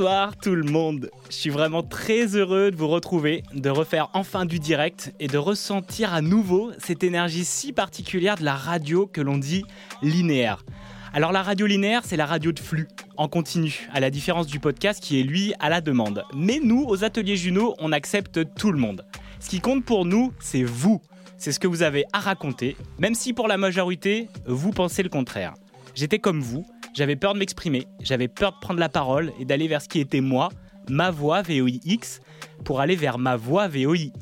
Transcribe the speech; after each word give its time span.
Bonsoir 0.00 0.38
tout 0.38 0.54
le 0.54 0.62
monde. 0.62 1.10
Je 1.28 1.34
suis 1.34 1.50
vraiment 1.50 1.82
très 1.82 2.34
heureux 2.34 2.70
de 2.70 2.76
vous 2.76 2.88
retrouver, 2.88 3.42
de 3.52 3.68
refaire 3.68 4.08
enfin 4.14 4.46
du 4.46 4.58
direct 4.58 5.12
et 5.20 5.26
de 5.26 5.36
ressentir 5.36 6.14
à 6.14 6.22
nouveau 6.22 6.72
cette 6.78 7.04
énergie 7.04 7.44
si 7.44 7.74
particulière 7.74 8.36
de 8.36 8.42
la 8.42 8.54
radio 8.54 9.06
que 9.06 9.20
l'on 9.20 9.36
dit 9.36 9.62
linéaire. 10.00 10.64
Alors 11.12 11.32
la 11.32 11.42
radio 11.42 11.66
linéaire, 11.66 12.00
c'est 12.06 12.16
la 12.16 12.24
radio 12.24 12.50
de 12.50 12.60
flux, 12.60 12.88
en 13.18 13.28
continu, 13.28 13.90
à 13.92 14.00
la 14.00 14.08
différence 14.08 14.46
du 14.46 14.58
podcast 14.58 15.02
qui 15.02 15.20
est 15.20 15.22
lui 15.22 15.52
à 15.60 15.68
la 15.68 15.82
demande. 15.82 16.24
Mais 16.34 16.60
nous, 16.64 16.82
aux 16.88 17.04
ateliers 17.04 17.36
Juno, 17.36 17.74
on 17.78 17.92
accepte 17.92 18.54
tout 18.54 18.72
le 18.72 18.78
monde. 18.78 19.04
Ce 19.38 19.50
qui 19.50 19.60
compte 19.60 19.84
pour 19.84 20.06
nous, 20.06 20.32
c'est 20.40 20.62
vous. 20.62 21.02
C'est 21.36 21.52
ce 21.52 21.60
que 21.60 21.68
vous 21.68 21.82
avez 21.82 22.06
à 22.14 22.20
raconter, 22.20 22.74
même 22.98 23.14
si 23.14 23.34
pour 23.34 23.48
la 23.48 23.58
majorité, 23.58 24.28
vous 24.46 24.70
pensez 24.70 25.02
le 25.02 25.10
contraire. 25.10 25.52
J'étais 25.94 26.20
comme 26.20 26.40
vous, 26.40 26.64
j'avais 26.94 27.16
peur 27.16 27.34
de 27.34 27.38
m'exprimer, 27.38 27.86
j'avais 28.00 28.28
peur 28.28 28.52
de 28.52 28.58
prendre 28.60 28.80
la 28.80 28.88
parole 28.88 29.32
et 29.38 29.44
d'aller 29.44 29.68
vers 29.68 29.82
ce 29.82 29.88
qui 29.88 30.00
était 30.00 30.20
moi, 30.20 30.48
ma 30.88 31.10
voix 31.10 31.42
VOIX, 31.42 32.20
pour 32.64 32.80
aller 32.80 32.96
vers 32.96 33.18
ma 33.18 33.36
voix 33.36 33.68
VOIE. 33.68 34.12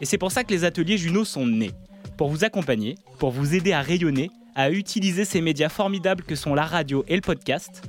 Et 0.00 0.04
c'est 0.04 0.18
pour 0.18 0.32
ça 0.32 0.44
que 0.44 0.52
les 0.52 0.64
ateliers 0.64 0.98
Juno 0.98 1.24
sont 1.24 1.46
nés. 1.46 1.72
Pour 2.16 2.28
vous 2.28 2.44
accompagner, 2.44 2.96
pour 3.18 3.30
vous 3.30 3.54
aider 3.54 3.72
à 3.72 3.82
rayonner, 3.82 4.30
à 4.54 4.70
utiliser 4.70 5.24
ces 5.24 5.40
médias 5.40 5.68
formidables 5.68 6.24
que 6.24 6.34
sont 6.34 6.54
la 6.54 6.64
radio 6.64 7.04
et 7.08 7.14
le 7.14 7.22
podcast. 7.22 7.82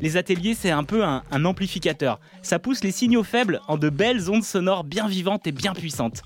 Les 0.00 0.16
ateliers, 0.16 0.54
c'est 0.54 0.70
un 0.70 0.84
peu 0.84 1.04
un, 1.04 1.22
amplificateur. 1.44 2.20
Ça 2.42 2.58
pousse 2.58 2.82
les 2.82 2.90
signaux 2.90 3.22
faibles 3.22 3.60
en 3.68 3.76
de 3.76 3.90
belles 3.90 4.30
ondes 4.30 4.44
sonores 4.44 4.84
bien 4.84 5.06
vivantes 5.06 5.46
et 5.46 5.52
bien 5.52 5.74
puissantes. 5.74 6.22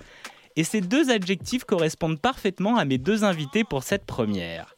Et 0.56 0.62
ces 0.62 0.80
deux 0.80 1.10
adjectifs 1.10 1.64
correspondent 1.64 2.20
parfaitement 2.20 2.76
à 2.76 2.84
mes 2.84 2.98
deux 2.98 3.24
invités 3.24 3.64
pour 3.64 3.82
cette 3.82 4.04
première. 4.04 4.76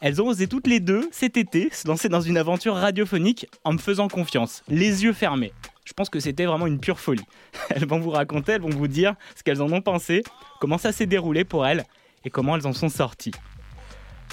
Elles 0.00 0.20
ont 0.20 0.28
osé 0.28 0.46
toutes 0.46 0.66
les 0.66 0.80
deux, 0.80 1.08
cet 1.10 1.36
été, 1.36 1.70
se 1.72 1.88
lancer 1.88 2.08
dans 2.08 2.20
une 2.20 2.36
aventure 2.36 2.74
radiophonique 2.74 3.46
en 3.64 3.72
me 3.72 3.78
faisant 3.78 4.08
confiance, 4.08 4.62
les 4.68 5.04
yeux 5.04 5.14
fermés. 5.14 5.52
Je 5.86 5.92
pense 5.92 6.10
que 6.10 6.20
c'était 6.20 6.44
vraiment 6.44 6.66
une 6.66 6.80
pure 6.80 7.00
folie. 7.00 7.24
Elles 7.70 7.86
vont 7.86 7.98
vous 7.98 8.10
raconter, 8.10 8.52
elles 8.52 8.60
vont 8.60 8.68
vous 8.68 8.88
dire 8.88 9.14
ce 9.36 9.42
qu'elles 9.42 9.62
en 9.62 9.72
ont 9.72 9.80
pensé, 9.80 10.22
comment 10.60 10.78
ça 10.78 10.92
s'est 10.92 11.06
déroulé 11.06 11.44
pour 11.44 11.66
elles 11.66 11.84
et 12.24 12.30
comment 12.30 12.56
elles 12.56 12.66
en 12.66 12.72
sont 12.72 12.88
sorties. 12.88 13.30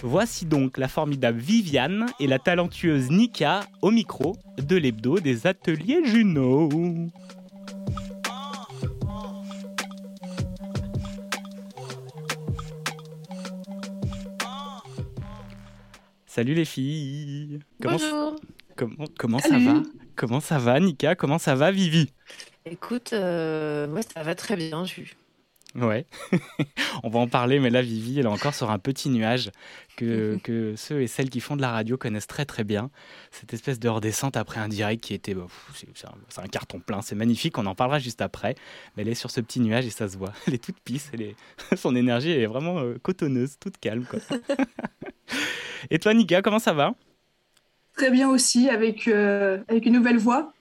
Voici 0.01 0.45
donc 0.45 0.77
la 0.77 0.87
formidable 0.87 1.39
Viviane 1.39 2.07
et 2.19 2.27
la 2.27 2.39
talentueuse 2.39 3.09
Nika 3.09 3.61
au 3.81 3.91
micro 3.91 4.35
de 4.57 4.75
l'hebdo 4.75 5.19
des 5.19 5.47
ateliers 5.47 6.01
Juno. 6.03 6.69
Salut 16.35 16.55
les 16.55 16.65
filles. 16.65 17.59
Comment, 17.79 17.97
Bonjour. 17.99 18.35
comment, 18.75 19.05
comment 19.19 19.37
ça 19.37 19.59
va? 19.59 19.83
Comment 20.15 20.39
ça 20.39 20.57
va 20.57 20.79
Nika? 20.79 21.13
Comment 21.13 21.37
ça 21.37 21.53
va 21.53 21.69
Vivi? 21.69 22.09
Écoute, 22.65 23.13
euh, 23.13 23.87
moi 23.87 24.01
ça 24.01 24.23
va 24.23 24.33
très 24.33 24.55
bien. 24.55 24.83
Je... 24.83 25.01
Ouais, 25.75 26.05
on 27.03 27.09
va 27.09 27.19
en 27.19 27.27
parler, 27.27 27.59
mais 27.59 27.71
là, 27.71 27.81
Vivi, 27.81 28.19
elle 28.19 28.25
est 28.25 28.29
encore 28.29 28.53
sur 28.53 28.69
un 28.69 28.77
petit 28.77 29.09
nuage 29.09 29.49
que, 29.97 30.37
que 30.43 30.75
ceux 30.75 31.01
et 31.01 31.07
celles 31.07 31.31
qui 31.31 31.39
font 31.39 31.55
de 31.55 31.61
la 31.61 31.71
radio 31.71 31.97
connaissent 31.97 32.27
très 32.27 32.45
très 32.45 32.63
bien. 32.63 32.91
Cette 33.31 33.53
espèce 33.53 33.79
de 33.79 33.89
redescente 33.89 34.37
après 34.37 34.59
un 34.59 34.67
direct 34.67 35.03
qui 35.03 35.15
était. 35.15 35.33
bah, 35.33 35.47
c'est- 35.73 35.87
un, 36.39 36.47
carton 36.47 36.79
plein, 36.79 37.01
c'est 37.01 37.15
magnifique, 37.15 37.57
on 37.57 37.65
en 37.65 37.73
parlera 37.73 37.97
juste 37.97 38.21
après. 38.21 38.55
Mais 38.95 39.01
elle 39.01 39.09
est 39.09 39.15
sur 39.15 39.31
ce 39.31 39.41
petit 39.41 39.59
nuage 39.59 39.85
et 39.87 39.89
ça 39.89 40.07
se 40.07 40.17
voit. 40.17 40.33
Elle 40.47 40.53
est 40.53 40.63
toute 40.63 40.79
pisse, 40.79 41.09
elle 41.13 41.21
est... 41.23 41.35
son 41.75 41.95
énergie 41.95 42.31
est 42.31 42.45
vraiment 42.45 42.79
euh, 42.79 42.99
cotonneuse, 43.01 43.57
toute 43.59 43.77
calme. 43.79 44.05
Quoi. 44.05 44.19
et 45.89 45.97
toi, 45.97 46.13
Nika, 46.13 46.43
comment 46.43 46.59
ça 46.59 46.73
va? 46.73 46.93
Très 47.97 48.11
bien 48.11 48.29
aussi, 48.29 48.69
avec, 48.69 49.07
euh, 49.07 49.59
avec 49.67 49.85
une 49.87 49.93
nouvelle 49.93 50.17
voix. 50.17 50.53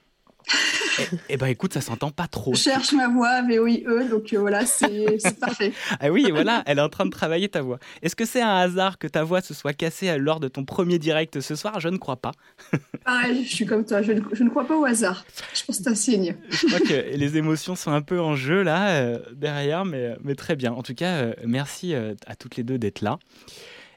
Eh 1.28 1.36
ben 1.36 1.46
écoute, 1.46 1.72
ça 1.72 1.80
s'entend 1.80 2.10
pas 2.10 2.26
trop. 2.26 2.54
Je 2.54 2.60
cherche 2.60 2.92
ma 2.92 3.08
voix, 3.08 3.42
VOIE, 3.42 4.08
donc 4.10 4.32
euh, 4.32 4.38
voilà, 4.38 4.66
c'est 4.66 5.38
parfait. 5.40 5.72
Ah 6.00 6.10
oui, 6.10 6.30
voilà, 6.30 6.62
elle 6.66 6.78
est 6.78 6.82
en 6.82 6.88
train 6.88 7.06
de 7.06 7.10
travailler 7.10 7.48
ta 7.48 7.62
voix. 7.62 7.78
Est-ce 8.02 8.16
que 8.16 8.24
c'est 8.24 8.42
un 8.42 8.56
hasard 8.56 8.98
que 8.98 9.06
ta 9.06 9.24
voix 9.24 9.40
se 9.40 9.54
soit 9.54 9.72
cassée 9.72 10.16
lors 10.18 10.40
de 10.40 10.48
ton 10.48 10.64
premier 10.64 10.98
direct 10.98 11.40
ce 11.40 11.54
soir? 11.54 11.80
Je 11.80 11.88
ne 11.88 11.96
crois 11.96 12.16
pas. 12.16 12.32
Pareil, 13.04 13.44
je 13.44 13.54
suis 13.54 13.66
comme 13.66 13.84
toi, 13.84 14.02
je 14.02 14.12
ne, 14.12 14.20
je 14.32 14.44
ne 14.44 14.50
crois 14.50 14.66
pas 14.66 14.76
au 14.76 14.84
hasard. 14.84 15.24
Je 15.54 15.64
pense 15.64 15.78
que 15.78 15.84
c'est 15.84 15.90
un 15.90 15.94
signe. 15.94 16.36
Je 16.50 16.66
crois 16.66 16.80
que 16.80 17.16
les 17.16 17.36
émotions 17.36 17.74
sont 17.74 17.90
un 17.90 18.02
peu 18.02 18.20
en 18.20 18.36
jeu 18.36 18.62
là, 18.62 18.90
euh, 18.90 19.18
derrière, 19.32 19.84
mais, 19.84 20.16
mais 20.22 20.34
très 20.34 20.56
bien. 20.56 20.72
En 20.72 20.82
tout 20.82 20.94
cas, 20.94 21.14
euh, 21.16 21.34
merci 21.44 21.94
euh, 21.94 22.14
à 22.26 22.36
toutes 22.36 22.56
les 22.56 22.62
deux 22.62 22.78
d'être 22.78 23.00
là. 23.00 23.18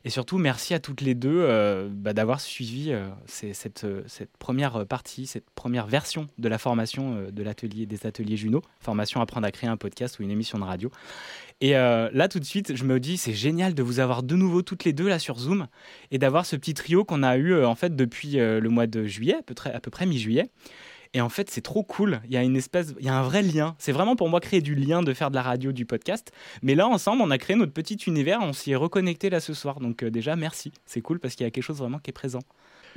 Et 0.05 0.11
surtout, 0.11 0.37
merci 0.37 0.75
à 0.75 0.79
toutes 0.79 1.01
les 1.01 1.15
deux 1.15 1.39
euh, 1.41 1.89
bah, 1.91 2.13
d'avoir 2.13 2.39
suivi 2.39 2.91
euh, 2.91 3.07
euh, 3.43 4.03
cette 4.05 4.37
première 4.37 4.85
partie, 4.85 5.25
cette 5.25 5.49
première 5.55 5.87
version 5.87 6.27
de 6.37 6.47
la 6.47 6.59
formation 6.59 7.25
de 7.31 7.43
l'atelier 7.43 7.87
des 7.87 8.05
ateliers 8.05 8.37
Juno, 8.37 8.61
formation 8.79 9.19
apprendre 9.19 9.47
à 9.47 9.51
créer 9.51 9.67
un 9.67 9.77
podcast 9.77 10.19
ou 10.19 10.23
une 10.23 10.29
émission 10.29 10.59
de 10.59 10.63
radio. 10.63 10.91
Et 11.59 11.71
là, 11.71 12.27
tout 12.27 12.39
de 12.39 12.45
suite, 12.45 12.75
je 12.75 12.83
me 12.83 12.99
dis, 12.99 13.17
c'est 13.17 13.33
génial 13.33 13.73
de 13.73 13.81
vous 13.81 13.99
avoir 13.99 14.21
de 14.23 14.35
nouveau 14.35 14.61
toutes 14.61 14.83
les 14.83 14.93
deux 14.93 15.07
là 15.07 15.19
sur 15.19 15.39
Zoom 15.39 15.67
et 16.11 16.17
d'avoir 16.17 16.45
ce 16.45 16.55
petit 16.55 16.73
trio 16.73 17.05
qu'on 17.05 17.23
a 17.23 17.37
eu 17.37 17.63
en 17.63 17.75
fait 17.75 17.95
depuis 17.95 18.33
le 18.33 18.67
mois 18.67 18.87
de 18.87 19.05
juillet, 19.05 19.37
à 19.73 19.79
peu 19.79 19.89
près 19.89 20.05
mi-juillet. 20.05 20.49
Et 21.13 21.21
en 21.21 21.29
fait, 21.29 21.49
c'est 21.49 21.61
trop 21.61 21.83
cool. 21.83 22.19
Il 22.25 22.33
y 22.33 22.37
a 22.37 22.43
une 22.43 22.55
espèce, 22.55 22.93
il 22.99 23.05
y 23.05 23.09
a 23.09 23.15
un 23.15 23.23
vrai 23.23 23.41
lien. 23.41 23.75
C'est 23.79 23.91
vraiment 23.91 24.15
pour 24.15 24.27
moi 24.29 24.39
créer 24.39 24.61
du 24.61 24.75
lien 24.75 25.01
de 25.03 25.13
faire 25.13 25.29
de 25.29 25.35
la 25.35 25.41
radio, 25.41 25.71
du 25.71 25.85
podcast. 25.85 26.31
Mais 26.61 26.75
là, 26.75 26.87
ensemble, 26.87 27.21
on 27.21 27.31
a 27.31 27.37
créé 27.37 27.55
notre 27.55 27.73
petit 27.73 27.95
univers. 28.07 28.39
On 28.41 28.53
s'y 28.53 28.71
est 28.71 28.75
reconnecté 28.75 29.29
là 29.29 29.39
ce 29.39 29.53
soir. 29.53 29.79
Donc 29.79 30.03
euh, 30.03 30.09
déjà, 30.11 30.35
merci. 30.35 30.71
C'est 30.85 31.01
cool 31.01 31.19
parce 31.19 31.35
qu'il 31.35 31.45
y 31.45 31.47
a 31.47 31.51
quelque 31.51 31.63
chose 31.63 31.77
vraiment 31.77 31.99
qui 31.99 32.09
est 32.09 32.13
présent. 32.13 32.39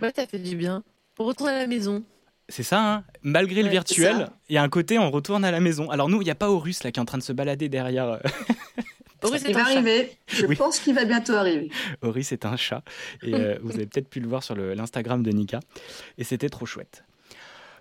Ouais, 0.02 0.12
ça 0.14 0.26
fait 0.26 0.38
du 0.38 0.56
bien. 0.56 0.82
On 1.18 1.24
retourne 1.24 1.50
à 1.50 1.58
la 1.58 1.66
maison. 1.66 2.02
C'est 2.50 2.62
ça, 2.62 2.80
hein 2.94 3.04
malgré 3.22 3.60
le 3.60 3.66
Ouais, 3.66 3.72
virtuel, 3.72 4.30
il 4.48 4.54
y 4.54 4.58
a 4.58 4.62
un 4.62 4.68
côté, 4.70 4.98
on 4.98 5.10
retourne 5.10 5.44
à 5.44 5.50
la 5.50 5.60
maison. 5.60 5.90
Alors 5.90 6.08
nous, 6.08 6.22
il 6.22 6.24
n'y 6.24 6.30
a 6.30 6.34
pas 6.34 6.48
Horus 6.48 6.82
là 6.82 6.90
qui 6.90 6.98
est 6.98 7.02
en 7.02 7.04
train 7.04 7.18
de 7.18 7.22
se 7.22 7.32
balader 7.34 7.68
derrière. 7.68 8.08
euh, 8.08 8.18
Il 9.24 9.50
est 9.50 9.56
un 9.56 9.58
arriver. 9.60 10.12
Je 10.28 10.46
Oui. 10.46 10.54
pense 10.56 10.78
qu'il 10.78 10.94
va 10.94 11.04
bientôt 11.04 11.34
arriver. 11.34 11.70
Horus 12.02 12.30
est 12.32 12.46
un 12.46 12.56
chat. 12.56 12.82
Et 13.22 13.34
euh, 13.34 13.58
vous 13.62 13.72
avez 13.74 13.86
peut-être 13.86 14.08
pu 14.08 14.20
le 14.20 14.28
voir 14.28 14.42
sur 14.44 14.54
l'Instagram 14.54 15.22
de 15.24 15.30
Nika. 15.32 15.58
Et 16.18 16.24
c'était 16.24 16.48
trop 16.48 16.66
chouette. 16.66 17.04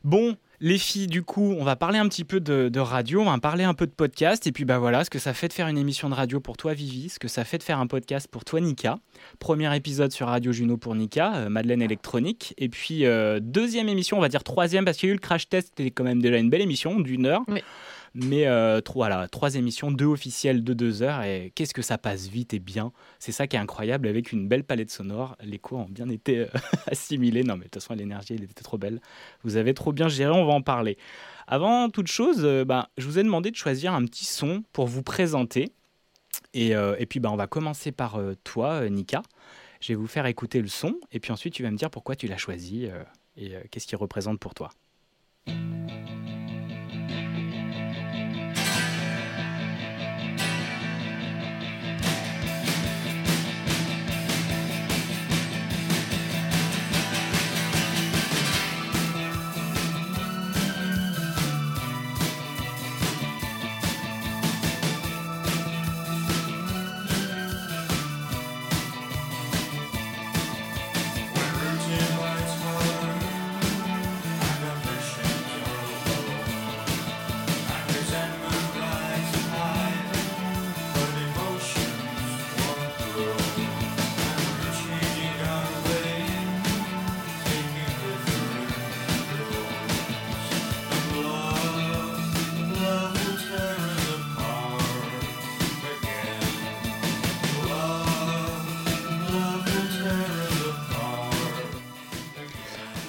Bon, 0.04 0.36
les 0.60 0.78
filles, 0.78 1.08
du 1.08 1.24
coup, 1.24 1.56
on 1.60 1.64
va 1.64 1.76
parler 1.76 2.00
un 2.00 2.08
petit 2.08 2.24
peu 2.24 2.40
de, 2.40 2.80
radio, 2.80 3.22
on 3.22 3.26
va 3.26 3.38
parler 3.38 3.64
un 3.64 3.74
peu 3.74 3.86
de 3.86 3.92
podcast. 3.92 4.48
Et 4.48 4.52
puis, 4.52 4.66
bah 4.66 4.80
voilà, 4.80 5.04
ce 5.04 5.10
que 5.10 5.20
ça 5.20 5.34
fait 5.34 5.48
de 5.48 5.54
faire 5.54 5.68
une 5.68 5.78
émission 5.78 6.10
de 6.10 6.16
radio 6.16 6.40
pour 6.40 6.58
toi, 6.58 6.74
Vivi, 6.74 7.10
ce 7.10 7.20
que 7.20 7.28
ça 7.28 7.44
fait 7.44 7.58
de 7.58 7.64
faire 7.64 7.80
un 7.80 7.88
podcast 7.88 8.28
pour 8.28 8.44
toi, 8.44 8.60
Nika. 8.60 8.98
Premier 9.40 9.76
épisode 9.76 10.12
sur 10.12 10.28
Radio 10.28 10.52
Juno 10.52 10.78
pour 10.78 10.96
Nika, 10.96 11.36
euh, 11.36 11.50
Madeleine 11.50 11.82
électronique. 11.82 12.54
Et 12.58 12.70
puis, 12.70 13.06
euh, 13.06 13.40
deuxième 13.42 13.90
émission, 13.90 14.18
on 14.18 14.22
va 14.22 14.30
dire 14.30 14.44
troisième, 14.44 14.86
parce 14.86 14.98
qu'il 14.98 15.08
y 15.08 15.12
a 15.12 15.14
eu 15.14 15.16
le 15.16 15.22
crash 15.22 15.48
test, 15.48 15.74
c'était 15.76 15.92
quand 15.92 16.04
même 16.04 16.22
déjà 16.22 16.38
une 16.38 16.50
belle 16.50 16.62
émission 16.62 17.00
d'une 17.00 17.26
heure. 17.26 17.44
Oui. 17.48 17.62
Mais 18.20 18.48
euh, 18.48 18.82
trois, 18.82 19.10
voilà, 19.10 19.28
trois 19.28 19.54
émissions, 19.54 19.92
deux 19.92 20.08
officielles 20.08 20.64
de 20.64 20.74
deux 20.74 21.04
heures. 21.04 21.22
Et 21.22 21.52
qu'est-ce 21.54 21.74
que 21.76 21.84
ça 21.84 22.00
passe 22.00 22.28
vite 22.28 22.52
et 22.56 22.60
bien. 22.60 22.92
C'est 23.20 23.32
ça 23.32 23.46
qui 23.46 23.56
est 23.56 23.60
incroyable 23.60 24.08
avec 24.08 24.32
une 24.32 24.48
belle 24.48 24.64
palette 24.64 24.90
sonore. 24.90 25.38
Les 25.44 25.60
cours 25.60 25.82
ont 25.82 25.90
bien 25.90 26.10
été 26.10 26.40
euh, 26.40 26.48
assimilés. 26.88 27.44
Non, 27.44 27.54
mais 27.54 27.66
de 27.66 27.70
toute 27.70 27.76
façon, 27.76 27.94
l'énergie, 27.94 28.34
elle 28.34 28.44
était 28.44 28.64
trop 28.64 28.80
belle. 28.80 29.02
Vous 29.44 29.56
avez 29.56 29.76
trop 29.76 29.94
bien 29.94 30.08
géré, 30.08 30.32
on 30.32 30.48
va 30.48 30.54
en 30.54 30.64
parler. 30.64 30.98
Avant 31.46 31.90
toute 31.90 32.08
chose, 32.08 32.40
euh, 32.42 32.66
bah, 32.66 32.90
je 32.98 33.06
vous 33.06 33.20
ai 33.20 33.24
demandé 33.24 33.52
de 33.52 33.56
choisir 33.56 33.94
un 33.94 34.04
petit 34.06 34.26
son 34.26 34.64
pour 34.74 34.88
vous 34.88 35.04
présenter. 35.04 35.72
Et, 36.56 36.76
euh, 36.76 36.96
et 36.98 37.06
puis, 37.06 37.20
bah, 37.20 37.30
on 37.32 37.36
va 37.38 37.46
commencer 37.46 37.92
par 37.92 38.20
toi, 38.44 38.90
Nika. 38.90 39.22
Je 39.80 39.90
vais 39.90 39.96
vous 39.96 40.08
faire 40.08 40.26
écouter 40.26 40.60
le 40.60 40.70
son. 40.70 40.96
Et 41.12 41.20
puis 41.20 41.32
ensuite, 41.32 41.54
tu 41.54 41.62
vas 41.62 41.70
me 41.70 41.78
dire 41.78 41.92
pourquoi 41.92 42.16
tu 42.16 42.26
l'as 42.26 42.38
choisi 42.38 42.88
et 43.36 43.52
qu'est-ce 43.70 43.86
qu'il 43.86 43.98
représente 43.98 44.40
pour 44.40 44.56
toi. 44.56 44.72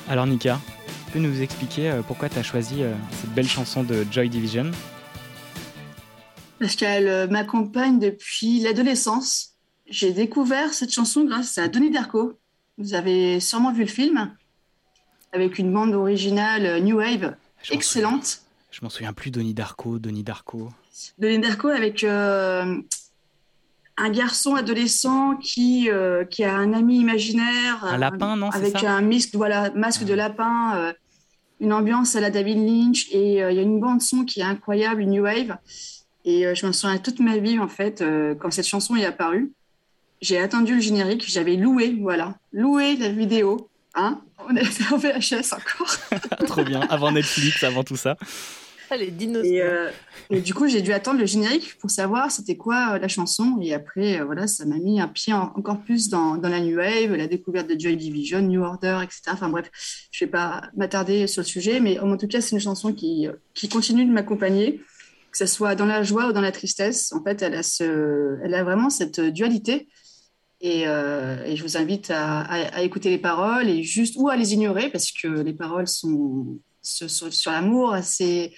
Alors 0.08 0.26
Nika, 0.26 0.60
tu 1.06 1.12
peux 1.12 1.18
nous 1.18 1.42
expliquer 1.42 1.90
euh, 1.90 2.02
pourquoi 2.02 2.28
tu 2.28 2.38
as 2.38 2.42
choisi 2.42 2.82
euh, 2.82 2.94
cette 3.20 3.30
belle 3.34 3.48
chanson 3.48 3.82
de 3.82 4.06
Joy 4.10 4.28
Division? 4.28 4.70
Parce 6.58 6.76
qu'elle 6.76 7.08
euh, 7.08 7.26
m'accompagne 7.28 7.98
depuis 7.98 8.60
l'adolescence. 8.60 9.54
J'ai 9.88 10.12
découvert 10.12 10.72
cette 10.74 10.92
chanson 10.92 11.24
grâce 11.24 11.58
à 11.58 11.68
Donnie 11.68 11.90
Darko. 11.90 12.38
Vous 12.78 12.94
avez 12.94 13.40
sûrement 13.40 13.72
vu 13.72 13.82
le 13.82 13.88
film, 13.88 14.30
avec 15.32 15.58
une 15.58 15.72
bande 15.72 15.94
originale 15.94 16.82
New 16.82 16.98
Wave 16.98 17.34
Je 17.62 17.72
excellente. 17.74 18.24
souviens- 18.24 18.44
Je 18.70 18.78
m'en 18.82 18.90
souviens 18.90 19.12
plus, 19.12 19.30
Donnie 19.30 19.54
Darko, 19.54 19.98
Donnie 19.98 20.22
Darko. 20.22 20.70
Donnie 21.18 21.38
Darko 21.38 21.68
avec 21.68 22.04
euh, 22.04 22.76
un 23.98 24.10
garçon 24.10 24.54
adolescent 24.54 25.36
qui, 25.36 25.90
euh, 25.90 26.24
qui 26.24 26.44
a 26.44 26.54
un 26.54 26.72
ami 26.72 26.98
imaginaire. 26.98 27.84
Un 27.84 27.94
euh, 27.94 27.98
lapin, 27.98 28.36
non, 28.36 28.48
Avec 28.50 28.78
ça? 28.78 28.92
un 28.92 29.02
masque, 29.02 29.34
voilà, 29.34 29.70
masque 29.74 30.04
de 30.04 30.14
lapin, 30.14 30.76
euh, 30.76 30.92
une 31.60 31.72
ambiance 31.72 32.14
à 32.14 32.20
la 32.20 32.30
David 32.30 32.58
Lynch. 32.58 33.08
Et 33.10 33.42
euh, 33.42 33.50
il 33.50 33.56
y 33.56 33.58
a 33.58 33.62
une 33.62 33.80
bande-son 33.80 34.24
qui 34.24 34.40
est 34.40 34.44
incroyable, 34.44 35.02
une 35.02 35.10
New 35.10 35.24
Wave. 35.24 35.56
Et 36.24 36.54
je 36.54 36.66
me 36.66 36.72
souviens 36.72 36.98
toute 36.98 37.20
ma 37.20 37.38
vie, 37.38 37.58
en 37.58 37.68
fait, 37.68 38.04
quand 38.38 38.50
cette 38.50 38.66
chanson 38.66 38.96
est 38.96 39.04
apparue. 39.06 39.50
J'ai 40.20 40.38
attendu 40.38 40.74
le 40.74 40.80
générique, 40.80 41.24
j'avais 41.26 41.56
loué, 41.56 41.96
voilà, 42.02 42.34
loué 42.52 42.96
la 42.96 43.08
vidéo. 43.08 43.70
Hein 43.94 44.20
On 44.46 44.54
était 44.54 44.84
en 44.92 44.98
VHS 44.98 45.54
encore. 45.54 45.96
Trop 46.46 46.64
bien, 46.64 46.80
avant 46.90 47.12
Netflix, 47.12 47.62
avant 47.62 47.82
tout 47.82 47.96
ça. 47.96 48.18
Ah, 48.90 48.96
les 48.96 49.10
dinos. 49.10 49.44
Et, 49.44 49.60
euh, 49.60 49.90
du 50.30 50.54
coup, 50.54 50.66
j'ai 50.66 50.80
dû 50.80 50.92
attendre 50.92 51.20
le 51.20 51.26
générique 51.26 51.76
pour 51.78 51.90
savoir 51.90 52.30
c'était 52.30 52.56
quoi 52.56 52.94
euh, 52.94 52.98
la 52.98 53.08
chanson. 53.08 53.58
Et 53.60 53.74
après, 53.74 54.20
euh, 54.20 54.24
voilà, 54.24 54.46
ça 54.46 54.64
m'a 54.64 54.78
mis 54.78 55.00
un 55.00 55.08
pied 55.08 55.32
en- 55.34 55.52
encore 55.56 55.80
plus 55.80 56.08
dans, 56.08 56.36
dans 56.36 56.48
la 56.48 56.60
New 56.60 56.76
Wave, 56.78 57.14
la 57.14 57.26
découverte 57.26 57.68
de 57.68 57.78
Joy 57.78 57.96
Division, 57.96 58.40
New 58.40 58.62
Order, 58.62 59.00
etc. 59.02 59.20
Enfin 59.32 59.48
bref, 59.50 59.70
je 60.10 60.24
ne 60.24 60.26
vais 60.26 60.30
pas 60.30 60.62
m'attarder 60.76 61.26
sur 61.26 61.42
le 61.42 61.46
sujet, 61.46 61.80
mais 61.80 61.98
en 61.98 62.16
tout 62.16 62.28
cas, 62.28 62.40
c'est 62.40 62.56
une 62.56 62.60
chanson 62.62 62.92
qui, 62.94 63.28
qui 63.54 63.68
continue 63.68 64.06
de 64.06 64.10
m'accompagner, 64.12 64.80
que 65.32 65.36
ce 65.38 65.46
soit 65.46 65.74
dans 65.74 65.86
la 65.86 66.02
joie 66.02 66.28
ou 66.28 66.32
dans 66.32 66.40
la 66.40 66.52
tristesse. 66.52 67.12
En 67.12 67.22
fait, 67.22 67.42
elle 67.42 67.54
a, 67.54 67.62
ce, 67.62 68.38
elle 68.42 68.54
a 68.54 68.64
vraiment 68.64 68.88
cette 68.90 69.20
dualité. 69.20 69.88
Et, 70.60 70.84
je 70.84 71.62
vous 71.62 71.76
invite 71.76 72.10
à, 72.10 72.40
à- 72.40 72.76
à 72.78 72.82
écouter 72.82 73.10
les 73.10 73.18
paroles 73.18 73.68
et 73.68 73.82
juste 73.84 74.14
ou 74.18 74.28
à 74.28 74.36
les 74.36 74.54
ignorer 74.54 74.88
parce 74.90 75.12
que 75.12 75.28
les 75.28 75.52
paroles 75.52 75.86
sont 75.86 76.58
sur, 76.88 77.10
sur- 77.10 77.32
sur 77.32 77.50
l'amour 77.52 77.92
assez 77.92 78.54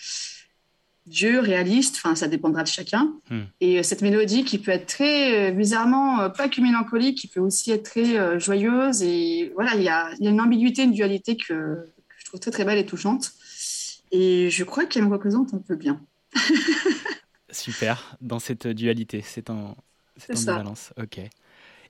Dieu, 1.06 1.40
réaliste, 1.40 1.96
enfin 1.96 2.14
ça 2.14 2.28
dépendra 2.28 2.62
de 2.62 2.68
chacun. 2.68 3.14
Hmm. 3.30 3.40
Et 3.60 3.78
euh, 3.78 3.82
cette 3.82 4.02
mélodie 4.02 4.44
qui 4.44 4.58
peut 4.58 4.70
être 4.70 4.86
très 4.86 5.48
euh, 5.48 5.50
bizarrement 5.52 6.20
euh, 6.20 6.28
pas 6.28 6.48
que 6.48 6.60
mélancolique, 6.60 7.18
qui 7.18 7.26
peut 7.26 7.40
aussi 7.40 7.72
être 7.72 7.84
très 7.84 8.38
joyeuse. 8.38 9.02
Et 9.02 9.50
voilà, 9.54 9.74
il 9.74 9.80
y 9.80 9.84
y 9.84 9.88
a 9.88 10.10
une 10.20 10.40
ambiguïté, 10.40 10.82
une 10.84 10.92
dualité 10.92 11.36
que, 11.36 11.44
que 11.54 12.14
je 12.18 12.24
trouve 12.26 12.38
très 12.38 12.50
très 12.52 12.64
belle 12.64 12.78
et 12.78 12.86
touchante. 12.86 13.32
Et 14.12 14.50
je 14.50 14.62
crois 14.64 14.84
qu'elle 14.86 15.04
me 15.04 15.10
représente 15.12 15.52
un 15.54 15.58
peu 15.58 15.74
bien. 15.74 16.00
Super, 17.50 18.16
dans 18.20 18.38
cette 18.38 18.68
dualité, 18.68 19.22
cette, 19.22 19.50
en, 19.50 19.76
C'est 20.16 20.36
ça. 20.36 20.52
ambivalence. 20.52 20.92
Ok. 21.00 21.18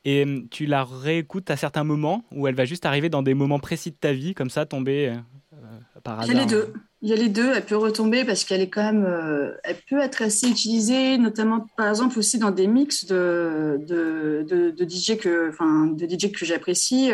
Et 0.07 0.25
tu 0.51 0.65
la 0.65 0.85
réécoutes 0.85 1.51
à 1.51 1.57
certains 1.59 1.85
moments 1.85 2.25
où 2.33 2.47
elle 2.49 2.55
va 2.55 2.65
juste 2.65 2.87
arriver 2.87 3.11
dans 3.11 3.23
des 3.23 3.35
moments 3.35 3.59
précis 3.59 3.91
de 3.91 3.97
ta 3.97 4.13
vie, 4.15 4.33
comme 4.33 4.49
ça, 4.49 4.65
tomber 4.65 5.15
euh, 5.63 6.11
Il 6.23 6.29
y 6.29 6.37
a 6.37 6.41
les 6.41 6.47
deux. 6.47 6.73
Il 7.03 7.09
y 7.09 7.13
a 7.13 7.17
les 7.17 7.29
deux. 7.29 7.53
Elle 7.55 7.65
peut 7.65 7.77
retomber 7.77 8.25
parce 8.25 8.45
qu'elle 8.45 8.61
est 8.61 8.69
quand 8.69 8.83
même. 8.83 9.05
euh, 9.05 9.53
elle 9.65 9.77
peut 9.89 10.01
être 10.01 10.23
assez 10.23 10.49
utilisée, 10.49 11.19
notamment 11.19 11.67
par 11.77 11.89
exemple 11.89 12.19
aussi 12.19 12.39
dans 12.39 12.51
des 12.51 12.67
mix 12.67 13.07
de, 13.07 13.79
de, 13.87 14.45
de, 14.49 14.71
de 14.71 14.89
DJ 14.89 15.17
que, 15.17 15.49
enfin, 15.51 15.87
de 15.87 16.07
DJ 16.09 16.31
que 16.33 16.45
j'apprécie. 16.45 17.13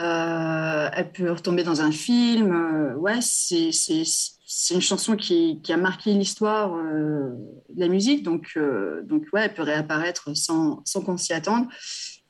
Euh, 0.00 0.88
elle 0.92 1.12
peut 1.12 1.30
retomber 1.30 1.62
dans 1.64 1.80
un 1.80 1.92
film. 1.92 2.94
Ouais, 2.96 3.18
c'est, 3.20 3.72
c'est, 3.72 4.02
c'est 4.04 4.74
une 4.74 4.80
chanson 4.80 5.16
qui, 5.16 5.60
qui 5.62 5.72
a 5.72 5.76
marqué 5.76 6.12
l'histoire 6.14 6.74
euh, 6.74 7.30
de 7.70 7.80
la 7.80 7.88
musique. 7.88 8.22
Donc, 8.22 8.58
donc 9.04 9.24
ouais, 9.32 9.44
elle 9.44 9.54
peut 9.54 9.62
réapparaître 9.62 10.36
sans, 10.36 10.82
sans 10.84 11.00
qu'on 11.02 11.16
s'y 11.16 11.32
attende. 11.32 11.66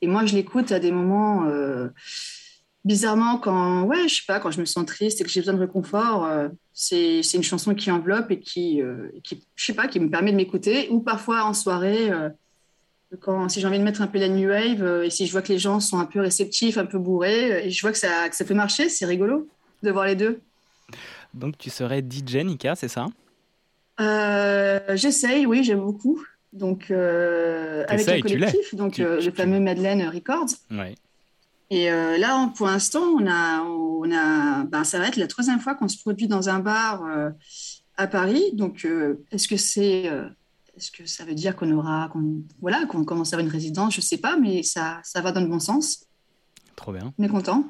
Et 0.01 0.07
moi, 0.07 0.27
je 0.27 0.35
l'écoute 0.35 0.73
à 0.73 0.79
des 0.81 0.91
moments. 0.91 1.47
Bizarrement, 2.85 3.39
quand, 3.39 3.85
ouais, 3.85 4.09
je 4.09 4.17
sais 4.17 4.23
pas, 4.27 4.41
quand 4.41 4.51
je 4.51 4.61
me 4.61 4.65
sens 4.65 4.85
triste 4.87 5.21
et 5.21 5.25
que 5.25 5.31
j'ai 5.31 5.41
besoin 5.41 5.55
de 5.55 5.61
réconfort, 5.61 6.25
euh, 6.25 6.49
c'est, 6.73 7.23
c'est 7.23 7.37
une 7.37 7.43
chanson 7.43 7.75
qui 7.75 7.91
enveloppe 7.91 8.31
et 8.31 8.41
qui, 8.41 8.83
euh, 8.83 9.09
qui, 9.25 9.47
je 9.55 9.65
sais 9.65 9.75
pas, 9.75 9.89
qui 9.89 10.01
me 10.01 10.11
permet 10.11 10.33
de 10.33 10.37
m'écouter. 10.37 10.89
Ou 10.91 11.01
parfois 11.01 11.45
en 11.45 11.55
soirée, 11.55 12.11
euh, 12.11 12.29
quand, 13.21 13.49
si 13.49 13.61
j'ai 13.61 13.67
envie 13.67 13.79
de 13.79 13.85
mettre 13.85 14.03
un 14.03 14.07
peu 14.07 14.19
la 14.19 14.29
new 14.29 14.49
wave 14.49 14.83
euh, 14.83 15.05
et 15.05 15.11
si 15.11 15.27
je 15.27 15.33
vois 15.33 15.43
que 15.43 15.53
les 15.53 15.59
gens 15.59 15.81
sont 15.81 15.99
un 15.99 16.07
peu 16.07 16.21
réceptifs, 16.21 16.79
un 16.79 16.87
peu 16.87 16.99
bourrés, 16.99 17.67
et 17.67 17.71
je 17.71 17.81
vois 17.83 17.93
que 17.93 17.99
ça, 17.99 18.29
que 18.29 18.37
ça 18.37 18.45
peut 18.45 18.55
marcher, 18.55 18.89
c'est 18.89 19.07
rigolo 19.07 19.49
de 19.83 19.91
voir 19.91 20.07
les 20.07 20.17
deux. 20.17 20.41
Donc 21.35 21.59
tu 21.59 21.71
serais 21.71 22.03
DJ, 22.03 22.45
Nika, 22.45 22.75
c'est 22.75 22.89
ça? 22.89 23.07
J'essaye, 24.95 25.47
oui, 25.47 25.63
j'aime 25.63 25.81
beaucoup. 25.81 26.21
Donc, 26.53 26.91
avec 26.91 28.09
un 28.09 28.17
tu 28.17 28.23
collectif, 28.23 28.75
donc 28.75 28.95
tu- 28.95 29.05
le 29.05 29.31
fameux 29.31 29.61
Madeleine 29.61 30.07
Records. 30.09 30.49
Ouais. 30.71 30.95
Et 31.75 31.91
euh, 31.91 32.19
là, 32.19 32.53
pour 32.55 32.67
l'instant, 32.67 33.01
on 33.01 33.27
a, 33.27 33.63
on 33.63 34.11
a, 34.13 34.65
ben, 34.65 34.85
ça 34.85 34.99
va 34.99 35.09
être 35.09 35.17
la 35.17 35.27
troisième 35.27 35.59
fois 35.59 35.75
qu'on 35.75 35.89
se 35.89 35.97
produit 35.99 36.29
dans 36.29 36.51
un 36.51 36.59
bar 36.59 37.03
euh, 37.07 37.31
à 37.97 38.07
Paris. 38.07 38.45
Donc, 38.53 38.85
euh, 38.85 39.25
est-ce 39.31 39.49
que 39.49 39.57
c'est, 39.57 40.11
euh, 40.11 40.29
est-ce 40.77 40.91
que 40.91 41.07
ça 41.07 41.25
veut 41.25 41.35
dire 41.35 41.57
qu'on 41.57 41.71
aura, 41.73 42.11
qu'on, 42.13 42.43
voilà, 42.61 42.85
qu'on 42.85 43.05
commence 43.05 43.33
à 43.33 43.37
avoir 43.37 43.47
une 43.47 43.53
résidence? 43.53 43.95
Je 43.95 44.03
sais 44.03 44.19
pas, 44.19 44.37
mais 44.37 44.63
ça, 44.63 45.01
ça 45.03 45.23
va 45.23 45.33
dans 45.33 45.41
le 45.41 45.47
bon 45.47 45.61
sens. 45.61 46.05
Trop 46.77 46.93
bien. 46.93 47.15
On 47.19 47.25
est 47.25 47.29
content. 47.29 47.65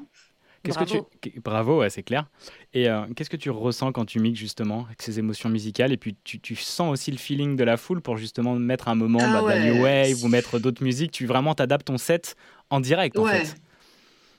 Qu'est-ce 0.63 0.77
Bravo. 0.77 1.09
que 1.21 1.29
tu... 1.29 1.39
Bravo, 1.41 1.79
ouais, 1.79 1.89
c'est 1.89 2.03
clair. 2.03 2.29
Et 2.73 2.89
euh, 2.89 3.05
qu'est-ce 3.15 3.29
que 3.29 3.37
tu 3.37 3.49
ressens 3.49 3.91
quand 3.93 4.05
tu 4.05 4.19
mixes 4.19 4.39
justement 4.39 4.85
avec 4.85 5.01
ces 5.01 5.19
émotions 5.19 5.49
musicales? 5.49 5.91
Et 5.93 5.97
puis 5.97 6.15
tu, 6.25 6.39
tu 6.41 6.55
sens 6.55 6.91
aussi 6.91 7.11
le 7.11 7.17
feeling 7.17 7.55
de 7.55 7.63
la 7.63 7.77
foule 7.77 8.01
pour 8.01 8.17
justement 8.17 8.55
mettre 8.55 8.87
un 8.87 8.95
moment 8.95 9.19
Ah 9.21 9.41
bah, 9.41 9.43
de 9.43 9.47
la 9.47 9.59
new 9.73 9.83
wave 9.83 10.23
ou 10.23 10.29
mettre 10.29 10.59
d'autres 10.59 10.83
musiques? 10.83 11.11
Tu 11.11 11.25
vraiment 11.25 11.53
t'adaptes 11.53 11.87
ton 11.87 11.97
set 11.97 12.35
en 12.69 12.79
direct 12.79 13.17
en 13.17 13.23
Ouais. 13.23 13.43
fait. 13.45 13.55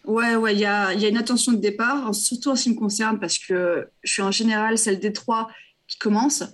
Ouais, 0.05 0.37
ouais, 0.37 0.53
il 0.53 0.59
y 0.61 0.67
a, 0.67 0.93
y 0.93 1.07
a 1.07 1.09
une 1.09 1.17
attention 1.17 1.53
de 1.53 1.57
départ, 1.57 2.15
surtout 2.15 2.51
en 2.51 2.57
ce 2.57 2.65
qui 2.65 2.71
me 2.71 2.75
concerne, 2.75 3.19
parce 3.19 3.39
que 3.39 3.89
je 4.03 4.13
suis 4.13 4.23
en 4.23 4.31
général 4.31 4.77
celle 4.77 4.99
des 4.99 5.13
trois 5.13 5.49
qui 5.89 5.99
commence, 5.99 6.45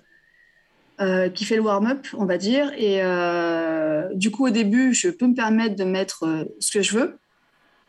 euh, 1.01 1.31
qui 1.31 1.45
fait 1.45 1.57
le 1.57 1.63
warm-up, 1.63 2.07
on 2.15 2.27
va 2.27 2.39
dire. 2.39 2.73
Et 2.77 3.03
euh, 3.03 4.09
du 4.15 4.31
coup, 4.31 4.47
au 4.47 4.51
début, 4.51 4.95
je 4.95 5.09
peux 5.09 5.27
me 5.27 5.35
permettre 5.35 5.75
de 5.75 5.85
mettre 5.85 6.25
euh, 6.25 6.45
ce 6.61 6.71
que 6.71 6.83
je 6.83 6.97
veux. 6.97 7.19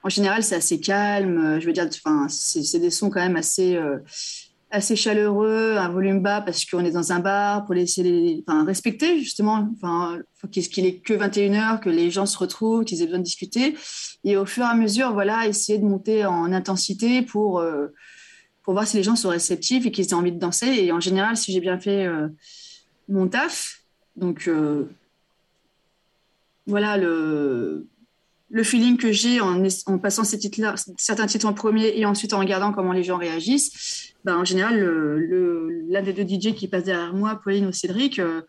En 0.04 0.10
général, 0.10 0.44
c'est 0.44 0.56
assez 0.56 0.80
calme. 0.80 1.60
Je 1.60 1.66
veux 1.68 1.74
dire, 1.74 1.88
c'est 2.30 2.80
des 2.80 2.90
sons 2.90 3.12
quand 3.12 3.20
même 3.20 3.36
assez, 3.36 3.80
assez 4.72 4.96
chaleureux, 4.96 5.76
un 5.78 5.90
volume 5.90 6.22
bas 6.22 6.42
parce 6.42 6.66
qu'on 6.66 6.84
est 6.86 6.92
dans 6.92 7.12
un 7.12 7.20
bar 7.20 7.66
pour 7.66 7.76
laisser 7.76 8.44
respecter 8.48 9.20
justement. 9.20 9.70
Enfin, 9.76 10.20
faut 10.36 10.48
qu'il 10.48 10.68
qu'il 10.68 10.86
est 10.86 11.00
que 11.00 11.14
21 11.14 11.54
heures, 11.54 11.80
que 11.82 11.90
les 11.90 12.10
gens 12.10 12.26
se 12.26 12.38
retrouvent, 12.38 12.86
qu'ils 12.86 13.02
aient 13.02 13.06
besoin 13.06 13.20
de 13.20 13.24
discuter. 13.24 13.76
Et 14.24 14.38
au 14.38 14.46
fur 14.46 14.64
et 14.64 14.68
à 14.68 14.76
mesure, 14.76 15.14
voilà, 15.14 15.48
essayer 15.48 15.78
de 15.78 15.84
monter 15.84 16.26
en 16.26 16.52
intensité 16.54 17.22
pour, 17.22 17.60
euh, 17.60 17.88
pour 18.64 18.74
voir 18.74 18.88
si 18.88 18.98
les 18.98 19.04
gens 19.04 19.16
sont 19.16 19.30
réceptifs 19.30 19.86
et 19.86 19.92
qu'ils 19.92 20.06
aient 20.06 20.14
envie 20.14 20.32
de 20.32 20.40
danser. 20.40 20.68
Et 20.68 20.92
en 20.92 21.00
général, 21.00 21.36
si 21.36 21.52
j'ai 21.52 21.60
bien 21.60 21.80
fait 21.80 22.06
euh, 22.06 22.30
mon 23.10 23.28
taf, 23.28 23.82
donc 24.16 24.48
euh, 24.48 24.86
voilà 26.66 26.98
le, 26.98 27.88
le 28.50 28.64
feeling 28.64 28.98
que 28.98 29.12
j'ai 29.12 29.42
en 29.42 29.98
passant 29.98 30.24
ces 30.24 30.38
titres 30.38 30.76
certains 30.98 31.26
titres 31.26 31.48
en 31.48 31.54
premier 31.54 31.98
et 31.98 32.06
ensuite 32.06 32.34
en 32.34 32.40
regardant 32.40 32.72
comment 32.72 32.94
les 32.94 33.04
gens 33.04 33.18
réagissent. 33.18 34.11
Ben, 34.24 34.38
en 34.38 34.46
général, 34.46 34.80
le- 34.80 35.20
le- 35.20 35.86
l'un 35.90 36.02
des 36.02 36.14
deux 36.14 36.24
DJ 36.28 36.54
qui 36.54 36.68
passe 36.68 36.84
derrière 36.84 37.14
moi, 37.14 37.40
Pauline 37.44 37.66
ou 37.66 37.72
Cédric, 37.72 38.20
euh, 38.20 38.42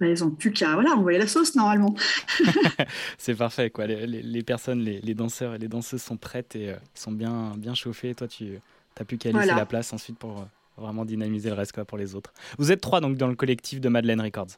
ben, 0.00 0.10
ils 0.10 0.24
ont 0.24 0.30
plus 0.30 0.52
qu'à 0.52 0.74
voilà, 0.74 0.90
envoyer 0.94 1.18
la 1.18 1.26
sauce 1.26 1.54
normalement. 1.54 1.94
C'est 3.18 3.34
parfait 3.34 3.70
quoi. 3.70 3.86
Les, 3.86 4.06
les- 4.06 4.22
les 4.22 4.42
personnes, 4.42 4.80
les, 4.80 5.00
les 5.00 5.14
danseurs 5.14 5.54
et 5.54 5.58
les 5.58 5.68
danseuses 5.68 6.02
sont 6.02 6.16
prêtes 6.16 6.56
et 6.56 6.70
euh, 6.70 6.76
sont 6.94 7.12
bien, 7.12 7.52
bien 7.56 7.74
chauffés. 7.74 8.14
Toi, 8.14 8.28
tu 8.28 8.58
n'as 8.98 9.04
plus 9.06 9.18
qu'à 9.18 9.28
laisser 9.30 9.38
Voilà. 9.38 9.54
la 9.54 9.66
place 9.66 9.92
ensuite 9.92 10.18
pour 10.18 10.40
euh, 10.40 10.44
vraiment 10.76 11.04
dynamiser 11.04 11.48
le 11.48 11.54
reste 11.54 11.72
quoi, 11.72 11.84
pour 11.84 11.96
les 11.98 12.14
autres. 12.14 12.32
Vous 12.58 12.72
êtes 12.72 12.80
trois 12.80 13.00
donc 13.00 13.16
dans 13.16 13.28
le 13.28 13.36
collectif 13.36 13.80
de 13.80 13.88
Madeleine 13.88 14.20
Records. 14.20 14.48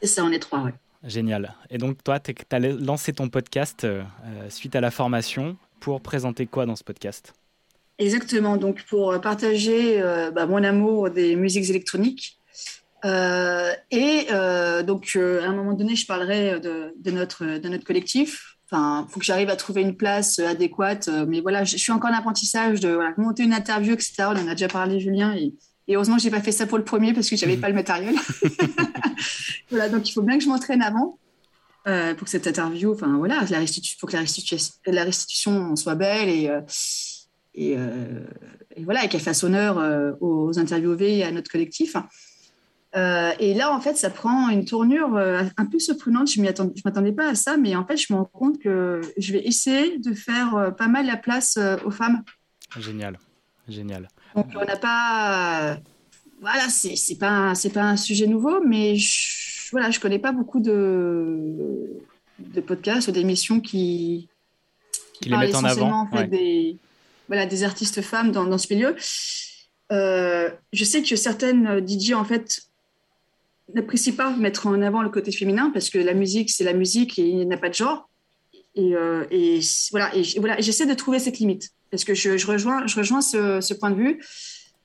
C'est 0.00 0.06
ça, 0.06 0.24
on 0.24 0.30
est 0.30 0.38
trois, 0.38 0.60
ouais. 0.62 0.74
Génial. 1.02 1.54
Et 1.70 1.78
donc 1.78 2.04
toi, 2.04 2.20
tu 2.20 2.34
as 2.50 2.58
lancé 2.58 3.12
ton 3.14 3.28
podcast 3.30 3.86
suite 4.50 4.76
à 4.76 4.82
la 4.82 4.90
formation 4.90 5.56
pour 5.80 6.02
présenter 6.02 6.46
quoi 6.46 6.66
dans 6.66 6.76
ce 6.76 6.84
podcast? 6.84 7.32
Exactement, 8.00 8.56
donc 8.56 8.82
pour 8.84 9.20
partager 9.20 10.00
euh, 10.00 10.30
bah, 10.30 10.46
mon 10.46 10.64
amour 10.64 11.10
des 11.10 11.36
musiques 11.36 11.68
électroniques. 11.68 12.38
Euh, 13.04 13.72
et 13.90 14.26
euh, 14.30 14.82
donc, 14.82 15.16
à 15.16 15.44
un 15.46 15.54
moment 15.54 15.74
donné, 15.74 15.96
je 15.96 16.06
parlerai 16.06 16.60
de, 16.60 16.94
de 16.96 17.10
notre, 17.10 17.58
de 17.58 17.68
notre 17.68 17.84
collectif. 17.84 18.56
Enfin, 18.64 19.04
il 19.06 19.12
faut 19.12 19.20
que 19.20 19.26
j'arrive 19.26 19.50
à 19.50 19.56
trouver 19.56 19.82
une 19.82 19.98
place 19.98 20.38
adéquate. 20.38 21.10
Mais 21.28 21.42
voilà, 21.42 21.64
je, 21.64 21.72
je 21.72 21.82
suis 21.82 21.92
encore 21.92 22.10
en 22.10 22.14
apprentissage 22.14 22.80
de 22.80 22.88
voilà, 22.88 23.12
monter 23.18 23.42
une 23.42 23.52
interview, 23.52 23.92
etc. 23.92 24.14
On 24.20 24.30
en 24.30 24.48
a 24.48 24.52
déjà 24.52 24.68
parlé, 24.68 24.98
Julien. 24.98 25.34
Et, 25.34 25.52
et 25.86 25.96
heureusement 25.96 26.16
je 26.16 26.24
n'ai 26.24 26.30
pas 26.30 26.40
fait 26.40 26.52
ça 26.52 26.66
pour 26.66 26.78
le 26.78 26.84
premier 26.84 27.12
parce 27.12 27.28
que 27.28 27.36
je 27.36 27.44
n'avais 27.44 27.58
pas 27.58 27.68
le 27.68 27.74
matériel. 27.74 28.14
voilà, 29.70 29.90
donc 29.90 30.08
il 30.08 30.12
faut 30.12 30.22
bien 30.22 30.38
que 30.38 30.44
je 30.44 30.48
m'entraîne 30.48 30.80
avant. 30.80 31.18
pour 31.84 32.24
que 32.24 32.30
cette 32.30 32.46
interview, 32.46 32.94
enfin 32.94 33.18
voilà, 33.18 33.44
la 33.50 33.66
faut 33.98 34.06
que 34.06 34.14
la 34.14 34.20
restitution, 34.20 34.72
la 34.86 35.04
restitution 35.04 35.76
soit 35.76 35.96
belle 35.96 36.28
et, 36.30 36.48
euh, 37.58 38.24
et, 38.76 38.84
voilà, 38.84 39.04
et 39.04 39.08
qu'elle 39.08 39.20
fasse 39.20 39.44
honneur 39.44 40.16
aux 40.20 40.58
interviewés 40.58 41.18
et 41.18 41.24
à 41.24 41.30
notre 41.30 41.50
collectif. 41.50 41.96
et 42.94 43.54
là, 43.54 43.72
en 43.72 43.80
fait, 43.80 43.96
ça 43.96 44.10
prend 44.10 44.48
une 44.48 44.64
tournure 44.64 45.16
un 45.16 45.66
peu 45.66 45.78
surprenante. 45.78 46.30
Je 46.30 46.40
ne 46.40 46.46
m'attendais 46.84 47.12
pas 47.12 47.28
à 47.30 47.34
ça, 47.34 47.56
mais 47.56 47.74
en 47.76 47.86
fait, 47.86 47.96
je 47.96 48.12
me 48.12 48.18
rends 48.18 48.24
compte 48.24 48.58
que 48.58 49.00
je 49.16 49.32
vais 49.32 49.46
essayer 49.46 49.98
de 49.98 50.12
faire 50.14 50.74
pas 50.76 50.88
mal 50.88 51.06
la 51.06 51.16
place 51.16 51.58
aux 51.84 51.90
femmes. 51.90 52.22
Génial, 52.78 53.18
génial. 53.68 54.08
Donc, 54.34 54.46
on 54.54 54.64
n'a 54.64 54.76
pas. 54.76 55.78
Voilà, 56.40 56.68
c'est 56.68 56.94
n'est 57.10 57.18
pas, 57.18 57.52
pas 57.74 57.82
un 57.82 57.96
sujet 57.96 58.26
nouveau, 58.26 58.64
mais 58.64 58.96
je, 58.96 59.70
voilà, 59.72 59.90
je 59.90 60.00
connais 60.00 60.18
pas 60.18 60.32
beaucoup 60.32 60.60
de, 60.60 62.00
de 62.38 62.60
podcasts 62.60 63.08
ou 63.08 63.12
d'émissions 63.12 63.60
qui, 63.60 64.28
qui, 65.20 65.28
les 65.28 65.36
mettent 65.36 65.54
en 65.54 65.64
avant. 65.64 66.00
En 66.00 66.06
fait, 66.06 66.26
des, 66.28 66.78
voilà, 67.30 67.46
des 67.46 67.62
artistes 67.62 68.02
femmes 68.02 68.32
dans, 68.32 68.44
dans 68.44 68.58
ce 68.58 68.74
milieu. 68.74 68.96
Euh, 69.92 70.50
je 70.72 70.84
sais 70.84 71.02
que 71.02 71.14
certaines 71.14 71.86
DJ, 71.86 72.12
en 72.12 72.24
fait, 72.24 72.62
n'apprécient 73.72 74.14
pas 74.14 74.30
mettre 74.36 74.66
en 74.66 74.82
avant 74.82 75.02
le 75.02 75.10
côté 75.10 75.30
féminin 75.30 75.70
parce 75.72 75.90
que 75.90 75.98
la 75.98 76.12
musique, 76.12 76.50
c'est 76.50 76.64
la 76.64 76.72
musique 76.72 77.18
et 77.20 77.26
il 77.28 77.46
n'y 77.46 77.54
a 77.54 77.56
pas 77.56 77.68
de 77.68 77.74
genre. 77.74 78.10
Et, 78.74 78.96
euh, 78.96 79.24
et 79.30 79.60
voilà, 79.92 80.14
et, 80.14 80.22
voilà, 80.38 80.60
j'essaie 80.60 80.86
de 80.86 80.94
trouver 80.94 81.20
cette 81.20 81.38
limite 81.38 81.70
parce 81.92 82.04
que 82.04 82.14
je, 82.14 82.36
je 82.36 82.46
rejoins, 82.48 82.86
je 82.88 82.96
rejoins 82.96 83.20
ce, 83.20 83.60
ce, 83.60 83.74
point 83.74 83.90
de 83.92 83.96
vue. 83.96 84.20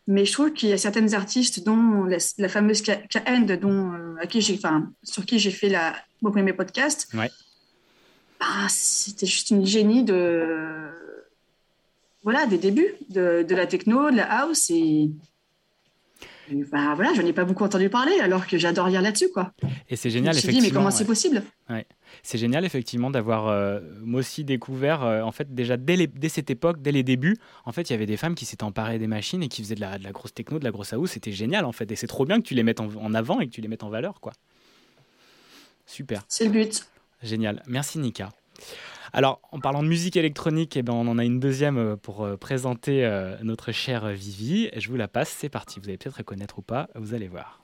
Mais 0.08 0.24
je 0.26 0.34
trouve 0.34 0.54
qu'il 0.54 0.70
y 0.70 0.74
a 0.74 0.78
certaines 0.78 1.16
artistes, 1.16 1.64
dont 1.64 2.04
la, 2.04 2.48
fameuse 2.48 2.84
K-End, 2.84 3.58
dont 3.60 3.92
euh, 3.92 4.16
à 4.22 4.28
qui 4.28 4.40
j'ai, 4.40 4.54
enfin, 4.54 4.92
sur 5.02 5.26
qui 5.26 5.40
j'ai 5.40 5.50
fait 5.50 5.70
la, 5.70 5.96
mon 6.22 6.32
premier 6.32 6.54
podcast. 6.54 7.08
Ouais. 7.16 7.32
Bah, 8.40 8.68
c'était 8.70 9.26
juste 9.26 9.50
une 9.50 9.66
génie 9.66 10.04
de 10.04 10.92
voilà 12.26 12.46
des 12.46 12.58
débuts 12.58 12.94
de, 13.10 13.46
de, 13.48 13.56
la 13.56 13.66
techno, 13.66 14.12
de 14.12 14.18
la 14.18 14.42
house 14.42 14.70
et, 14.70 15.10
bah, 16.72 16.94
voilà, 16.96 17.14
j'en 17.14 17.26
ai 17.26 17.32
pas 17.32 17.46
beaucoup 17.46 17.64
entendu 17.64 17.90
parler 17.90 18.20
alors 18.20 18.46
que 18.46 18.58
j'adore 18.58 18.90
lire 18.90 19.02
là-dessus 19.02 19.30
quoi. 19.30 19.54
Et 19.90 19.96
c'est 19.96 20.10
génial. 20.10 20.34
Je 20.34 20.40
me 20.40 20.42
suis 20.42 20.60
dit 20.60 20.62
mais 20.62 20.72
comment 20.72 20.92
c'est 20.92 21.06
possible? 21.06 21.42
Ouais 21.70 21.88
c'est 22.24 22.38
génial 22.38 22.66
effectivement 22.66 23.10
d'avoir 23.10 23.48
euh, 23.48 23.80
moi 24.02 24.20
aussi 24.20 24.44
découvert 24.44 25.04
euh, 25.04 25.22
en 25.22 25.32
fait 25.32 25.54
déjà 25.54 25.78
dès, 25.78 26.08
dès, 26.08 26.30
cette 26.30 26.50
époque, 26.50 26.82
dès 26.82 26.92
les 26.92 27.04
débuts, 27.04 27.38
en 27.66 27.72
fait 27.72 27.90
il 27.90 27.94
y 27.94 27.96
avait 27.96 28.06
des 28.06 28.18
femmes 28.18 28.36
qui 28.36 28.46
s'étaient 28.46 28.64
emparées 28.64 29.00
des 29.00 29.08
machines 29.08 29.44
et 29.44 29.48
qui 29.48 29.62
faisaient 29.62 29.76
de 29.76 29.82
la, 29.82 29.98
de 29.98 30.04
la 30.04 30.12
grosse 30.12 30.34
techno, 30.34 30.60
de 30.60 30.64
la 30.64 30.72
grosse 30.72 30.94
house, 30.94 31.12
c'était 31.12 31.32
génial 31.32 31.66
en 31.66 31.72
fait 31.72 31.92
et 31.92 31.96
c'est 31.96 32.08
trop 32.08 32.26
bien 32.26 32.40
que 32.40 32.46
tu 32.48 32.54
les 32.54 32.64
mettes 32.64 32.80
en, 32.80 33.14
avant 33.14 33.40
et 33.40 33.48
que 33.48 33.52
tu 33.52 33.62
les 33.62 33.68
mettes 33.68 33.84
en 33.84 33.90
valeur 33.90 34.20
quoi. 34.20 34.34
Super. 35.86 36.24
C'est 36.28 36.46
le 36.46 36.52
but. 36.52 36.88
Génial. 37.22 37.62
Merci 37.68 38.00
Nika. 38.00 38.32
Alors, 39.18 39.40
en 39.54 39.62
parlant 39.62 39.82
de 39.82 39.88
musique 39.88 40.18
électronique, 40.18 40.76
eh 40.76 40.82
ben, 40.82 40.92
on 40.92 41.08
en 41.08 41.18
a 41.18 41.24
une 41.24 41.40
deuxième 41.40 41.78
euh, 41.78 41.96
pour 41.96 42.28
présenter 42.38 43.10
notre 43.44 43.72
chère 43.72 44.10
Vivi. 44.10 44.70
Je 44.76 44.90
vous 44.90 44.98
la 44.98 45.08
passe, 45.08 45.30
c'est 45.30 45.48
parti. 45.48 45.80
Vous 45.80 45.88
allez 45.88 45.98
peut-être 45.98 46.18
reconnaître 46.18 46.60
ou 46.60 46.62
pas, 46.62 46.90
vous 46.96 47.14
allez 47.14 47.30
voir. 47.30 47.62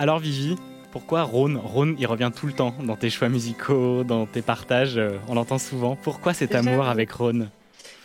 Alors 0.00 0.18
Vivi, 0.18 0.56
pourquoi 0.92 1.24
Rhône? 1.24 1.58
Rhône, 1.58 1.94
il 1.98 2.06
revient 2.06 2.30
tout 2.34 2.46
le 2.46 2.54
temps 2.54 2.74
dans 2.82 2.96
tes 2.96 3.10
choix 3.10 3.28
musicaux, 3.28 4.02
dans 4.02 4.24
tes 4.24 4.40
partages, 4.40 4.96
euh, 4.96 5.18
on 5.28 5.34
l'entend 5.34 5.58
souvent. 5.58 5.94
Pourquoi 5.94 6.32
cet 6.32 6.54
amour 6.54 6.86
avec 6.86 7.12
Rhône? 7.12 7.50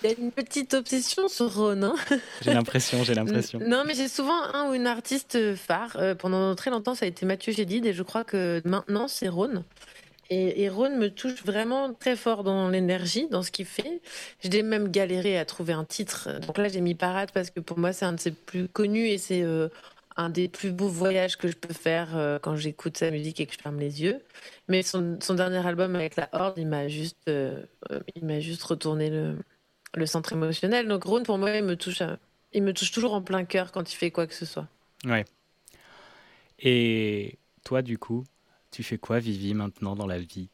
Il 0.04 0.10
y 0.10 0.14
a 0.14 0.16
une 0.20 0.34
petite 0.34 0.74
obsession 0.74 1.30
sur 1.30 1.56
Rhône. 1.56 1.86
Hein. 1.86 1.96
j'ai 2.42 2.54
l'impression, 2.54 3.06
j'ai 3.06 3.14
l'impression. 3.14 3.62
Non, 3.66 3.86
mais 3.88 3.94
j'ai 3.94 4.10
souvent 4.10 4.44
un 4.54 4.70
ou 4.70 4.74
une 4.74 4.88
artiste 4.88 5.56
phare. 5.56 5.96
Euh, 5.96 6.16
pendant 6.16 6.54
très 6.56 6.70
longtemps, 6.70 6.96
ça 6.96 7.06
a 7.06 7.08
été 7.08 7.26
Mathieu 7.26 7.54
Gédide 7.54 7.86
et 7.86 7.94
je 7.94 8.04
crois 8.04 8.26
que 8.26 8.62
maintenant, 8.66 9.08
c'est 9.08 9.30
Rhône. 9.30 9.64
Et, 10.30 10.64
et 10.64 10.70
Rhône 10.70 10.98
me 10.98 11.10
touche 11.10 11.46
vraiment 11.46 11.94
très 11.94 12.18
fort 12.18 12.44
dans 12.44 12.68
l'énergie, 12.68 13.30
dans 13.30 13.42
ce 13.42 13.52
qu'il 13.52 13.66
fait. 13.66 14.02
J'ai 14.44 14.64
même 14.64 14.90
galéré 14.90 15.38
à 15.38 15.46
trouver 15.46 15.72
un 15.72 15.86
titre. 15.86 16.42
Donc 16.46 16.58
là, 16.58 16.68
j'ai 16.68 16.82
mis 16.82 16.94
Parade 16.94 17.30
parce 17.34 17.52
que 17.52 17.62
pour 17.62 17.80
moi, 17.80 17.94
c'est 17.94 18.06
un 18.06 18.14
de 18.14 18.20
ses 18.20 18.32
plus 18.32 18.68
connus 18.68 19.08
et 19.08 19.18
c'est 19.18 19.44
euh, 19.44 19.70
un 20.18 20.30
des 20.30 20.48
plus 20.48 20.72
beaux 20.72 20.88
voyages 20.88 21.38
que 21.38 21.48
je 21.48 21.56
peux 21.56 21.74
faire 21.74 22.16
euh, 22.16 22.40
quand 22.40 22.56
j'écoute 22.56 22.98
sa 22.98 23.12
musique 23.12 23.40
et 23.40 23.46
que 23.46 23.54
je 23.54 23.60
ferme 23.60 23.80
les 23.80 24.02
yeux. 24.02 24.24
Mais 24.68 24.82
son, 24.82 25.18
dernier 25.36 25.66
album 25.66 25.96
avec 25.96 26.16
la 26.16 26.30
Horde, 26.32 26.58
il 26.58 26.68
m'a 26.68 26.88
juste, 26.88 27.28
euh, 27.28 27.64
il 28.16 28.26
m'a 28.26 28.40
juste 28.40 28.64
retourné 28.64 29.10
le, 29.10 29.38
le, 29.94 30.06
centre 30.06 30.34
émotionnel. 30.34 30.88
Donc 30.88 31.04
Rune, 31.04 31.24
pour 31.24 31.38
moi, 31.38 31.52
il 31.52 31.64
me 31.64 31.76
touche, 31.76 32.02
il 32.54 32.64
me 32.64 32.74
touche 32.74 32.92
toujours 32.92 33.14
en 33.14 33.22
plein 33.22 33.44
cœur 33.46 33.72
quand 33.72 33.92
il 33.92 33.96
fait 33.96 34.12
quoi 34.12 34.26
que 34.28 34.34
ce 34.34 34.46
soit. 34.46 34.68
Ouais. 35.06 35.26
Et 36.60 37.38
toi, 37.64 37.82
du 37.82 37.98
coup, 37.98 38.24
tu 38.72 38.84
fais 38.84 38.98
quoi, 38.98 39.20
Vivi, 39.20 39.54
maintenant 39.54 39.96
dans 39.96 40.08
la 40.08 40.20
vie? 40.20 40.50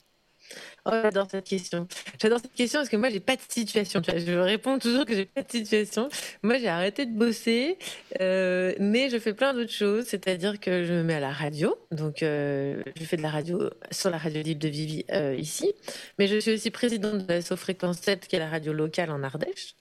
Oh, 0.86 0.92
j'adore 0.92 1.28
cette 1.30 1.46
question. 1.46 1.88
J'adore 2.20 2.40
cette 2.40 2.54
question 2.54 2.80
parce 2.80 2.90
que 2.90 2.98
moi, 2.98 3.10
j'ai 3.10 3.20
pas 3.20 3.36
de 3.36 3.42
situation. 3.48 4.02
je 4.04 4.38
réponds 4.38 4.80
toujours 4.80 5.06
que 5.06 5.14
j'ai 5.14 5.26
pas 5.26 5.44
de 5.44 5.52
situation. 5.52 6.10
Moi, 6.42 6.58
j'ai 6.58 6.70
arrêté 6.70 7.06
de 7.06 7.16
bosser, 7.16 7.78
euh, 8.20 8.74
mais 8.80 9.10
je 9.10 9.20
fais 9.20 9.34
plein 9.34 9.54
d'autres 9.54 9.72
choses. 9.72 10.06
C'est-à-dire 10.06 10.60
que 10.60 10.84
je 10.84 10.94
me 10.94 11.04
mets 11.04 11.16
à 11.16 11.20
la 11.20 11.32
radio. 11.32 11.76
Donc, 11.92 12.24
euh, 12.24 12.82
je 12.98 13.04
fais 13.04 13.18
de 13.18 13.22
la 13.22 13.30
radio 13.30 13.70
sur 13.92 14.10
la 14.10 14.18
radio 14.18 14.42
libre 14.42 14.62
de 14.62 14.70
Vivi 14.70 15.06
euh, 15.12 15.36
ici. 15.36 15.72
Mais 16.18 16.28
je 16.28 16.40
suis 16.40 16.54
aussi 16.54 16.72
présidente 16.72 17.28
de 17.28 17.34
la 17.34 17.42
Fréquence 17.42 18.00
7, 18.00 18.28
qui 18.28 18.36
est 18.36 18.40
la 18.40 18.50
radio 18.50 18.74
locale 18.74 19.12
en 19.12 19.22
Ardèche. 19.24 19.76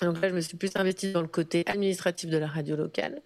Donc 0.00 0.20
là, 0.20 0.28
je 0.28 0.34
me 0.34 0.40
suis 0.40 0.56
plus 0.56 0.70
investie 0.74 1.12
dans 1.12 1.22
le 1.22 1.28
côté 1.28 1.64
administratif 1.66 2.28
de 2.30 2.38
la 2.38 2.46
radio 2.46 2.76
locale. 2.76 3.22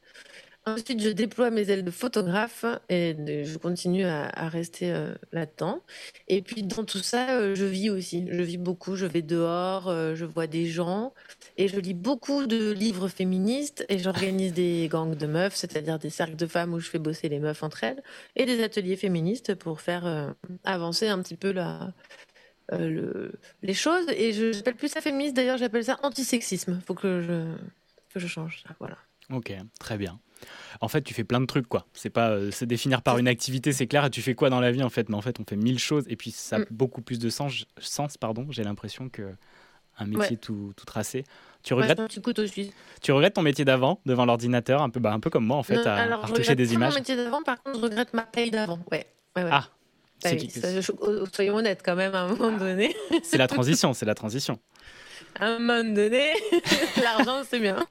Ensuite, 0.74 1.02
je 1.02 1.08
déploie 1.08 1.50
mes 1.50 1.70
ailes 1.70 1.84
de 1.84 1.90
photographe 1.90 2.64
et 2.88 3.16
je 3.44 3.58
continue 3.58 4.04
à, 4.04 4.48
rester 4.48 4.90
euh, 4.90 5.14
là-dedans. 5.32 5.82
Et 6.28 6.42
puis, 6.42 6.62
dans 6.62 6.84
tout 6.84 6.98
ça, 6.98 7.30
euh, 7.30 7.54
je 7.54 7.64
vis 7.64 7.90
aussi. 7.90 8.26
Je 8.30 8.42
vis 8.42 8.58
beaucoup. 8.58 8.96
Je 8.96 9.06
vais 9.06 9.22
dehors, 9.22 9.88
euh, 9.88 10.14
je 10.14 10.24
vois 10.24 10.46
des 10.46 10.66
gens 10.66 11.12
et 11.56 11.68
je 11.68 11.78
lis 11.78 11.94
beaucoup 11.94 12.46
de 12.46 12.70
livres 12.70 13.08
féministes 13.08 13.84
et 13.88 13.98
j'organise 13.98 14.52
des 14.52 14.88
gangs 14.90 15.16
de 15.16 15.26
meufs, 15.26 15.54
c'est-à-dire 15.54 15.98
des 15.98 16.10
cercles 16.10 16.36
de 16.36 16.46
femmes 16.46 16.74
où 16.74 16.80
je 16.80 16.88
fais 16.88 16.98
bosser 16.98 17.28
les 17.28 17.38
meufs 17.38 17.62
entre 17.62 17.84
elles 17.84 18.02
et 18.36 18.44
des 18.44 18.62
ateliers 18.62 18.96
féministes 18.96 19.54
pour 19.54 19.80
faire 19.80 20.34
avancer 20.64 21.08
un 21.08 21.20
petit 21.22 21.36
peu 21.36 21.54
les 22.70 23.74
choses. 23.74 24.06
Et 24.10 24.32
je 24.32 24.56
n'appelle 24.56 24.76
plus 24.76 24.88
ça 24.88 25.00
féministe, 25.00 25.34
d'ailleurs, 25.34 25.58
j'appelle 25.58 25.84
ça 25.84 25.98
antisexisme. 26.02 26.78
Il 26.80 26.84
faut 26.84 26.94
que 26.94 27.22
je, 27.22 27.54
que 28.14 28.20
je 28.20 28.26
change 28.26 28.62
ça. 28.62 28.74
Voilà. 28.78 28.98
Ok, 29.30 29.52
très 29.78 29.98
bien. 29.98 30.18
En 30.80 30.88
fait, 30.88 31.02
tu 31.02 31.14
fais 31.14 31.24
plein 31.24 31.40
de 31.40 31.46
trucs, 31.46 31.68
quoi. 31.68 31.86
C'est 31.92 32.10
pas 32.10 32.30
euh, 32.30 32.50
se 32.50 32.64
définir 32.64 33.02
par 33.02 33.18
une 33.18 33.28
activité, 33.28 33.72
c'est 33.72 33.86
clair. 33.86 34.04
Et 34.04 34.10
tu 34.10 34.22
fais 34.22 34.34
quoi 34.34 34.50
dans 34.50 34.60
la 34.60 34.70
vie, 34.70 34.82
en 34.82 34.90
fait? 34.90 35.08
Mais 35.08 35.16
en 35.16 35.20
fait, 35.20 35.40
on 35.40 35.44
fait 35.44 35.56
mille 35.56 35.78
choses 35.78 36.04
et 36.08 36.16
puis 36.16 36.30
ça 36.30 36.56
a 36.56 36.58
mm. 36.60 36.66
beaucoup 36.70 37.02
plus 37.02 37.18
de 37.18 37.30
sens. 37.30 37.64
sens 37.78 38.16
pardon. 38.16 38.46
J'ai 38.50 38.64
l'impression 38.64 39.08
que 39.08 39.34
un 39.98 40.06
métier 40.06 40.36
tout, 40.36 40.72
tout, 40.76 40.84
tracé. 40.84 41.24
Tu 41.62 41.74
regrettes, 41.74 42.00
tu 43.02 43.12
regrettes 43.12 43.34
ton 43.34 43.42
métier 43.42 43.64
d'avant, 43.64 44.00
devant 44.06 44.24
l'ordinateur, 44.24 44.80
un 44.80 44.90
peu, 44.90 45.00
bah, 45.00 45.12
un 45.12 45.20
peu 45.20 45.28
comme 45.28 45.44
moi, 45.44 45.56
en 45.56 45.64
fait, 45.64 45.84
à, 45.86 45.96
alors, 45.96 46.26
retoucher 46.26 46.54
des 46.54 46.72
images. 46.72 46.92
Mon 46.92 47.00
métier 47.00 47.16
d'avant, 47.16 47.42
par 47.42 47.60
contre, 47.62 47.78
je 47.80 47.84
regrette 47.84 48.14
ma 48.14 48.22
paye 48.22 48.50
d'avant. 48.50 48.78
Ouais. 48.90 49.06
Ah. 49.36 49.68
Bah 50.22 50.30
soyons 51.32 51.54
honnêtes 51.54 51.82
quand 51.84 51.94
même 51.94 52.12
à 52.12 52.22
un 52.22 52.28
moment 52.34 52.58
donné. 52.58 52.94
c'est 53.22 53.38
la 53.38 53.46
transition, 53.48 53.92
c'est 53.92 54.06
la 54.06 54.16
transition 54.16 54.58
à 55.40 55.46
un 55.46 55.58
moment 55.58 55.84
donné, 55.84 56.32
l'argent, 57.02 57.42
c'est 57.48 57.60
bien. 57.60 57.84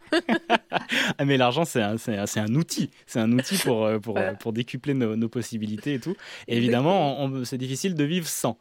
ah, 1.18 1.25
mais 1.25 1.38
l'argent, 1.38 1.66
c'est 1.66 1.82
un, 1.82 1.96
un, 1.96 2.25
un, 2.36 2.56
outil. 2.56 2.89
C'est 3.06 3.20
un 3.20 3.32
outil 3.32 3.58
pour, 3.58 3.86
euh, 3.86 4.00
pour 4.00 4.54
décupler 4.54 4.94
nos, 4.94 5.16
nos, 5.16 5.30
possibilités 5.30 5.96
et 5.96 6.00
tout. 6.00 6.16
évidemment, 6.48 7.30
c'est 7.44 7.58
difficile 7.58 7.96
de 7.96 8.04
vivre 8.04 8.27
sans. 8.27 8.58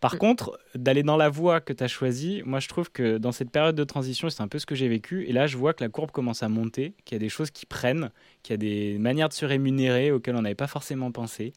Par 0.00 0.18
contre, 0.18 0.60
d'aller 0.74 1.02
dans 1.02 1.16
la 1.16 1.30
voie 1.30 1.60
que 1.60 1.72
tu 1.72 1.82
as 1.82 1.88
choisie, 1.88 2.42
moi 2.44 2.60
je 2.60 2.68
trouve 2.68 2.90
que 2.90 3.16
dans 3.16 3.32
cette 3.32 3.50
période 3.50 3.74
de 3.74 3.84
transition, 3.84 4.28
c'est 4.28 4.42
un 4.42 4.48
peu 4.48 4.58
ce 4.58 4.66
que 4.66 4.74
j'ai 4.74 4.88
vécu. 4.88 5.26
Et 5.26 5.32
là, 5.32 5.46
je 5.46 5.56
vois 5.56 5.72
que 5.72 5.82
la 5.82 5.88
courbe 5.88 6.10
commence 6.10 6.42
à 6.42 6.48
monter, 6.48 6.94
qu'il 7.04 7.14
y 7.14 7.16
a 7.16 7.18
des 7.18 7.30
choses 7.30 7.50
qui 7.50 7.64
prennent, 7.64 8.10
qu'il 8.46 8.52
y 8.52 8.54
a 8.54 8.58
des 8.58 8.98
manières 8.98 9.28
de 9.28 9.34
se 9.34 9.44
rémunérer 9.44 10.12
auxquelles 10.12 10.36
on 10.36 10.42
n'avait 10.42 10.54
pas 10.54 10.68
forcément 10.68 11.10
pensé. 11.10 11.52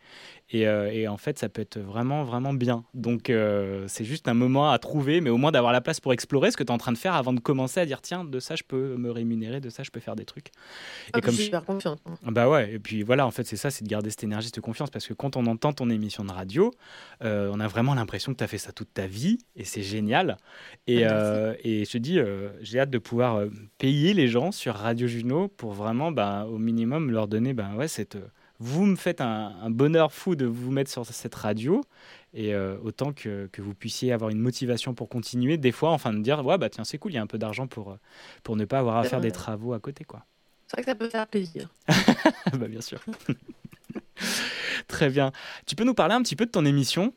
Et, 0.52 0.68
euh, 0.68 0.92
et, 0.92 1.08
en 1.08 1.18
fait, 1.18 1.38
ça 1.38 1.48
peut 1.48 1.62
être 1.62 1.78
vraiment, 1.78 2.24
vraiment 2.24 2.54
bien. 2.54 2.84
Donc, 2.96 3.30
euh, 3.30 3.86
c'est 3.88 4.04
juste 4.04 4.28
un 4.28 4.34
moment 4.34 4.72
à 4.72 4.80
trouver, 4.80 5.22
mais 5.22 5.30
au 5.30 5.38
moins 5.38 5.52
d'avoir 5.52 5.72
la 5.72 5.82
place 5.82 6.00
pour 6.00 6.12
explorer 6.12 6.50
ce 6.50 6.58
que 6.58 6.64
tu 6.64 6.70
es 6.70 6.72
en 6.72 6.80
train 6.80 6.92
de 6.92 6.98
faire 6.98 7.14
avant 7.14 7.34
de 7.34 7.40
commencer 7.40 7.80
à 7.80 7.86
dire 7.86 8.02
tiens, 8.02 8.24
de 8.24 8.40
ça, 8.40 8.56
je 8.56 8.64
peux 8.64 8.96
me 8.96 9.12
rémunérer, 9.12 9.62
de 9.62 9.70
ça, 9.70 9.84
je 9.84 9.92
peux 9.92 10.00
faire 10.00 10.16
des 10.16 10.26
trucs. 10.26 10.48
Ah, 11.14 11.20
et 11.20 11.22
comme 11.22 11.32
je 11.32 11.36
suis 11.36 11.46
super 11.46 11.64
confiante. 11.64 12.02
Hein. 12.08 12.16
Bah 12.32 12.50
ouais, 12.50 12.74
et 12.74 12.80
puis 12.80 13.04
voilà, 13.04 13.28
en 13.28 13.32
fait, 13.32 13.46
c'est 13.46 13.58
ça, 13.58 13.70
c'est 13.70 13.84
de 13.84 13.90
garder 13.90 14.10
cette 14.10 14.24
énergie, 14.24 14.48
cette 14.48 14.62
confiance, 14.62 14.90
parce 14.90 15.06
que 15.06 15.14
quand 15.14 15.38
on 15.38 15.46
entend 15.46 15.72
ton 15.72 15.92
émission 15.92 16.26
de 16.26 16.32
radio, 16.32 16.72
euh, 17.24 17.52
on 17.54 17.60
a 17.60 17.68
vraiment 17.68 17.94
l'impression 17.94 18.32
que 18.32 18.40
tu 18.40 18.44
as 18.44 18.48
fait 18.48 18.58
ça 18.58 18.72
toute 18.72 18.92
ta 18.92 19.06
vie, 19.06 19.38
et 19.56 19.66
c'est 19.66 19.84
génial. 19.84 20.38
Et, 20.88 21.06
ah, 21.06 21.54
et 21.64 21.86
je 21.86 21.92
te 21.92 21.98
dis, 22.00 22.18
j'ai 22.62 22.80
hâte 22.80 22.90
de 22.90 22.98
pouvoir 22.98 23.44
payer 23.78 24.16
les 24.16 24.28
gens 24.28 24.52
sur 24.52 24.74
Radio 24.74 25.06
Juno 25.06 25.48
pour 25.48 25.74
vraiment, 25.74 26.12
bah, 26.12 26.48
au 26.50 26.58
minimum, 26.58 26.79
leur 26.86 27.28
donner 27.28 27.54
bah, 27.54 27.72
ouais, 27.76 27.88
cette 27.88 28.18
vous 28.60 28.86
me 28.86 28.96
faites 28.96 29.22
un, 29.22 29.70
bonheur 29.70 30.12
fou 30.12 30.36
de 30.36 30.46
vous 30.46 30.72
mettre 30.72 30.92
sur 30.92 31.06
cette 31.06 31.36
radio 31.36 31.82
et 32.34 32.54
euh, 32.54 32.78
autant 32.84 33.14
que, 33.14 33.48
que, 33.52 33.62
vous 33.62 33.74
puissiez 33.74 34.12
avoir 34.12 34.30
une 34.30 34.40
motivation 34.40 34.94
pour 34.94 35.08
continuer 35.08 35.58
des 35.58 35.72
fois 35.72 35.92
enfin 35.92 36.14
de 36.14 36.20
dire 36.20 36.46
ouais 36.46 36.58
bah 36.58 36.70
tiens 36.70 36.84
c'est 36.84 36.98
cool 36.98 37.14
il 37.14 37.16
y 37.16 37.18
a 37.18 37.22
un 37.22 37.28
peu 37.28 37.38
d'argent 37.38 37.68
pour 37.68 37.92
euh, 37.92 37.96
pour 38.44 38.58
ne 38.58 38.66
pas 38.66 38.80
avoir 38.80 38.98
à 38.98 39.04
faire 39.06 39.22
des 39.22 39.32
travaux 39.32 39.74
à 39.74 39.80
côté 39.80 40.04
quoi. 40.04 40.26
C'est 40.68 40.76
vrai 40.76 40.84
que 40.84 40.92
ça 40.92 40.96
peut 40.96 41.10
faire 41.10 41.28
plaisir. 41.28 41.70
Bah 42.54 42.68
bien 42.68 42.82
sûr. 42.82 43.00
Très 44.88 45.10
bien. 45.10 45.32
Tu 45.66 45.76
peux 45.76 45.84
nous 45.84 45.94
parler 45.94 46.14
un 46.14 46.22
petit 46.22 46.36
peu 46.36 46.46
de 46.46 46.52
ton 46.52 46.66
émission? 46.66 47.14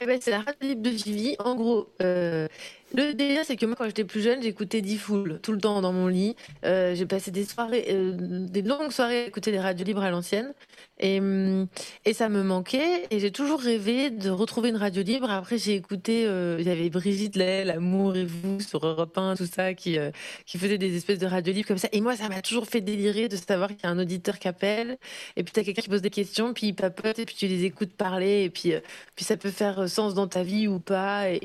Eh 0.00 0.06
ben, 0.06 0.18
c'est 0.20 0.30
la 0.30 0.38
radio 0.38 0.54
libre 0.62 0.82
de 0.82 0.90
Vivi. 0.90 1.36
En 1.38 1.54
gros, 1.54 1.88
euh, 2.00 2.48
le 2.94 3.12
délire, 3.12 3.42
c'est 3.44 3.56
que 3.56 3.66
moi, 3.66 3.76
quand 3.76 3.84
j'étais 3.84 4.04
plus 4.04 4.22
jeune, 4.22 4.42
j'écoutais 4.42 4.80
D-Fool 4.80 5.40
tout 5.42 5.52
le 5.52 5.60
temps 5.60 5.80
dans 5.80 5.92
mon 5.92 6.06
lit. 6.06 6.36
Euh, 6.64 6.94
j'ai 6.94 7.06
passé 7.06 7.30
des 7.30 7.44
soirées, 7.44 7.86
euh, 7.90 8.14
des 8.16 8.62
longues 8.62 8.92
soirées 8.92 9.24
à 9.24 9.26
écouter 9.26 9.52
des 9.52 9.60
radios 9.60 9.84
libres 9.84 10.02
à 10.02 10.10
l'ancienne. 10.10 10.54
Et, 10.98 11.20
mm, 11.20 11.66
et 12.04 12.14
ça 12.14 12.28
me 12.28 12.42
manquait. 12.42 13.06
Et 13.10 13.20
j'ai 13.20 13.30
toujours 13.30 13.60
rêvé 13.60 14.10
de 14.10 14.30
retrouver 14.30 14.70
une 14.70 14.76
radio 14.76 15.02
libre. 15.02 15.30
Après, 15.30 15.58
j'ai 15.58 15.74
écouté, 15.74 16.22
il 16.22 16.66
y 16.66 16.70
avait 16.70 16.88
Brigitte 16.88 17.36
Lay, 17.36 17.64
L'amour 17.64 18.16
et 18.16 18.24
vous 18.24 18.60
sur 18.60 18.84
Europe 18.86 19.16
1, 19.16 19.36
tout 19.36 19.46
ça, 19.46 19.74
qui, 19.74 19.98
qui 20.46 20.58
faisait 20.58 20.78
des 20.78 20.96
espèces 20.96 21.18
de 21.18 21.26
radios 21.26 21.52
libres 21.52 21.68
comme 21.68 21.78
ça. 21.78 21.88
Et 21.92 22.00
moi, 22.00 22.16
ça 22.16 22.28
m'a 22.28 22.40
toujours 22.42 22.66
fait 22.66 22.80
délirer 22.80 23.28
de 23.28 23.36
savoir 23.36 23.68
qu'il 23.68 23.80
y 23.84 23.86
a 23.86 23.90
un 23.90 23.98
auditeur 23.98 24.38
qui 24.38 24.48
appelle. 24.48 24.98
Et 25.36 25.44
puis, 25.44 25.52
tu 25.52 25.60
as 25.60 25.64
quelqu'un 25.64 25.82
qui 25.82 25.90
pose 25.90 26.02
des 26.02 26.10
questions, 26.10 26.54
puis 26.54 26.68
il 26.68 26.74
papote, 26.74 27.18
et 27.18 27.26
puis 27.26 27.34
tu 27.36 27.46
les 27.46 27.64
écoutes 27.64 27.92
parler. 27.92 28.44
Et 28.44 28.50
puis, 28.50 28.72
puis 29.16 29.24
ça 29.24 29.36
peut 29.36 29.50
faire 29.50 29.88
sens 29.90 30.14
dans 30.14 30.26
ta 30.26 30.42
vie 30.42 30.66
ou 30.68 30.78
pas. 30.78 31.30
Et, 31.30 31.42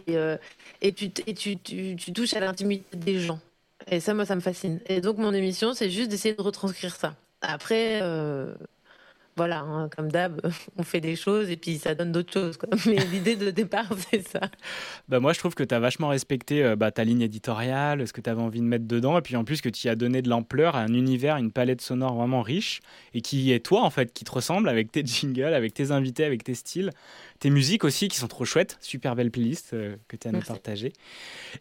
et, 0.82 0.94
tu, 0.94 1.12
tu, 1.12 1.58
tu, 1.58 2.14
touches 2.14 2.34
à 2.34 2.40
l'intimité 2.40 2.96
des 2.96 3.20
gens. 3.20 3.40
Et 3.92 4.00
ça, 4.00 4.14
moi, 4.14 4.26
ça 4.26 4.36
me 4.36 4.42
fascine. 4.42 4.80
Et 4.88 5.02
donc, 5.02 5.18
mon 5.18 5.34
émission, 5.34 5.74
c'est 5.74 5.90
juste 5.90 6.10
d'essayer 6.10 6.34
de 6.34 6.42
retranscrire 6.42 6.96
ça. 6.96 7.16
Après, 7.42 8.00
euh, 8.02 8.56
voilà, 9.38 9.60
hein, 9.60 9.90
comme 9.96 10.12
d'hab, 10.12 10.42
on 10.78 10.84
fait 10.84 11.02
des 11.02 11.16
choses 11.16 11.50
et 11.50 11.58
puis 11.58 11.78
ça 11.78 11.94
donne 11.94 12.12
d'autres 12.12 12.32
choses. 12.32 12.58
Mais 12.86 12.96
l'idée 13.12 13.36
de 13.36 13.52
départ, 13.52 13.88
c'est 14.12 14.26
ça. 14.26 14.42
Bah 15.10 15.20
moi, 15.20 15.34
je 15.34 15.40
trouve 15.40 15.56
que 15.56 15.64
tu 15.64 15.76
as 15.76 15.80
vachement 15.80 16.08
respecté 16.08 16.64
euh, 16.64 16.76
bah, 16.76 16.92
ta 16.92 17.04
ligne 17.04 17.22
éditoriale, 17.22 18.08
ce 18.08 18.14
que 18.14 18.22
tu 18.22 18.30
avais 18.30 18.42
envie 18.42 18.62
de 18.62 18.66
mettre 18.66 18.86
dedans, 18.86 19.18
et 19.18 19.22
puis 19.22 19.36
en 19.36 19.44
plus 19.44 19.62
que 19.62 19.70
tu 19.70 19.88
y 19.88 19.90
as 19.90 19.96
donné 19.96 20.22
de 20.22 20.30
l'ampleur 20.30 20.76
à 20.76 20.80
un 20.80 20.94
univers, 20.94 21.38
une 21.38 21.52
palette 21.52 21.82
sonore 21.82 22.16
vraiment 22.16 22.42
riche, 22.42 22.80
et 23.14 23.22
qui 23.22 23.52
est 23.52 23.60
toi, 23.60 23.84
en 23.84 23.90
fait, 23.90 24.14
qui 24.14 24.24
te 24.24 24.32
ressemble 24.32 24.70
avec 24.70 24.92
tes 24.92 25.06
jingles, 25.06 25.54
avec 25.54 25.74
tes 25.74 25.92
invités, 25.92 26.24
avec 26.24 26.44
tes 26.44 26.56
styles, 26.56 26.92
tes 27.40 27.50
musiques 27.50 27.84
aussi 27.84 28.08
qui 28.08 28.18
sont 28.18 28.28
trop 28.28 28.46
chouettes, 28.46 28.78
super 28.80 29.16
belle 29.16 29.32
playlist 29.32 29.74
euh, 29.74 29.98
que 30.08 30.16
tu 30.16 30.28
as 30.28 30.30
à 30.30 30.34
nous 30.34 30.42
partager. 30.42 30.94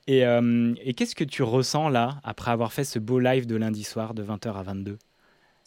Et, 0.06 0.24
euh, 0.24 0.74
et 0.84 0.94
qu'est-ce 0.94 1.16
que 1.16 1.24
tu 1.24 1.42
ressens 1.42 1.88
là, 1.88 2.20
après 2.22 2.52
avoir 2.52 2.72
fait 2.72 2.84
ce 2.84 2.98
beau 3.00 3.18
live 3.18 3.46
de 3.46 3.56
lundi 3.56 3.82
soir 3.82 4.14
de 4.14 4.22
20h 4.22 4.54
à 4.54 4.62
22 4.62 4.98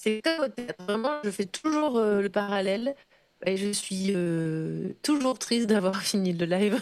c'est 0.07 0.21
comme 0.21 0.45
au 0.45 0.47
théâtre. 0.49 0.83
Vraiment, 0.85 1.19
je 1.23 1.31
fais 1.31 1.45
toujours 1.45 1.97
euh, 1.97 2.21
le 2.21 2.29
parallèle. 2.29 2.95
Et 3.45 3.55
je 3.55 3.71
suis 3.71 4.13
euh, 4.15 4.93
toujours 5.03 5.37
triste 5.37 5.67
d'avoir 5.67 6.01
fini 6.01 6.33
le 6.33 6.45
live. 6.47 6.81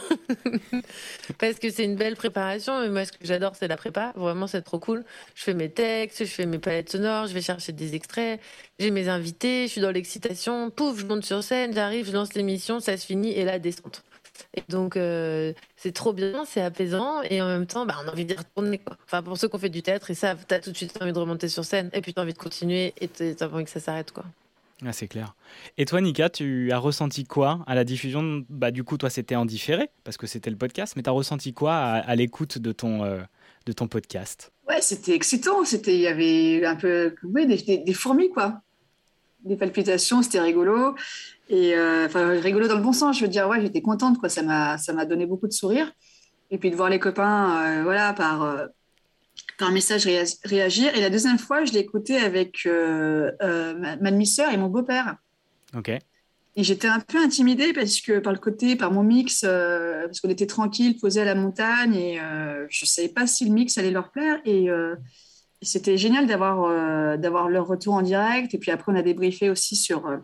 Parce 1.38 1.60
que 1.60 1.70
c'est 1.70 1.84
une 1.84 1.98
belle 1.98 2.16
préparation. 2.16 2.82
Et 2.82 2.90
moi, 2.90 3.04
ce 3.06 3.12
que 3.12 3.26
j'adore, 3.26 3.56
c'est 3.58 3.68
la 3.68 3.76
prépa. 3.76 4.14
Vraiment, 4.16 4.48
c'est 4.48 4.62
trop 4.62 4.80
cool. 4.80 5.04
Je 5.36 5.44
fais 5.44 5.54
mes 5.54 5.70
textes, 5.70 6.20
je 6.20 6.30
fais 6.30 6.46
mes 6.46 6.60
palettes 6.60 6.92
sonores, 6.92 7.28
je 7.28 7.34
vais 7.34 7.42
chercher 7.42 7.74
des 7.74 7.96
extraits. 7.96 8.40
J'ai 8.80 8.92
mes 8.92 9.10
invités, 9.10 9.68
je 9.68 9.72
suis 9.74 9.82
dans 9.82 9.92
l'excitation. 9.92 10.70
Pouf, 10.70 11.00
je 11.00 11.06
monte 11.06 11.26
sur 11.26 11.44
scène, 11.44 11.74
j'arrive, 11.74 12.08
je 12.08 12.14
lance 12.14 12.34
l'émission, 12.36 12.80
ça 12.80 12.96
se 12.96 13.06
finit 13.06 13.32
et 13.34 13.44
la 13.44 13.60
descente. 13.60 14.04
Et 14.56 14.64
donc, 14.70 14.96
euh, 14.96 15.54
c'est 15.76 15.92
trop 15.92 16.14
bien, 16.14 16.46
c'est 16.46 16.62
apaisant, 16.62 17.22
et 17.24 17.42
en 17.42 17.48
même 17.48 17.68
temps, 17.68 17.86
bah, 17.86 17.96
on 18.04 18.08
a 18.08 18.12
envie 18.12 18.26
d'y 18.26 18.36
retourner. 18.36 18.78
Quoi. 18.78 18.98
Enfin, 19.06 19.22
pour 19.22 19.38
ceux 19.38 19.50
qui 19.50 19.56
ont 19.56 19.60
fait 19.60 19.70
du 19.70 19.82
théâtre, 19.82 20.10
et 20.12 20.16
ça, 20.16 20.36
t'as 20.36 20.60
tout 20.60 20.72
de 20.72 20.78
suite 20.78 20.98
envie 21.02 21.14
de 21.14 21.20
remonter 21.20 21.50
sur 21.50 21.66
scène, 21.66 21.90
et 21.94 22.02
puis 22.02 22.14
t'as 22.14 22.22
envie 22.22 22.34
de 22.34 22.38
continuer, 22.38 22.94
et 23.02 23.08
t'as 23.08 23.48
envie 23.48 23.66
que 23.66 23.70
ça 23.70 23.80
s'arrête. 23.80 24.12
quoi. 24.12 24.24
Ah, 24.86 24.92
c'est 24.92 25.08
clair. 25.08 25.36
Et 25.78 25.86
toi, 25.86 26.02
Nika, 26.02 26.30
tu 26.30 26.72
as 26.72 26.78
ressenti 26.78 27.24
quoi 27.24 27.64
à 27.68 27.76
la 27.76 27.84
diffusion 27.84 28.44
Bah, 28.50 28.72
du 28.72 28.84
coup, 28.84 28.98
toi, 28.98 29.10
c'était 29.10 29.36
en 29.36 29.46
différé 29.46 29.90
parce 30.04 30.18
que 30.18 30.28
c'était 30.28 30.50
le 30.50 30.58
podcast, 30.58 30.94
mais 30.96 31.04
tu 31.04 31.10
as 31.10 31.14
ressenti 31.14 31.54
quoi 31.54 31.76
à, 31.76 32.16
l'écoute 32.16 32.58
de 32.58 32.72
ton 32.72 33.04
euh, 33.04 33.22
de 33.66 33.72
ton 33.72 33.88
podcast? 33.88 34.52
Ouais, 34.68 34.82
c'était 34.82 35.14
excitant. 35.14 35.64
C'était, 35.64 35.96
il 35.96 36.02
y 36.02 36.08
avait 36.08 36.66
un 36.66 36.76
peu, 36.76 37.16
oui, 37.24 37.46
des, 37.46 37.78
des 37.78 37.94
fourmis, 37.94 38.30
quoi, 38.30 38.62
des 39.46 39.56
palpitations. 39.56 40.22
C'était 40.22 40.42
rigolo. 40.42 40.96
Et 41.50 41.76
euh, 41.76 42.06
enfin, 42.06 42.30
rigolo 42.40 42.68
dans 42.68 42.76
le 42.76 42.82
bon 42.82 42.94
sens, 42.94 43.18
je 43.18 43.24
veux 43.24 43.30
dire, 43.30 43.48
ouais, 43.48 43.62
j'étais 43.62 43.82
contente, 43.82 44.18
quoi. 44.18 44.30
Ça 44.30 44.42
m'a, 44.42 44.78
ça 44.78 44.94
m'a 44.94 45.06
donné 45.06 45.26
beaucoup 45.26 45.48
de 45.48 45.54
sourires. 45.54 45.92
Et 46.52 46.58
puis 46.58 46.72
de 46.72 46.76
voir 46.76 46.90
les 46.90 47.00
copains, 47.00 47.62
euh, 47.62 47.84
voilà, 47.84 48.14
par, 48.14 48.44
euh, 48.44 48.66
par 49.58 49.72
message 49.72 50.08
réagir. 50.44 50.96
Et 50.96 51.02
la 51.02 51.10
deuxième 51.10 51.38
fois, 51.38 51.66
je 51.66 51.74
l'ai 51.74 51.80
écouté 51.80 52.18
avec 52.18 52.66
ma, 52.66 53.96
ma 53.98 54.12
demi-sœur 54.12 54.52
et 54.52 54.58
mon 54.58 54.68
beau-père. 54.68 55.18
Ok. 55.76 55.92
Et 56.58 56.64
j'étais 56.64 56.88
un 56.88 57.02
peu 57.02 57.18
intimidée 57.18 57.74
parce 57.74 58.00
que 58.00 58.20
par 58.20 58.32
le 58.32 58.40
côté, 58.40 58.78
par 58.78 58.92
mon 58.92 59.04
mix, 59.04 59.42
parce 59.42 60.22
qu'on 60.22 60.30
était 60.30 60.48
tranquille, 60.48 60.98
posé 60.98 61.22
à 61.22 61.26
la 61.26 61.36
montagne, 61.36 61.96
et 61.96 62.18
je 62.70 62.86
ne 62.86 62.88
savais 62.88 63.10
pas 63.10 63.28
si 63.28 63.46
le 63.46 63.52
mix 63.52 63.78
allait 63.78 63.92
leur 63.92 64.12
plaire. 64.12 64.40
Et, 64.46 64.70
c'était 65.62 65.98
génial 65.98 66.28
d'avoir 66.28 67.18
d'avoir 67.18 67.50
leur 67.50 67.68
retour 67.68 67.96
en 67.96 68.02
direct. 68.02 68.54
Et 68.54 68.58
puis 68.58 68.72
après, 68.72 68.92
on 68.92 68.96
a 68.96 69.02
débriefé 69.02 69.50
aussi 69.50 69.76
sur 69.76 70.22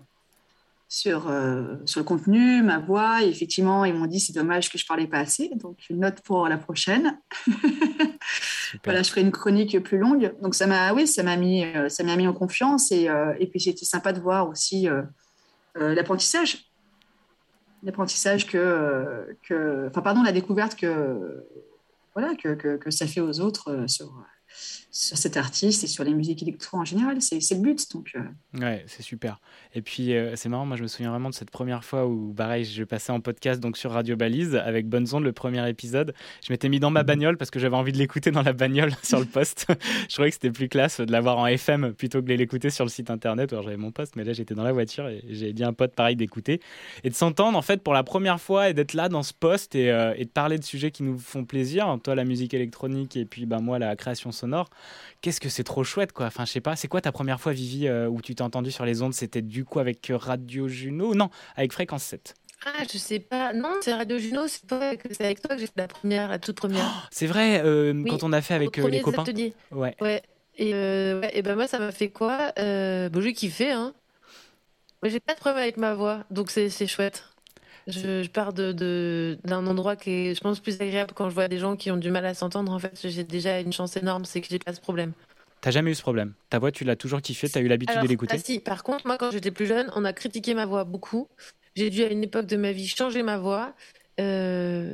sur, 0.92 1.30
euh, 1.30 1.78
sur 1.86 2.02
le 2.02 2.04
contenu, 2.04 2.62
ma 2.64 2.78
voix. 2.78 3.24
Et 3.24 3.30
effectivement, 3.30 3.86
ils 3.86 3.94
m'ont 3.94 4.08
dit 4.08 4.20
c'est 4.20 4.34
dommage 4.34 4.70
que 4.70 4.78
je 4.78 4.86
parlais 4.86 5.08
pas 5.08 5.20
assez. 5.20 5.50
Donc, 5.56 5.78
une 5.90 6.02
note 6.02 6.20
pour 6.20 6.50
la 6.50 6.58
prochaine. 6.58 7.18
voilà, 8.84 9.02
je 9.02 9.10
ferai 9.10 9.22
une 9.22 9.32
chronique 9.32 9.82
plus 9.84 9.98
longue. 9.98 10.36
Donc, 10.42 10.54
ça 10.54 10.68
m'a, 10.68 10.92
oui, 10.92 11.08
ça 11.08 11.24
m'a 11.24 11.38
mis, 11.38 11.64
euh, 11.64 11.88
ça 11.88 12.04
m'a 12.04 12.18
mis 12.18 12.28
en 12.28 12.34
confiance. 12.34 12.92
Et, 12.92 13.08
euh, 13.08 13.34
et 13.40 13.48
puis, 13.48 13.62
c'était 13.62 13.86
sympa 13.86 14.12
de 14.12 14.20
voir 14.20 14.50
aussi 14.50 14.90
l'apprentissage. 15.76 16.66
L'apprentissage 17.84 18.46
que, 18.46 19.34
que, 19.48 19.88
enfin, 19.88 20.02
pardon, 20.02 20.24
la 20.24 20.34
découverte 20.34 20.76
que, 20.76 21.48
voilà, 22.14 22.36
que, 22.36 22.54
que, 22.54 22.76
que 22.76 22.92
ça 22.92 23.08
fait 23.08 23.22
aux 23.22 23.40
autres 23.40 23.86
sur 23.88 24.14
sur 24.92 25.18
cet 25.18 25.38
artiste 25.38 25.86
et 25.86 25.88
sur 25.88 26.04
les 26.04 26.14
musiques 26.14 26.44
électro 26.44 26.78
en 26.78 26.86
général. 26.86 27.22
C'est 27.22 27.40
le 27.52 27.62
but. 27.62 27.92
Donc, 27.94 28.12
euh. 28.16 28.60
Ouais, 28.60 28.84
c'est 28.88 29.02
super. 29.02 29.40
Et 29.74 29.82
puis, 29.82 30.14
euh, 30.14 30.36
c'est 30.36 30.50
marrant, 30.50 30.66
moi, 30.66 30.76
je 30.76 30.84
me 30.84 30.88
souviens 30.88 31.10
vraiment 31.10 31.30
de 31.30 31.34
cette 31.34 31.50
première 31.50 31.86
fois 31.86 32.06
où, 32.06 32.34
pareil, 32.34 32.66
je 32.66 32.84
passais 32.84 33.14
en 33.14 33.22
podcast 33.22 33.62
donc 33.62 33.78
sur 33.78 33.92
Radio 33.92 34.18
Balise 34.18 34.56
avec 34.56 34.88
Bonne 34.88 35.08
le 35.20 35.32
premier 35.32 35.68
épisode. 35.70 36.14
Je 36.46 36.52
m'étais 36.52 36.70
mis 36.70 36.80
dans 36.80 36.92
ma 36.92 37.04
bagnole 37.04 37.38
parce 37.38 37.52
que 37.52 37.60
j'avais 37.60 37.76
envie 37.76 37.94
de 37.94 37.98
l'écouter 37.98 38.32
dans 38.32 38.42
la 38.42 38.54
bagnole 38.54 38.92
sur 39.04 39.20
le 39.20 39.26
poste. 39.26 39.66
je 40.10 40.14
trouvais 40.14 40.30
que 40.30 40.36
c'était 40.36 40.52
plus 40.52 40.68
classe 40.68 41.00
de 41.00 41.12
l'avoir 41.12 41.38
en 41.38 41.48
FM 41.48 41.94
plutôt 41.94 42.22
que 42.22 42.28
de 42.28 42.34
l'écouter 42.34 42.70
sur 42.70 42.84
le 42.84 42.90
site 42.90 43.10
internet. 43.10 43.54
Alors, 43.54 43.64
j'avais 43.64 43.78
mon 43.78 43.92
poste, 43.92 44.18
mais 44.18 44.26
là, 44.26 44.34
j'étais 44.34 44.56
dans 44.56 44.64
la 44.64 44.74
voiture 44.74 45.08
et 45.08 45.24
j'ai 45.30 45.54
dit 45.54 45.64
à 45.64 45.70
un 45.70 45.74
pote 45.74 45.96
pareil 45.96 46.18
d'écouter 46.18 46.60
et 47.06 47.10
de 47.10 47.16
s'entendre 47.16 47.58
en 47.58 47.62
fait 47.62 47.82
pour 47.82 47.94
la 47.94 48.04
première 48.04 48.42
fois 48.42 48.70
et 48.70 48.74
d'être 48.74 48.94
là 48.94 49.08
dans 49.08 49.24
ce 49.24 49.34
poste 49.34 49.74
et, 49.76 49.90
euh, 49.90 50.14
et, 50.18 50.26
de 50.26 50.30
parler 50.30 50.58
de 50.58 50.64
sujets 50.64 50.92
qui 50.92 51.04
nous 51.04 51.18
font 51.18 51.46
plaisir. 51.46 51.98
Toi, 52.04 52.16
la 52.16 52.26
musique 52.26 52.54
électronique 52.54 53.16
et 53.16 53.26
puis 53.26 53.46
ben, 53.46 53.62
moi, 53.62 53.80
la 53.80 53.96
création 53.96 54.32
sonore 54.32 54.70
qu'est-ce 55.22 55.40
que 55.40 55.50
c'est 55.50 55.64
trop 55.64 55.84
chouette, 55.84 56.12
quoi. 56.12 56.28
Enfin, 56.28 56.46
je 56.46 56.52
sais 56.52 56.62
pas, 56.62 56.76
c'est 56.76 56.88
quoi 56.88 57.02
ta 57.02 57.12
première 57.12 57.40
fois, 57.40 57.54
Vivi, 57.54 57.88
euh, 57.88 58.08
où 58.08 58.22
tu 58.22 58.36
t'es 58.36 58.42
entendu 58.42 58.72
sur 58.72 58.86
les 58.86 59.02
ondes? 59.02 59.14
C'était 59.14 59.42
du 59.42 59.66
coup 59.66 59.80
avec 59.80 60.10
euh, 60.10 60.18
Radio 60.18 60.68
Juno? 60.68 61.16
Non, 61.16 61.30
avec 61.56 61.74
Fréquence 61.74 62.04
7. 62.04 62.36
Ah, 62.66 62.84
je 62.92 62.98
sais 62.98 63.20
pas. 63.20 63.54
Non, 63.54 63.74
c'est 63.82 63.94
Radio 63.94 64.18
Juno, 64.20 64.48
c'est 64.48 64.72
avec 64.72 65.42
toi 65.42 65.56
que 65.56 65.62
j'ai 65.62 65.68
fait 65.68 65.78
la 65.78 65.88
première, 65.88 66.30
la 66.30 66.40
toute 66.40 66.56
première. 66.56 66.86
Oh, 66.86 67.08
c'est 67.12 67.26
vrai, 67.26 67.62
euh, 67.64 68.04
quand 68.08 68.24
on 68.24 68.34
a 68.34 68.42
fait 68.42 68.54
avec 68.54 68.76
les 68.78 69.02
copains. 69.02 69.24
Ouais. 69.72 69.96
Ouais. 70.00 70.22
Et, 70.58 70.70
et 70.70 71.42
ben 71.42 71.56
moi, 71.56 71.68
ça 71.68 71.80
m'a 71.80 71.92
fait 71.92 72.10
quoi? 72.10 72.52
Bon, 72.58 73.22
j'ai 73.22 73.34
kiffé, 73.34 73.72
hein. 73.72 73.94
j'ai 75.04 75.20
pas 75.20 75.34
de 75.34 75.40
problème 75.40 75.64
avec 75.64 75.78
ma 75.78 75.96
voix, 75.96 76.24
donc 76.30 76.52
c'est 76.52 76.70
chouette. 76.88 77.31
Je, 77.88 78.28
pars 78.28 78.54
d'un 78.54 78.74
de, 78.74 79.38
d'un 79.44 79.66
endroit 79.68 79.96
qui 79.96 80.12
est, 80.12 80.36
je 80.36 80.42
pense, 80.42 80.60
plus 80.60 80.80
agréable 80.82 81.14
quand 81.16 81.30
je 81.30 81.34
vois 81.34 81.48
des 81.48 81.58
gens 81.58 81.76
qui 81.76 81.92
ont 81.92 81.98
du 81.98 82.12
mal 82.12 82.26
à 82.26 82.34
s'entendre. 82.34 82.72
En 82.72 82.80
fait, 82.80 82.98
j'ai 83.04 83.24
déjà 83.24 83.60
une 83.60 83.74
chance 83.74 83.98
énorme, 83.98 84.26
c'est 84.26 84.42
que 84.42 84.48
j'ai 84.50 84.60
pas 84.60 84.74
ce 84.74 84.82
problème. 84.82 85.14
T'as 85.62 85.72
jamais 85.72 85.92
eu 85.92 85.96
ce 85.96 86.02
problème? 86.02 86.34
Ta 86.50 86.60
voix, 86.60 86.72
tu 86.72 86.84
l'as 86.84 86.96
toujours 86.96 87.22
kiffé 87.22 87.48
T'as 87.48 87.62
eu 87.62 87.68
l'habitude 87.68 88.02
de 88.02 88.08
l'écouter? 88.08 88.36
ah 88.36 88.40
si, 88.44 88.60
par 88.60 88.84
contre, 88.84 89.06
moi, 89.06 89.18
quand 89.18 89.32
j'étais 89.32 89.52
plus 89.52 89.68
jeune, 89.68 89.92
on 89.96 90.06
a 90.06 90.14
critiqué 90.14 90.54
ma 90.54 90.66
voix 90.66 90.84
beaucoup. 90.84 91.28
J'ai 91.76 91.90
dû, 91.90 92.04
à 92.04 92.08
une 92.12 92.24
époque 92.24 92.48
de 92.48 92.58
ma 92.58 92.72
vie, 92.72 92.88
changer 92.88 93.24
ma 93.24 93.38
voix. 93.38 93.74
euh, 94.20 94.94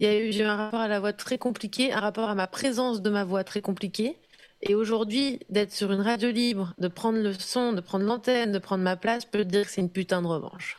j'ai 0.00 0.38
eu 0.38 0.42
un 0.42 0.56
rapport 0.56 0.80
à 0.80 0.88
la 0.88 1.00
voix 1.00 1.12
très 1.12 1.38
compliqué, 1.38 1.92
un 1.92 2.00
rapport 2.00 2.28
à 2.28 2.34
ma 2.34 2.46
présence 2.46 3.02
de 3.02 3.10
ma 3.10 3.24
voix 3.24 3.42
très 3.44 3.60
compliqué. 3.60 4.16
Et 4.62 4.74
aujourd'hui, 4.74 5.40
d'être 5.50 5.72
sur 5.72 5.92
une 5.92 6.00
radio 6.00 6.30
libre, 6.30 6.74
de 6.78 6.88
prendre 6.88 7.18
le 7.18 7.32
son, 7.32 7.72
de 7.72 7.80
prendre 7.80 8.04
l'antenne, 8.04 8.52
de 8.52 8.58
prendre 8.58 8.84
ma 8.84 8.96
place, 8.96 9.24
peut 9.24 9.44
dire 9.44 9.64
que 9.66 9.70
c'est 9.70 9.80
une 9.80 9.90
putain 9.90 10.22
de 10.22 10.26
revanche. 10.26 10.76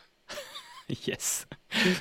Yes. 1.07 1.47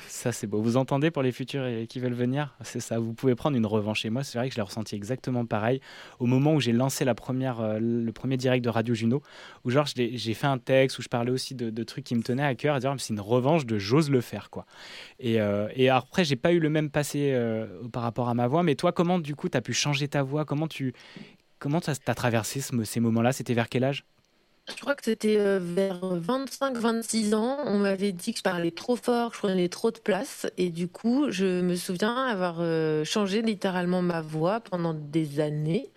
Ça, 0.07 0.31
c'est 0.31 0.47
beau. 0.47 0.61
Vous 0.61 0.77
entendez 0.77 1.11
pour 1.11 1.21
les 1.21 1.33
futurs 1.33 1.65
qui 1.89 1.99
veulent 1.99 2.13
venir? 2.13 2.55
C'est 2.61 2.79
ça. 2.79 2.99
Vous 2.99 3.13
pouvez 3.13 3.35
prendre 3.35 3.57
une 3.57 3.65
revanche. 3.65 4.05
Et 4.05 4.09
moi, 4.09 4.23
c'est 4.23 4.37
vrai 4.37 4.47
que 4.47 4.53
je 4.53 4.59
l'ai 4.59 4.63
ressenti 4.63 4.95
exactement 4.95 5.45
pareil 5.45 5.81
au 6.19 6.25
moment 6.25 6.53
où 6.53 6.61
j'ai 6.61 6.71
lancé 6.71 7.03
la 7.03 7.13
première, 7.13 7.59
euh, 7.59 7.79
le 7.79 8.11
premier 8.13 8.37
direct 8.37 8.63
de 8.63 8.69
Radio 8.69 8.95
Juno, 8.95 9.21
où 9.65 9.69
genre 9.69 9.85
j'ai 9.95 10.33
fait 10.33 10.47
un 10.47 10.57
texte 10.57 10.99
où 10.99 11.01
je 11.01 11.09
parlais 11.09 11.31
aussi 11.31 11.53
de, 11.53 11.83
trucs 11.83 12.05
qui 12.05 12.15
me 12.15 12.23
tenaient 12.23 12.45
à 12.45 12.55
cœur, 12.55 12.77
et 12.77 12.79
dire 12.79 12.93
c'est 12.97 13.13
une 13.13 13.19
revanche 13.19 13.65
de 13.65 13.77
j'ose 13.77 14.09
le 14.09 14.21
faire, 14.21 14.49
quoi. 14.49 14.65
Et, 15.19 15.39
euh, 15.41 15.67
et 15.75 15.89
après, 15.89 16.23
j'ai 16.23 16.35
pas 16.35 16.53
eu 16.53 16.59
le 16.59 16.69
même 16.69 16.89
passé 16.89 17.31
euh, 17.33 17.67
par 17.91 18.03
rapport 18.03 18.29
à 18.29 18.33
ma 18.33 18.47
voix. 18.47 18.63
Mais 18.63 18.75
toi, 18.75 18.91
comment 18.93 19.19
du 19.19 19.35
coup, 19.35 19.49
tu 19.49 19.57
as 19.57 19.61
pu 19.61 19.73
changer 19.73 20.07
ta 20.07 20.23
voix? 20.23 20.45
Comment 20.45 20.67
tu 20.67 20.93
comment 21.59 21.79
as 21.79 22.15
traversé 22.15 22.61
ces 22.61 22.99
moments-là? 22.99 23.33
C'était 23.33 23.53
vers 23.53 23.67
quel 23.67 23.83
âge? 23.83 24.05
Je 24.75 24.81
crois 24.81 24.95
que 24.95 25.03
c'était 25.03 25.37
euh, 25.37 25.59
vers 25.61 25.99
25-26 26.01 27.33
ans. 27.35 27.57
On 27.65 27.77
m'avait 27.77 28.11
dit 28.11 28.33
que 28.33 28.39
je 28.39 28.43
parlais 28.43 28.71
trop 28.71 28.95
fort, 28.95 29.29
que 29.29 29.35
je 29.35 29.41
prenais 29.41 29.69
trop 29.69 29.91
de 29.91 29.99
place. 29.99 30.45
Et 30.57 30.69
du 30.69 30.89
coup, 30.89 31.27
je 31.29 31.61
me 31.61 31.75
souviens 31.75 32.15
avoir 32.15 32.57
euh, 32.59 33.05
changé 33.05 33.41
littéralement 33.41 34.01
ma 34.01 34.21
voix 34.21 34.59
pendant 34.59 34.93
des 34.93 35.39
années 35.39 35.89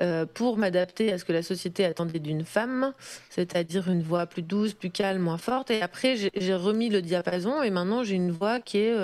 euh, 0.00 0.26
pour 0.26 0.56
m'adapter 0.56 1.12
à 1.12 1.18
ce 1.18 1.24
que 1.24 1.32
la 1.32 1.42
société 1.42 1.84
attendait 1.84 2.18
d'une 2.18 2.44
femme, 2.44 2.92
c'est-à-dire 3.30 3.88
une 3.88 4.02
voix 4.02 4.26
plus 4.26 4.42
douce, 4.42 4.74
plus 4.74 4.90
calme, 4.90 5.22
moins 5.22 5.38
forte. 5.38 5.70
Et 5.70 5.80
après, 5.80 6.16
j'ai 6.16 6.54
remis 6.54 6.88
le 6.88 7.02
diapason 7.02 7.62
et 7.62 7.70
maintenant 7.70 8.02
j'ai 8.02 8.16
une 8.16 8.32
voix 8.32 8.60
qui 8.60 8.78
est, 8.78 8.94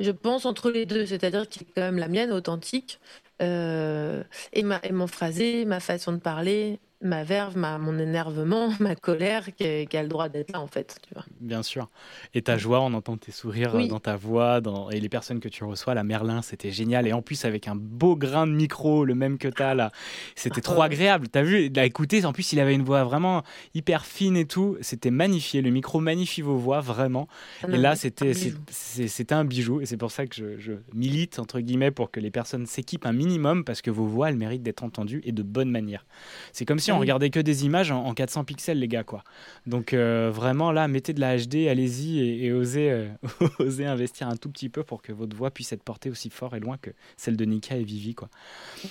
je 0.00 0.10
pense, 0.10 0.46
entre 0.46 0.70
les 0.70 0.84
deux, 0.84 1.06
c'est-à-dire 1.06 1.48
qui 1.48 1.60
est 1.60 1.66
quand 1.76 1.82
même 1.82 1.98
la 1.98 2.08
mienne, 2.08 2.32
authentique. 2.32 2.98
et, 3.40 4.62
mon 4.92 5.06
phrasé, 5.06 5.64
ma 5.64 5.80
façon 5.80 6.12
de 6.12 6.18
parler, 6.18 6.80
ma 7.02 7.24
verve, 7.24 7.56
ma, 7.56 7.78
mon 7.78 7.98
énervement, 7.98 8.70
ma 8.80 8.94
colère 8.94 9.48
qui, 9.56 9.64
a 9.64 10.02
le 10.02 10.08
droit 10.08 10.28
d'être 10.28 10.52
là 10.52 10.60
en 10.60 10.66
fait. 10.66 10.96
Tu 11.06 11.14
vois. 11.14 11.24
Bien 11.40 11.62
sûr. 11.62 11.88
Et 12.34 12.42
ta 12.42 12.58
joie, 12.58 12.80
on 12.80 12.92
entend 12.92 13.16
tes 13.16 13.32
sourires 13.32 13.74
euh, 13.74 13.86
dans 13.86 14.00
ta 14.00 14.16
voix 14.16 14.60
dans... 14.60 14.90
et 14.90 15.00
les 15.00 15.08
personnes 15.08 15.40
que 15.40 15.48
tu 15.48 15.64
reçois. 15.64 15.94
La 15.94 16.04
Merlin, 16.04 16.42
c'était 16.42 16.70
génial. 16.70 17.06
Et 17.06 17.12
en 17.12 17.22
plus, 17.22 17.44
avec 17.44 17.68
un 17.68 17.74
beau 17.74 18.16
grain 18.16 18.46
de 18.46 18.52
micro, 18.52 19.04
le 19.04 19.14
même 19.14 19.38
que 19.38 19.48
tu 19.48 19.62
as 19.62 19.74
là, 19.74 19.90
c'était 20.34 20.60
trop 20.60 20.82
agréable. 20.82 21.28
Tu 21.28 21.38
as 21.38 21.42
vu, 21.42 21.70
écouter, 21.76 22.24
en 22.24 22.32
plus, 22.32 22.52
il 22.52 22.60
avait 22.60 22.74
une 22.74 22.84
voix 22.84 23.04
vraiment 23.04 23.42
hyper 23.74 24.04
fine 24.04 24.36
et 24.36 24.46
tout. 24.46 24.76
C'était 24.80 25.10
magnifié. 25.10 25.62
Le 25.62 25.70
micro 25.70 26.00
magnifie 26.00 26.42
vos 26.42 26.56
voix, 26.56 26.80
vraiment. 26.80 27.28
Ah 27.62 27.68
et 27.72 27.78
là, 27.78 27.96
c'était 27.96 28.32
c'était 28.34 29.34
un 29.34 29.44
bijou. 29.44 29.80
Et 29.80 29.86
c'est 29.86 29.96
pour 29.96 30.10
ça 30.10 30.26
que 30.26 30.34
je, 30.34 30.58
je 30.58 30.72
milite, 30.92 31.38
entre 31.38 31.60
guillemets, 31.60 31.90
pour 31.90 32.10
que 32.10 32.20
les 32.20 32.30
personnes 32.30 32.66
s'équipent 32.66 33.06
un 33.06 33.12
minimum 33.12 33.64
parce 33.64 33.80
que 33.80 33.90
vos 33.90 34.06
voix, 34.06 34.28
elles 34.28 34.36
méritent 34.36 34.62
d'être 34.62 34.82
entendues 34.82 35.22
et 35.24 35.32
de 35.32 35.42
bonne 35.42 35.70
manière. 35.70 36.04
C'est 36.52 36.64
comme 36.64 36.78
si 36.78 36.89
on 36.92 36.98
regardait 36.98 37.30
que 37.30 37.40
des 37.40 37.64
images 37.64 37.90
en, 37.90 38.12
400 38.12 38.44
pixels, 38.44 38.78
les 38.78 38.88
gars, 38.88 39.04
quoi. 39.04 39.24
Donc 39.66 39.92
euh, 39.92 40.30
vraiment 40.32 40.72
là, 40.72 40.88
mettez 40.88 41.12
de 41.12 41.20
la 41.20 41.36
HD, 41.36 41.68
allez-y 41.68 42.44
et, 42.44 42.52
osez, 42.52 42.90
euh, 42.90 43.08
osez 43.58 43.86
investir 43.86 44.28
un 44.28 44.36
tout 44.36 44.50
petit 44.50 44.68
peu 44.68 44.82
pour 44.82 45.02
que 45.02 45.12
votre 45.12 45.36
voix 45.36 45.50
puisse 45.50 45.72
être 45.72 45.82
portée 45.82 46.10
aussi 46.10 46.30
fort 46.30 46.54
et 46.54 46.60
loin 46.60 46.76
que 46.76 46.90
celle 47.16 47.36
de 47.36 47.44
Nika 47.44 47.76
et 47.76 47.84
Vivi, 47.84 48.14
quoi. 48.14 48.28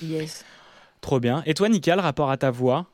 Yes. 0.02 0.44
Trop 1.00 1.20
bien. 1.20 1.42
Et 1.46 1.54
toi, 1.54 1.68
Nika, 1.68 1.96
le 1.96 2.02
rapport 2.02 2.30
à 2.30 2.36
ta 2.36 2.50
voix? 2.50 2.86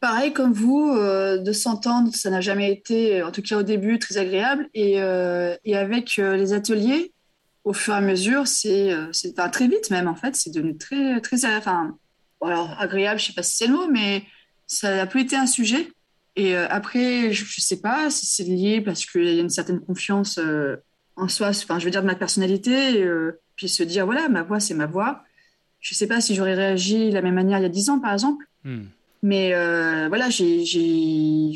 Pareil 0.00 0.32
comme 0.32 0.52
vous, 0.52 0.90
euh, 0.90 1.38
de 1.38 1.52
s'entendre, 1.52 2.14
ça 2.14 2.28
n'a 2.28 2.42
jamais 2.42 2.70
été, 2.70 3.22
en 3.22 3.32
tout 3.32 3.40
cas 3.40 3.58
au 3.58 3.62
début, 3.62 3.98
très 3.98 4.18
agréable. 4.18 4.68
Et, 4.74 4.96
et 4.96 5.76
avec 5.76 6.16
les 6.16 6.52
ateliers, 6.52 7.12
au 7.64 7.72
fur 7.72 7.94
et 7.94 7.96
à 7.96 8.00
mesure, 8.00 8.46
c'est 8.46 8.94
très 9.52 9.68
vite 9.68 9.90
même 9.90 10.08
en 10.08 10.14
fait, 10.14 10.36
c'est 10.36 10.50
devenu 10.50 10.76
très, 10.76 11.20
très, 11.22 11.46
enfin, 11.56 11.96
alors 12.46 12.76
agréable, 12.78 13.20
je 13.20 13.26
sais 13.26 13.32
pas 13.32 13.42
si 13.42 13.56
c'est 13.56 13.66
le 13.66 13.74
mot, 13.74 13.88
mais 13.90 14.24
ça 14.66 14.96
n'a 14.96 15.06
plus 15.06 15.22
été 15.22 15.36
un 15.36 15.46
sujet. 15.46 15.88
Et 16.36 16.56
euh, 16.56 16.66
après, 16.68 17.32
je 17.32 17.44
ne 17.44 17.60
sais 17.60 17.80
pas 17.80 18.10
si 18.10 18.26
c'est 18.26 18.44
lié 18.44 18.80
parce 18.80 19.06
qu'il 19.06 19.24
y 19.24 19.38
a 19.38 19.42
une 19.42 19.50
certaine 19.50 19.80
confiance 19.80 20.38
euh, 20.38 20.76
en 21.16 21.28
soi, 21.28 21.48
enfin, 21.50 21.78
je 21.78 21.84
veux 21.84 21.90
dire 21.92 22.02
de 22.02 22.06
ma 22.06 22.16
personnalité, 22.16 23.02
euh, 23.02 23.40
puis 23.54 23.68
se 23.68 23.84
dire, 23.84 24.04
voilà, 24.04 24.28
ma 24.28 24.42
voix, 24.42 24.58
c'est 24.58 24.74
ma 24.74 24.86
voix. 24.86 25.22
Je 25.80 25.94
ne 25.94 25.96
sais 25.96 26.08
pas 26.08 26.20
si 26.20 26.34
j'aurais 26.34 26.54
réagi 26.54 27.10
de 27.10 27.14
la 27.14 27.22
même 27.22 27.34
manière 27.34 27.58
il 27.58 27.62
y 27.62 27.66
a 27.66 27.68
dix 27.68 27.88
ans, 27.90 28.00
par 28.00 28.12
exemple. 28.12 28.44
Hmm. 28.64 28.86
Mais 29.22 29.52
voilà, 30.08 30.28
j'ai, 30.28 30.64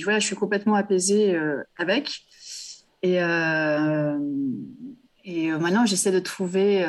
voilà, 0.03 0.21
je 0.21 0.27
suis 0.27 0.37
complètement 0.37 0.75
apaisée 0.75 1.38
avec. 1.77 2.23
Et, 3.03 3.16
et 5.25 5.51
maintenant, 5.53 5.85
j'essaie 5.85 6.12
de 6.12 6.18
trouver 6.18 6.83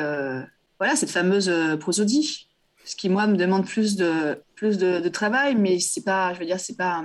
voilà, 0.78 0.96
cette 0.96 1.10
fameuse 1.10 1.52
prosodie 1.80 2.49
ce 2.84 2.96
qui 2.96 3.08
moi 3.08 3.26
me 3.26 3.36
demande 3.36 3.66
plus 3.66 3.96
de 3.96 4.38
plus 4.54 4.78
de, 4.78 5.08
travail, 5.08 5.54
mais 5.54 5.78
c'est 5.78 6.04
pas, 6.04 6.34
je 6.34 6.40
veux 6.40 6.46
dire, 6.46 6.60
c'est 6.60 6.76
pas, 6.76 7.02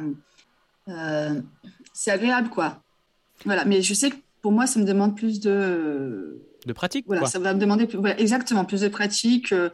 euh, 0.90 1.42
c'est 1.94 2.12
agréable 2.12 2.50
quoi. 2.50 2.82
Voilà, 3.46 3.66
mais 3.66 3.82
je 3.82 3.94
sais 3.94 4.10
que 4.10 4.16
pour 4.42 4.52
moi, 4.52 4.68
ça 4.68 4.80
me 4.80 4.86
demande 4.86 5.16
plus 5.16 5.40
de 5.40 6.42
de 6.66 6.74
pratique. 6.74 7.06
Voilà, 7.08 7.26
ça 7.28 7.40
va 7.40 7.54
me 7.54 7.60
demander 7.60 7.88
exactement 8.18 8.66
plus 8.66 8.82
de 8.82 8.88
pratique. 8.88 9.52
Euh, 9.52 9.70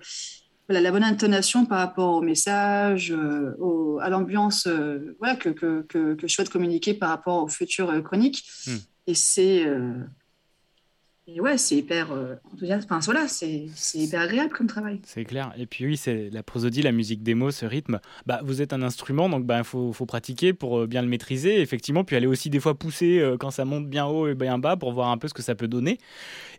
voilà, 0.67 0.81
la 0.81 0.91
bonne 0.91 1.03
intonation 1.03 1.65
par 1.65 1.79
rapport 1.79 2.15
au 2.15 2.21
message, 2.21 3.11
euh, 3.11 3.97
à 4.01 4.09
l'ambiance 4.09 4.67
voilà, 5.19 5.35
que, 5.35 5.49
que, 5.49 5.81
que, 5.81 6.15
je 6.21 6.27
souhaite 6.27 6.49
communiquer 6.49 6.93
par 6.93 7.09
rapport 7.09 7.43
aux 7.43 7.47
futures 7.47 8.03
chroniques. 8.03 8.43
Hmm. 8.67 8.77
Et 9.07 9.15
c'est 9.15 9.65
et 11.33 11.39
ouais, 11.39 11.57
c'est 11.57 11.75
hyper 11.75 12.11
euh. 12.11 12.35
Enfin, 12.71 12.99
voilà, 12.99 13.27
c'est 13.27 13.67
hyper 13.93 14.21
agréable 14.21 14.51
comme 14.53 14.67
travail. 14.67 14.99
C'est 15.05 15.23
clair. 15.23 15.53
Et 15.57 15.65
puis 15.65 15.85
oui, 15.85 15.97
c'est 15.97 16.29
la 16.29 16.43
prosodie, 16.43 16.81
la 16.81 16.91
musique 16.91 17.23
démo, 17.23 17.51
ce 17.51 17.65
rythme. 17.65 17.99
Bah, 18.25 18.41
vous 18.43 18.61
êtes 18.61 18.73
un 18.73 18.81
instrument, 18.81 19.29
donc 19.29 19.41
il 19.41 19.47
bah, 19.47 19.63
faut, 19.63 19.93
faut, 19.93 20.05
pratiquer 20.05 20.53
pour 20.53 20.79
euh, 20.79 20.87
bien 20.87 21.01
le 21.01 21.07
maîtriser, 21.07 21.61
effectivement. 21.61 22.03
Puis 22.03 22.15
aller 22.15 22.27
aussi 22.27 22.49
des 22.49 22.59
fois 22.59 22.77
pousser 22.77 23.19
euh, 23.19 23.37
quand 23.37 23.51
ça 23.51 23.65
monte 23.65 23.87
bien 23.87 24.05
haut 24.05 24.27
et 24.27 24.35
bien 24.35 24.57
bas 24.57 24.77
pour 24.77 24.91
voir 24.91 25.09
un 25.09 25.17
peu 25.17 25.27
ce 25.27 25.33
que 25.33 25.41
ça 25.41 25.55
peut 25.55 25.67
donner. 25.67 25.97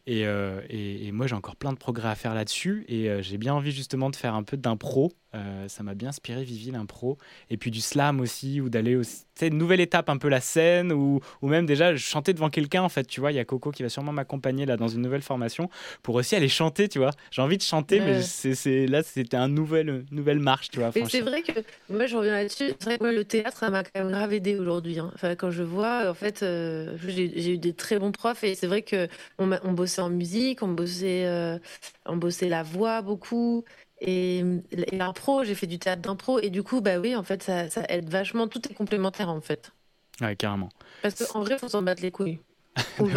Et, 0.06 0.22
et, 0.22 1.06
et 1.06 1.12
moi, 1.12 1.28
j'ai 1.28 1.36
encore 1.36 1.54
plein 1.54 1.72
de 1.72 1.78
progrès 1.78 2.08
à 2.08 2.14
faire 2.16 2.34
là-dessus. 2.34 2.84
Et 2.88 3.22
j'ai 3.22 3.38
bien 3.38 3.54
envie 3.54 3.70
justement 3.70 4.10
de 4.10 4.16
faire 4.16 4.34
un 4.34 4.42
peu 4.42 4.56
d'impro 4.56 5.12
euh, 5.34 5.68
ça 5.68 5.82
m'a 5.82 5.94
bien 5.94 6.10
inspiré 6.10 6.44
Vivi 6.44 6.70
l'impro 6.70 7.16
et 7.48 7.56
puis 7.56 7.70
du 7.70 7.80
slam 7.80 8.20
aussi 8.20 8.60
ou 8.60 8.68
d'aller 8.68 8.96
aussi 8.96 9.24
tu 9.34 9.46
une 9.46 9.56
nouvelle 9.56 9.80
étape 9.80 10.10
un 10.10 10.18
peu 10.18 10.28
la 10.28 10.40
scène 10.40 10.92
ou, 10.92 11.20
ou 11.40 11.48
même 11.48 11.64
déjà 11.64 11.96
chanter 11.96 12.34
devant 12.34 12.50
quelqu'un 12.50 12.82
en 12.82 12.88
fait 12.88 13.04
tu 13.04 13.20
vois. 13.20 13.32
Il 13.32 13.36
y 13.36 13.38
a 13.38 13.44
Coco 13.44 13.70
qui 13.70 13.82
va 13.82 13.88
sûrement 13.88 14.12
m'accompagner 14.12 14.66
là 14.66 14.76
dans 14.76 14.88
une 14.88 15.00
nouvelle 15.00 15.22
formation 15.22 15.70
pour 16.02 16.16
aussi 16.16 16.36
aller 16.36 16.48
chanter 16.48 16.88
tu 16.88 16.98
vois. 16.98 17.10
J'ai 17.30 17.42
envie 17.42 17.56
de 17.56 17.62
chanter 17.62 18.00
mais 18.00 18.22
c'est 18.22 18.86
là 18.86 19.02
c'était 19.02 19.36
un 19.36 19.48
nouvel 19.48 20.04
nouvelle 20.10 20.38
marche 20.38 20.70
tu 20.70 20.80
vois 20.80 20.92
c'est 20.92 21.20
vrai 21.20 21.42
que 21.42 21.52
moi 21.88 22.06
je 22.06 22.16
reviens 22.16 22.32
là-dessus. 22.32 22.72
C'est 22.78 22.84
vrai 22.84 22.98
que 22.98 23.02
moi, 23.02 23.12
le 23.12 23.24
théâtre 23.24 23.58
ça 23.58 23.70
m'a 23.70 23.84
quand 23.84 24.00
même 24.00 24.10
grave 24.10 24.32
aidé 24.32 24.56
aujourd'hui 24.58 24.98
hein. 24.98 25.10
enfin, 25.14 25.34
quand 25.34 25.50
je 25.50 25.62
vois 25.62 26.10
en 26.10 26.14
fait 26.14 26.42
euh, 26.42 26.96
j'ai 27.06 27.54
eu 27.54 27.58
des 27.58 27.72
très 27.72 27.98
bons 27.98 28.12
profs 28.12 28.44
et 28.44 28.54
c'est 28.54 28.66
vrai 28.66 28.82
que 28.82 29.08
on, 29.38 29.50
on, 29.64 29.72
bossait 29.72 30.02
en 30.02 30.10
musique 30.10 30.62
on 30.62 30.68
bossait 30.68 31.26
euh, 31.26 31.58
on 32.06 32.16
bossait 32.16 32.48
la 32.48 32.62
voix 32.62 33.02
beaucoup 33.02 33.64
et, 34.04 34.44
l'impro, 34.92 35.44
j'ai 35.44 35.54
fait 35.54 35.66
du 35.66 35.78
théâtre 35.78 36.02
d'impro. 36.02 36.40
Et 36.40 36.50
du 36.50 36.62
coup, 36.62 36.80
bah 36.80 36.98
oui, 36.98 37.14
en 37.14 37.22
fait, 37.22 37.42
ça, 37.42 37.70
ça 37.70 37.84
aide 37.88 38.08
vachement. 38.08 38.48
Tout 38.48 38.60
est 38.68 38.74
complémentaire, 38.74 39.28
en 39.28 39.40
fait. 39.40 39.72
Ouais, 40.20 40.36
carrément. 40.36 40.68
Parce 41.02 41.14
qu'en 41.14 41.40
vrai, 41.40 41.54
il 41.54 41.58
faut 41.58 41.68
s'en 41.68 41.82
battre 41.82 42.02
les 42.02 42.10
couilles. 42.10 42.40
Ou 42.98 43.08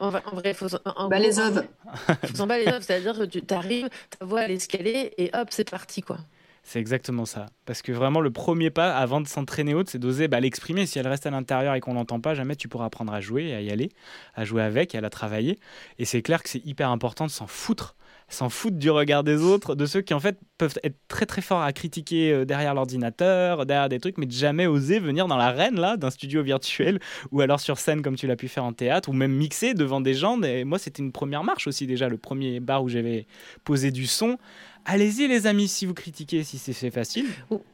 En, 0.00 0.10
vrai, 0.10 0.22
il 0.46 0.54
faut 0.54 0.68
s'en 0.68 0.78
bah, 1.08 1.18
les 1.18 1.38
oeufs. 1.38 1.64
faut 2.26 2.36
s'en 2.36 2.46
battre 2.46 2.64
les 2.64 2.72
oeufs. 2.72 2.82
C'est-à-dire 2.82 3.18
que 3.18 3.24
tu 3.24 3.54
arrives, 3.54 3.88
ta 4.18 4.24
voix, 4.24 4.42
elle 4.42 4.50
est 4.50 4.54
escalée, 4.54 5.12
et 5.16 5.30
hop, 5.34 5.48
c'est 5.50 5.68
parti, 5.68 6.02
quoi. 6.02 6.18
C'est 6.64 6.78
exactement 6.78 7.24
ça. 7.24 7.46
Parce 7.66 7.82
que 7.82 7.92
vraiment, 7.92 8.20
le 8.20 8.30
premier 8.30 8.70
pas 8.70 8.96
avant 8.96 9.20
de 9.20 9.26
s'entraîner 9.26 9.74
haute, 9.74 9.90
c'est 9.90 9.98
d'oser 9.98 10.28
bah, 10.28 10.40
l'exprimer. 10.40 10.86
Si 10.86 10.98
elle 10.98 11.08
reste 11.08 11.26
à 11.26 11.30
l'intérieur 11.30 11.74
et 11.74 11.80
qu'on 11.80 11.94
l'entend 11.94 12.20
pas, 12.20 12.34
jamais 12.34 12.54
tu 12.54 12.68
pourras 12.68 12.86
apprendre 12.86 13.12
à 13.12 13.20
jouer, 13.20 13.52
à 13.54 13.60
y 13.60 13.70
aller, 13.70 13.90
à 14.34 14.44
jouer 14.44 14.62
avec, 14.62 14.94
à 14.94 15.00
la 15.00 15.10
travailler. 15.10 15.58
Et 15.98 16.04
c'est 16.04 16.22
clair 16.22 16.42
que 16.42 16.48
c'est 16.48 16.64
hyper 16.64 16.88
important 16.90 17.26
de 17.26 17.30
s'en 17.32 17.48
foutre 17.48 17.96
s'en 18.34 18.48
foutent 18.48 18.78
du 18.78 18.90
regard 18.90 19.24
des 19.24 19.42
autres, 19.42 19.74
de 19.74 19.86
ceux 19.86 20.00
qui 20.00 20.14
en 20.14 20.20
fait 20.20 20.38
peuvent 20.58 20.78
être 20.82 20.96
très 21.08 21.26
très 21.26 21.42
forts 21.42 21.62
à 21.62 21.72
critiquer 21.72 22.32
euh, 22.32 22.44
derrière 22.44 22.74
l'ordinateur, 22.74 23.66
derrière 23.66 23.88
des 23.88 24.00
trucs, 24.00 24.18
mais 24.18 24.26
de 24.26 24.32
jamais 24.32 24.66
oser 24.66 24.98
venir 24.98 25.28
dans 25.28 25.36
l'arène 25.36 25.78
là 25.78 25.96
d'un 25.96 26.10
studio 26.10 26.42
virtuel 26.42 27.00
ou 27.30 27.40
alors 27.40 27.60
sur 27.60 27.78
scène 27.78 28.02
comme 28.02 28.16
tu 28.16 28.26
l'as 28.26 28.36
pu 28.36 28.48
faire 28.48 28.64
en 28.64 28.72
théâtre 28.72 29.08
ou 29.08 29.12
même 29.12 29.32
mixer 29.32 29.74
devant 29.74 30.00
des 30.00 30.14
gens. 30.14 30.40
Et 30.42 30.64
moi, 30.64 30.78
c'était 30.78 31.02
une 31.02 31.12
première 31.12 31.44
marche 31.44 31.66
aussi 31.66 31.86
déjà, 31.86 32.08
le 32.08 32.18
premier 32.18 32.60
bar 32.60 32.82
où 32.82 32.88
j'avais 32.88 33.26
posé 33.64 33.90
du 33.90 34.06
son. 34.06 34.38
Allez-y 34.84 35.28
les 35.28 35.46
amis, 35.46 35.68
si 35.68 35.86
vous 35.86 35.94
critiquez, 35.94 36.42
si 36.42 36.58
c'est 36.58 36.90
facile, 36.90 37.26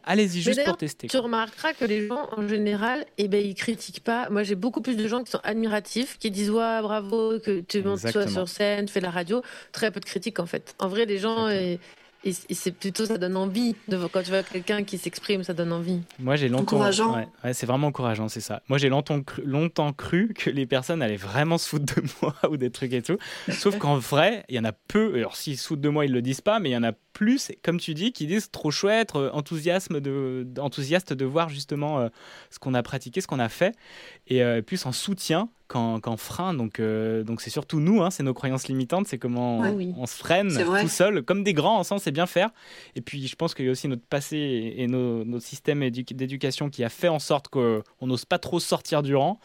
allez-y 0.04 0.42
juste 0.42 0.64
pour 0.64 0.76
tester. 0.76 1.08
Tu 1.08 1.16
remarqueras 1.16 1.72
que 1.72 1.84
les 1.84 2.06
gens 2.06 2.28
en 2.36 2.46
général, 2.46 3.06
eh 3.16 3.28
ben, 3.28 3.44
ils 3.44 3.54
critiquent 3.54 4.04
pas. 4.04 4.28
Moi 4.30 4.42
j'ai 4.42 4.54
beaucoup 4.54 4.80
plus 4.80 4.96
de 4.96 5.08
gens 5.08 5.24
qui 5.24 5.30
sont 5.30 5.40
admiratifs, 5.42 6.18
qui 6.18 6.30
disent 6.30 6.50
ouais, 6.50 6.82
bravo, 6.82 7.38
que 7.38 7.60
tu 7.60 7.82
montes 7.82 8.00
soit 8.00 8.28
sur 8.28 8.48
scène, 8.48 8.86
tu 8.86 8.92
fais 8.92 9.00
la 9.00 9.10
radio. 9.10 9.42
Très 9.72 9.90
peu 9.90 10.00
de 10.00 10.04
critiques 10.04 10.38
en 10.38 10.46
fait. 10.46 10.74
En 10.78 10.88
vrai, 10.88 11.06
les 11.06 11.18
gens, 11.18 11.48
Et 12.24 12.32
c'est 12.32 12.72
plutôt, 12.72 13.06
ça 13.06 13.16
donne 13.16 13.36
envie. 13.36 13.76
De, 13.86 13.96
quand 14.08 14.22
tu 14.22 14.30
vois 14.30 14.42
quelqu'un 14.42 14.82
qui 14.82 14.98
s'exprime, 14.98 15.44
ça 15.44 15.54
donne 15.54 15.72
envie. 15.72 16.00
Moi, 16.18 16.34
j'ai 16.34 16.48
longtemps. 16.48 16.76
Encourageant. 16.76 17.14
Ouais, 17.14 17.28
ouais, 17.44 17.54
c'est 17.54 17.66
vraiment 17.66 17.88
encourageant, 17.88 18.28
c'est 18.28 18.40
ça. 18.40 18.60
Moi, 18.68 18.78
j'ai 18.78 18.88
longtemps 18.88 19.22
cru, 19.22 19.42
longtemps 19.44 19.92
cru 19.92 20.34
que 20.34 20.50
les 20.50 20.66
personnes 20.66 21.00
allaient 21.00 21.16
vraiment 21.16 21.58
se 21.58 21.68
foutre 21.68 21.94
de 21.94 22.02
moi 22.22 22.34
ou 22.50 22.56
des 22.56 22.70
trucs 22.70 22.92
et 22.92 23.02
tout. 23.02 23.18
Sauf 23.48 23.78
qu'en 23.78 23.96
vrai, 23.98 24.44
il 24.48 24.56
y 24.56 24.58
en 24.58 24.64
a 24.64 24.72
peu. 24.72 25.14
Alors, 25.14 25.36
s'ils 25.36 25.58
se 25.58 25.68
foutent 25.68 25.80
de 25.80 25.88
moi, 25.88 26.06
ils 26.06 26.12
le 26.12 26.20
disent 26.20 26.40
pas, 26.40 26.58
mais 26.58 26.70
il 26.70 26.72
y 26.72 26.76
en 26.76 26.82
a 26.82 26.92
plus, 27.18 27.52
comme 27.64 27.80
tu 27.80 27.94
dis, 27.94 28.12
qui 28.12 28.26
disent 28.26 28.50
trop 28.50 28.70
chouette, 28.70 29.12
euh, 29.16 29.30
enthousiasme 29.32 30.00
de, 30.00 30.46
enthousiaste 30.58 31.12
de 31.12 31.24
voir 31.24 31.48
justement 31.48 32.00
euh, 32.00 32.08
ce 32.50 32.58
qu'on 32.58 32.74
a 32.74 32.82
pratiqué, 32.82 33.20
ce 33.20 33.26
qu'on 33.26 33.40
a 33.40 33.48
fait, 33.48 33.74
et 34.26 34.42
euh, 34.42 34.62
plus 34.62 34.86
en 34.86 34.92
soutien 34.92 35.48
qu'en 35.68 36.00
qu'en 36.00 36.16
frein. 36.16 36.54
Donc, 36.54 36.80
euh, 36.80 37.22
donc 37.22 37.40
c'est 37.40 37.50
surtout 37.50 37.78
nous, 37.78 38.02
hein, 38.02 38.10
c'est 38.10 38.22
nos 38.22 38.34
croyances 38.34 38.66
limitantes, 38.68 39.06
c'est 39.06 39.18
comment 39.18 39.60
Ouais. 39.60 39.68
on, 39.68 39.76
Oui. 39.76 39.94
on 39.98 40.06
se 40.06 40.16
freine 40.16 40.48
tout 40.80 40.88
seul, 40.88 41.22
comme 41.22 41.44
des 41.44 41.52
grands 41.52 41.78
ensemble, 41.78 42.00
c'est 42.00 42.10
bien 42.10 42.26
faire. 42.26 42.50
Et 42.96 43.00
puis, 43.00 43.26
je 43.28 43.36
pense 43.36 43.54
qu'il 43.54 43.66
y 43.66 43.68
a 43.68 43.70
aussi 43.70 43.86
notre 43.88 44.04
passé 44.06 44.36
et, 44.36 44.82
et 44.82 44.86
nos, 44.86 45.24
notre 45.24 45.44
système 45.44 45.82
édu- 45.82 46.14
d'éducation 46.14 46.70
qui 46.70 46.82
a 46.84 46.88
fait 46.88 47.08
en 47.08 47.18
sorte 47.18 47.48
qu'on 47.48 47.82
n'ose 48.02 48.24
pas 48.24 48.38
trop 48.38 48.58
sortir 48.60 49.02
du 49.02 49.14
rang. 49.14 49.38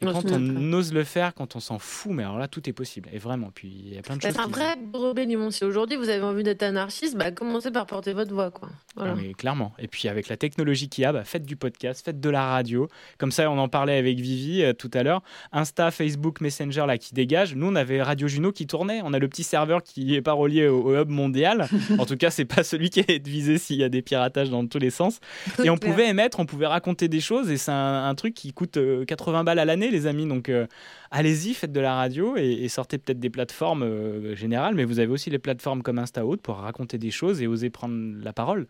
Et 0.00 0.06
quand 0.06 0.30
on 0.30 0.72
ose 0.74 0.92
le 0.92 1.02
faire, 1.02 1.34
quand 1.34 1.56
on 1.56 1.60
s'en 1.60 1.80
fout, 1.80 2.12
mais 2.12 2.22
alors 2.22 2.38
là, 2.38 2.46
tout 2.46 2.68
est 2.68 2.72
possible. 2.72 3.08
Et 3.12 3.18
vraiment, 3.18 3.50
puis 3.52 3.68
il 3.86 3.94
y 3.94 3.98
a 3.98 4.02
plein 4.02 4.16
de 4.16 4.22
choses. 4.22 4.30
C'est 4.32 4.40
un 4.40 4.46
vrai 4.46 4.76
rébellion. 4.94 5.50
Si 5.50 5.64
aujourd'hui 5.64 5.96
vous 5.96 6.08
avez 6.08 6.22
envie 6.22 6.44
d'être 6.44 6.62
anarchiste, 6.62 7.16
bah, 7.16 7.32
commencez 7.32 7.72
par 7.72 7.84
porter 7.86 8.12
votre 8.12 8.32
voix. 8.32 8.52
Quoi. 8.52 8.68
Voilà. 8.94 9.12
Ah, 9.12 9.20
mais 9.20 9.34
clairement. 9.34 9.72
Et 9.80 9.88
puis 9.88 10.08
avec 10.08 10.28
la 10.28 10.36
technologie 10.36 10.88
qu'il 10.88 11.02
y 11.02 11.04
a, 11.04 11.12
bah, 11.12 11.24
faites 11.24 11.44
du 11.44 11.56
podcast, 11.56 12.04
faites 12.04 12.20
de 12.20 12.30
la 12.30 12.44
radio. 12.48 12.88
Comme 13.18 13.32
ça, 13.32 13.50
on 13.50 13.58
en 13.58 13.68
parlait 13.68 13.96
avec 13.98 14.20
Vivi 14.20 14.62
euh, 14.62 14.72
tout 14.72 14.90
à 14.94 15.02
l'heure. 15.02 15.22
Insta, 15.68 15.90
Facebook, 15.90 16.40
Messenger 16.40 16.84
là 16.86 16.96
qui 16.96 17.12
dégage. 17.12 17.54
Nous, 17.54 17.66
on 17.66 17.74
avait 17.74 18.02
Radio 18.02 18.26
Juno 18.26 18.52
qui 18.52 18.66
tournait. 18.66 19.02
On 19.04 19.12
a 19.12 19.18
le 19.18 19.28
petit 19.28 19.42
serveur 19.42 19.82
qui 19.82 20.14
est 20.14 20.22
pas 20.22 20.32
relié 20.32 20.66
au, 20.66 20.82
au 20.82 20.96
hub 20.96 21.10
mondial. 21.10 21.68
en 21.98 22.06
tout 22.06 22.16
cas, 22.16 22.30
c'est 22.30 22.46
pas 22.46 22.62
celui 22.62 22.88
qui 22.88 23.00
est 23.00 23.26
visé 23.26 23.58
s'il 23.58 23.76
y 23.76 23.84
a 23.84 23.90
des 23.90 24.00
piratages 24.00 24.48
dans 24.48 24.66
tous 24.66 24.78
les 24.78 24.88
sens. 24.88 25.20
Et 25.62 25.68
on 25.68 25.76
pouvait 25.76 26.08
émettre, 26.08 26.40
on 26.40 26.46
pouvait 26.46 26.66
raconter 26.66 27.08
des 27.08 27.20
choses. 27.20 27.50
Et 27.50 27.58
c'est 27.58 27.70
un, 27.70 28.06
un 28.06 28.14
truc 28.14 28.32
qui 28.32 28.54
coûte 28.54 28.78
euh, 28.78 29.04
80 29.04 29.44
balles 29.44 29.58
à 29.58 29.66
l'année, 29.66 29.90
les 29.90 30.06
amis. 30.06 30.26
Donc 30.26 30.48
euh, 30.48 30.66
allez-y, 31.10 31.52
faites 31.52 31.72
de 31.72 31.80
la 31.80 31.94
radio 31.94 32.36
et, 32.38 32.46
et 32.46 32.68
sortez 32.68 32.96
peut-être 32.96 33.20
des 33.20 33.30
plateformes 33.30 33.82
euh, 33.82 34.34
générales. 34.34 34.74
Mais 34.74 34.84
vous 34.84 35.00
avez 35.00 35.12
aussi 35.12 35.28
les 35.28 35.38
plateformes 35.38 35.82
comme 35.82 35.98
Insta 35.98 36.24
Haute 36.24 36.40
pour 36.40 36.56
raconter 36.56 36.96
des 36.96 37.10
choses 37.10 37.42
et 37.42 37.46
oser 37.46 37.68
prendre 37.68 38.16
la 38.22 38.32
parole. 38.32 38.66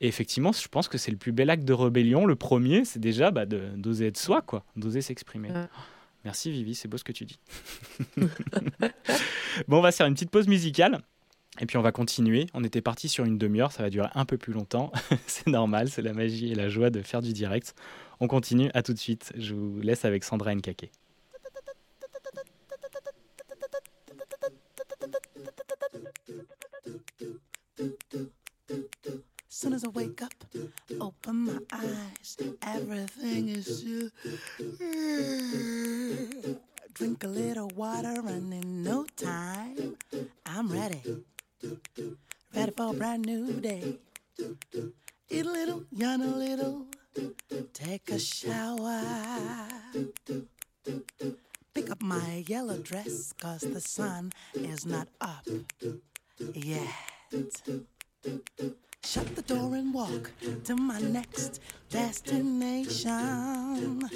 Et 0.00 0.08
effectivement, 0.08 0.52
je 0.52 0.66
pense 0.68 0.88
que 0.88 0.96
c'est 0.96 1.10
le 1.10 1.18
plus 1.18 1.32
bel 1.32 1.50
acte 1.50 1.64
de 1.64 1.74
rébellion. 1.74 2.24
Le 2.24 2.34
premier, 2.34 2.86
c'est 2.86 3.00
déjà 3.00 3.30
bah, 3.30 3.44
d'oser 3.44 4.06
être 4.06 4.16
soi, 4.16 4.40
quoi, 4.40 4.64
d'oser 4.76 5.02
s'exprimer. 5.02 5.50
Ouais. 5.50 5.66
Merci 6.24 6.50
Vivi, 6.50 6.74
c'est 6.74 6.88
beau 6.88 6.98
ce 6.98 7.04
que 7.04 7.12
tu 7.12 7.24
dis. 7.24 7.38
bon, 9.68 9.78
on 9.78 9.80
va 9.80 9.92
faire 9.92 10.06
une 10.06 10.14
petite 10.14 10.30
pause 10.30 10.48
musicale. 10.48 11.00
Et 11.60 11.66
puis 11.66 11.76
on 11.76 11.82
va 11.82 11.92
continuer. 11.92 12.46
On 12.54 12.62
était 12.62 12.80
parti 12.80 13.08
sur 13.08 13.24
une 13.24 13.38
demi-heure, 13.38 13.72
ça 13.72 13.82
va 13.82 13.90
durer 13.90 14.08
un 14.14 14.24
peu 14.24 14.38
plus 14.38 14.52
longtemps. 14.52 14.92
c'est 15.26 15.46
normal, 15.46 15.88
c'est 15.88 16.02
la 16.02 16.12
magie 16.12 16.52
et 16.52 16.54
la 16.54 16.68
joie 16.68 16.90
de 16.90 17.02
faire 17.02 17.22
du 17.22 17.32
direct. 17.32 17.74
On 18.20 18.28
continue, 18.28 18.70
à 18.74 18.82
tout 18.82 18.92
de 18.92 18.98
suite. 18.98 19.32
Je 19.36 19.54
vous 19.54 19.80
laisse 19.80 20.04
avec 20.04 20.24
Sandra 20.24 20.54
Nkake. 20.54 20.90
Soon 29.60 29.74
as 29.74 29.84
I 29.84 29.88
wake 29.88 30.22
up, 30.22 30.32
open 31.02 31.44
my 31.44 31.58
eyes, 31.70 32.38
everything 32.62 33.50
is 33.50 33.84
you. 33.84 34.10
Drink 36.94 37.24
a 37.24 37.26
little 37.26 37.68
water, 37.76 38.22
and 38.26 38.54
in 38.54 38.82
no 38.82 39.04
time, 39.16 39.96
I'm 40.46 40.72
ready. 40.72 41.02
Ready 42.54 42.72
for 42.74 42.88
a 42.88 42.94
brand 42.94 43.26
new 43.26 43.52
day. 43.60 43.98
Eat 45.28 45.44
a 45.44 45.50
little, 45.50 45.84
yawn 45.92 46.22
a 46.22 46.34
little, 46.34 46.86
take 47.74 48.10
a 48.12 48.18
shower. 48.18 49.04
Pick 51.74 51.90
up 51.90 52.00
my 52.00 52.44
yellow 52.46 52.78
dress, 52.78 53.34
cause 53.38 53.60
the 53.60 53.82
sun 53.82 54.32
is 54.54 54.86
not 54.86 55.08
up 55.20 55.46
yet. 56.54 56.88
Shut 59.02 59.34
the 59.34 59.42
door 59.42 59.74
and 59.74 59.92
walk 59.92 60.30
to 60.64 60.76
my 60.76 61.00
next 61.00 61.60
destination. 61.88 64.08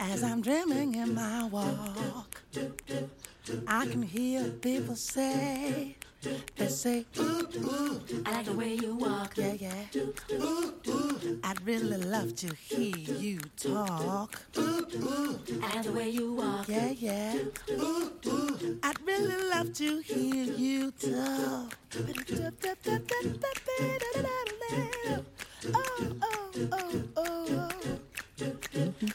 As 0.00 0.24
I'm 0.24 0.42
dreaming 0.42 0.96
in 0.96 1.14
my 1.14 1.44
walk, 1.44 2.42
I 3.68 3.86
can 3.86 4.02
hear 4.02 4.50
people 4.50 4.96
say, 4.96 5.94
they 6.56 6.68
say, 6.68 7.04
ooh, 7.18 7.48
ooh, 7.56 8.00
I 8.24 8.32
like 8.32 8.46
the 8.46 8.52
way 8.52 8.74
you 8.74 8.94
walk, 8.94 9.36
yeah, 9.36 9.52
yeah. 9.52 9.84
Ooh, 10.32 10.74
ooh, 10.88 11.40
I'd 11.44 11.60
really 11.66 11.98
love 11.98 12.34
to 12.36 12.54
hear 12.54 12.96
you 12.96 13.40
talk. 13.56 14.40
Ooh, 14.56 14.86
ooh, 14.96 15.38
I 15.62 15.74
like 15.76 15.84
the 15.84 15.92
way 15.92 16.08
you 16.08 16.32
walk, 16.34 16.68
yeah, 16.68 16.90
yeah. 16.90 17.36
Ooh, 17.70 18.12
ooh, 18.26 18.78
I'd 18.82 19.00
really 19.06 19.36
love 19.50 19.72
to 19.74 19.98
hear 20.00 20.44
you 20.44 20.90
talk. 20.92 21.76
Oh, 25.74 26.08
oh, 26.22 26.50
oh, 26.72 27.02
oh, 27.16 27.44
oh. 27.56 27.70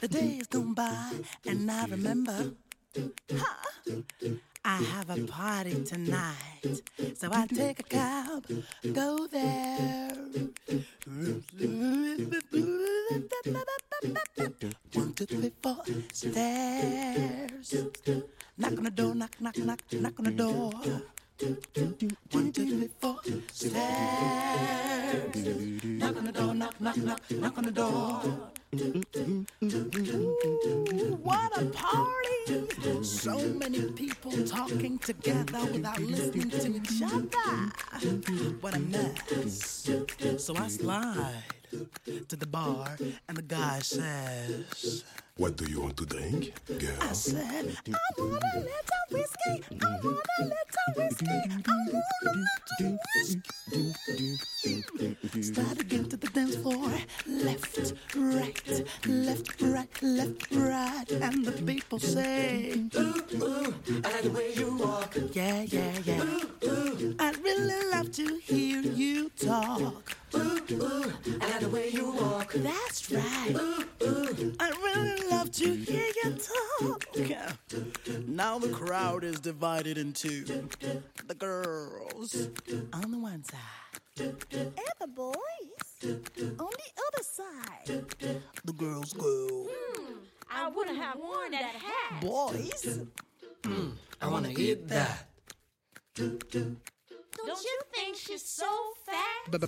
The 0.01 0.07
days 0.07 0.47
gone 0.47 0.73
by, 0.73 1.11
and 1.47 1.71
I 1.71 1.85
remember. 1.85 2.53
Ha! 3.35 3.59
I 4.65 4.75
have 4.75 5.09
a 5.09 5.17
party 5.25 5.83
tonight, 5.83 6.81
so 7.15 7.29
I 7.31 7.47
take 7.47 7.79
a 7.79 7.83
cab, 7.83 8.45
go 8.93 9.25
there. 9.27 10.11
One, 14.93 15.13
two, 15.13 15.25
three, 15.25 15.51
four, 15.63 15.77
stairs. 16.13 17.73
Knock 18.57 18.77
on 18.77 18.83
the 18.83 18.91
door, 18.91 19.15
knock, 19.15 19.39
knock, 19.39 19.57
knock, 19.57 19.81
knock 19.93 20.13
on 20.19 20.25
the 20.25 20.31
door. 20.31 20.71
One, 22.31 22.51
two, 22.51 22.67
three, 22.67 22.89
four, 22.99 23.19
stairs. 23.53 25.35
Knock 25.83 26.17
on 26.17 26.25
the 26.25 26.31
door, 26.33 26.48
knock, 26.79 26.97
knock, 26.97 27.21
knock, 27.31 27.57
on 27.57 27.63
the 27.65 27.71
door. 27.71 28.21
Ooh, 28.75 29.45
what 31.23 31.57
a 31.57 31.65
party! 31.65 33.03
So 33.03 33.37
many 33.39 33.91
people 33.91 34.31
talking 34.45 34.99
together 34.99 35.59
without 35.71 35.99
listening 35.99 36.49
to 36.49 36.75
each 36.75 37.01
other. 37.01 37.71
What 38.61 38.75
a 38.75 38.79
mess. 38.79 39.89
So 40.37 40.55
I 40.55 40.67
slide 40.67 41.43
to 42.27 42.35
the 42.35 42.47
bar, 42.47 42.97
and 43.27 43.37
the 43.37 43.41
guy 43.41 43.79
says, 43.79 45.03
What 45.39 45.55
do 45.55 45.63
you 45.71 45.79
want 45.79 45.95
to 45.95 46.05
drink, 46.05 46.51
girl? 46.67 46.97
I 46.99 47.13
said, 47.13 47.77
I 47.87 47.97
want 48.17 48.43
a 48.43 48.59
little 48.59 49.05
whiskey. 49.09 49.63
I 49.81 49.85
want 50.03 50.27
a 50.37 50.43
little 50.43 50.89
whiskey. 50.97 51.25
I 51.29 51.61
want 51.65 51.93
a 51.93 52.33
little 52.35 52.99
whiskey. 53.15 53.41
Started 55.41 55.87
getting 55.87 56.09
to 56.09 56.17
the 56.17 56.27
dance 56.27 56.57
floor. 56.57 56.91
Left, 57.25 57.93
right, 58.17 58.83
left, 59.07 59.61
right, 59.61 60.01
left, 60.01 60.51
right. 60.51 61.09
And 61.09 61.45
the 61.45 61.53
people 61.53 61.99
say, 61.99 62.89
Ooh, 62.97 63.23
ooh, 63.35 63.73
I 64.03 64.11
like 64.11 64.23
the 64.23 64.31
way 64.31 64.53
you 64.55 64.75
walk. 64.75 65.15
Yeah, 65.31 65.61
yeah, 65.61 65.93
yeah. 66.03 66.21
Ooh, 66.21 66.49
ooh, 66.65 67.15
I'd 67.17 67.37
really 67.37 67.89
love 67.93 68.11
to 68.11 68.35
hear 68.43 68.81
you 68.81 69.29
talk. 69.37 70.17
Ooh, 70.35 70.61
ooh, 70.71 71.13
I 71.41 71.47
like 71.49 71.59
the 71.59 71.69
way 71.69 71.89
you 71.89 72.11
walk. 72.11 72.53
That's 72.53 73.11
right. 73.11 73.55
Ooh, 73.55 73.85
ooh, 74.03 74.53
I'd 74.59 74.75
really 74.77 75.29
love 75.29 75.51
to 75.51 75.73
hear 75.75 76.05
you 76.23 76.37
talk. 76.79 77.05
Now 78.27 78.59
the 78.59 78.69
crowd 78.69 79.23
is 79.23 79.39
divided 79.39 79.97
into 79.97 80.43
the 81.25 81.35
girls 81.35 82.47
on 82.93 83.11
the 83.11 83.17
one 83.19 83.43
side 83.43 83.59
and 84.19 84.73
the 84.99 85.07
boys 85.07 85.81
on 86.03 86.69
the 86.69 86.91
other 87.07 87.23
side. 87.23 88.05
The 88.65 88.73
girls 88.73 89.13
go, 89.13 89.67
I 90.51 90.67
wouldn't 90.69 90.97
have 90.97 91.17
worn 91.17 91.51
that 91.51 91.75
hat. 91.75 92.21
boys. 92.21 92.99
Mm, 93.63 93.91
I 94.21 94.27
wanna 94.27 94.49
eat 94.49 94.87
that. 94.89 95.25
Don't, 97.45 97.55
Don't 97.55 97.63
you 97.63 97.79
think 97.93 98.17
she's 98.17 98.45
so 98.45 98.67
fat? 99.05 99.61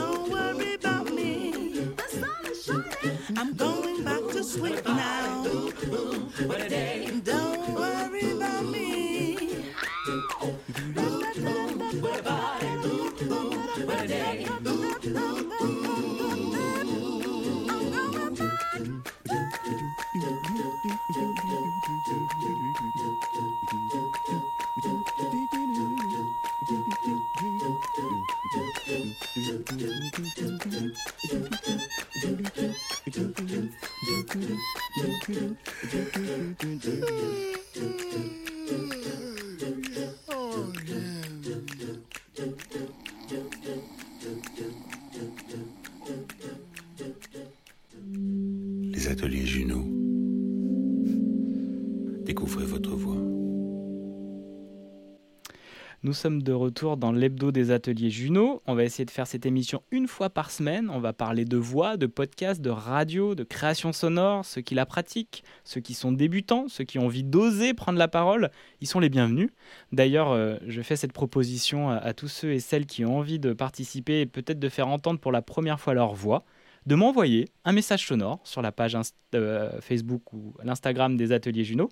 Nous 56.11 56.15
sommes 56.15 56.43
de 56.43 56.51
retour 56.51 56.97
dans 56.97 57.13
l'hebdo 57.13 57.53
des 57.53 57.71
ateliers 57.71 58.09
Juno. 58.09 58.61
On 58.67 58.75
va 58.75 58.83
essayer 58.83 59.05
de 59.05 59.11
faire 59.11 59.27
cette 59.27 59.45
émission 59.45 59.81
une 59.91 60.09
fois 60.09 60.29
par 60.29 60.51
semaine. 60.51 60.89
On 60.89 60.99
va 60.99 61.13
parler 61.13 61.45
de 61.45 61.55
voix, 61.55 61.95
de 61.95 62.05
podcast, 62.05 62.59
de 62.59 62.69
radio, 62.69 63.33
de 63.33 63.45
création 63.45 63.93
sonore, 63.93 64.43
ceux 64.43 64.59
qui 64.59 64.75
la 64.75 64.85
pratiquent, 64.85 65.45
ceux 65.63 65.79
qui 65.79 65.93
sont 65.93 66.11
débutants, 66.11 66.65
ceux 66.67 66.83
qui 66.83 66.99
ont 66.99 67.05
envie 67.05 67.23
d'oser 67.23 67.73
prendre 67.73 67.97
la 67.97 68.09
parole. 68.09 68.51
Ils 68.81 68.87
sont 68.87 68.99
les 68.99 69.07
bienvenus. 69.07 69.51
D'ailleurs, 69.93 70.31
euh, 70.31 70.57
je 70.67 70.81
fais 70.81 70.97
cette 70.97 71.13
proposition 71.13 71.89
à, 71.89 72.13
tous 72.13 72.27
ceux 72.27 72.51
et 72.51 72.59
celles 72.59 72.87
qui 72.87 73.05
ont 73.05 73.17
envie 73.19 73.39
de 73.39 73.53
participer 73.53 74.19
et 74.19 74.25
peut-être 74.25 74.59
de 74.59 74.67
faire 74.67 74.89
entendre 74.89 75.21
pour 75.21 75.31
la 75.31 75.41
première 75.41 75.79
fois 75.79 75.93
leur 75.93 76.13
voix 76.13 76.43
de 76.85 76.95
m'envoyer 76.95 77.47
un 77.63 77.73
message 77.73 78.07
sonore 78.07 78.39
sur 78.43 78.61
la 78.61 78.71
page 78.71 78.97
euh, 79.35 79.79
Facebook 79.81 80.33
ou 80.33 80.55
l'Instagram 80.63 81.15
des 81.15 81.31
ateliers 81.31 81.63
Juno. 81.63 81.89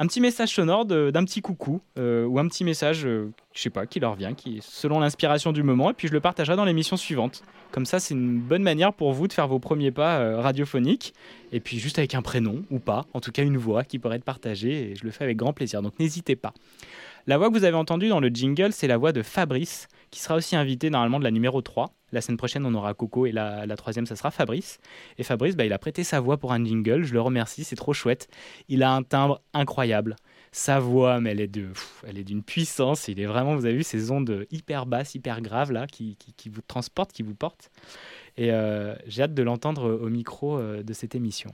Un 0.00 0.06
petit 0.06 0.20
message 0.20 0.50
sonore 0.50 0.84
d'un 0.84 1.24
petit 1.24 1.40
coucou 1.40 1.80
euh, 1.98 2.24
ou 2.24 2.38
un 2.38 2.46
petit 2.46 2.62
message, 2.62 3.04
euh, 3.04 3.32
je 3.52 3.62
sais 3.62 3.70
pas, 3.70 3.84
qui 3.84 3.98
leur 3.98 4.14
vient, 4.14 4.32
qui 4.32 4.60
selon 4.62 5.00
l'inspiration 5.00 5.50
du 5.50 5.64
moment, 5.64 5.90
et 5.90 5.92
puis 5.92 6.06
je 6.06 6.12
le 6.12 6.20
partagerai 6.20 6.54
dans 6.54 6.64
l'émission 6.64 6.96
suivante. 6.96 7.42
Comme 7.72 7.84
ça, 7.84 7.98
c'est 7.98 8.14
une 8.14 8.38
bonne 8.38 8.62
manière 8.62 8.92
pour 8.92 9.12
vous 9.12 9.26
de 9.26 9.32
faire 9.32 9.48
vos 9.48 9.58
premiers 9.58 9.90
pas 9.90 10.20
euh, 10.20 10.40
radiophoniques, 10.40 11.14
et 11.50 11.58
puis 11.58 11.80
juste 11.80 11.98
avec 11.98 12.14
un 12.14 12.22
prénom 12.22 12.62
ou 12.70 12.78
pas, 12.78 13.06
en 13.12 13.20
tout 13.20 13.32
cas 13.32 13.42
une 13.42 13.56
voix 13.56 13.82
qui 13.82 13.98
pourrait 13.98 14.16
être 14.16 14.24
partagée, 14.24 14.92
et 14.92 14.94
je 14.94 15.04
le 15.04 15.10
fais 15.10 15.24
avec 15.24 15.36
grand 15.36 15.52
plaisir, 15.52 15.82
donc 15.82 15.98
n'hésitez 15.98 16.36
pas. 16.36 16.54
La 17.26 17.36
voix 17.36 17.48
que 17.48 17.58
vous 17.58 17.64
avez 17.64 17.76
entendue 17.76 18.08
dans 18.08 18.20
le 18.20 18.28
jingle, 18.28 18.72
c'est 18.72 18.86
la 18.86 18.98
voix 18.98 19.10
de 19.10 19.24
Fabrice, 19.24 19.88
qui 20.12 20.20
sera 20.20 20.36
aussi 20.36 20.54
invité 20.54 20.90
normalement 20.90 21.18
de 21.18 21.24
la 21.24 21.32
numéro 21.32 21.60
3. 21.60 21.92
La 22.12 22.20
semaine 22.20 22.38
prochaine, 22.38 22.64
on 22.64 22.74
aura 22.74 22.94
Coco 22.94 23.26
et 23.26 23.32
la, 23.32 23.66
la 23.66 23.76
troisième, 23.76 24.06
ça 24.06 24.16
sera 24.16 24.30
Fabrice. 24.30 24.78
Et 25.18 25.22
Fabrice, 25.22 25.56
bah, 25.56 25.64
il 25.64 25.72
a 25.72 25.78
prêté 25.78 26.04
sa 26.04 26.20
voix 26.20 26.38
pour 26.38 26.52
un 26.52 26.64
jingle, 26.64 27.04
je 27.04 27.12
le 27.12 27.20
remercie, 27.20 27.64
c'est 27.64 27.76
trop 27.76 27.92
chouette. 27.92 28.28
Il 28.68 28.82
a 28.82 28.92
un 28.92 29.02
timbre 29.02 29.42
incroyable. 29.52 30.16
Sa 30.50 30.78
voix, 30.78 31.20
mais 31.20 31.32
elle 31.32 31.40
est 31.40 31.46
de, 31.48 31.66
pff, 31.66 32.04
elle 32.06 32.16
est 32.16 32.24
d'une 32.24 32.42
puissance. 32.42 33.08
Il 33.08 33.20
est 33.20 33.26
vraiment, 33.26 33.54
vous 33.54 33.66
avez 33.66 33.76
vu 33.76 33.82
ces 33.82 34.10
ondes 34.10 34.46
hyper 34.50 34.86
basses, 34.86 35.14
hyper 35.14 35.42
graves 35.42 35.70
là, 35.70 35.86
qui, 35.86 36.16
qui, 36.16 36.32
qui 36.32 36.48
vous 36.48 36.62
transportent, 36.62 37.12
qui 37.12 37.22
vous 37.22 37.34
portent. 37.34 37.70
Et 38.38 38.50
euh, 38.50 38.94
j'ai 39.06 39.24
hâte 39.24 39.34
de 39.34 39.42
l'entendre 39.42 39.90
au 39.90 40.08
micro 40.08 40.58
euh, 40.58 40.82
de 40.82 40.92
cette 40.94 41.14
émission. 41.14 41.50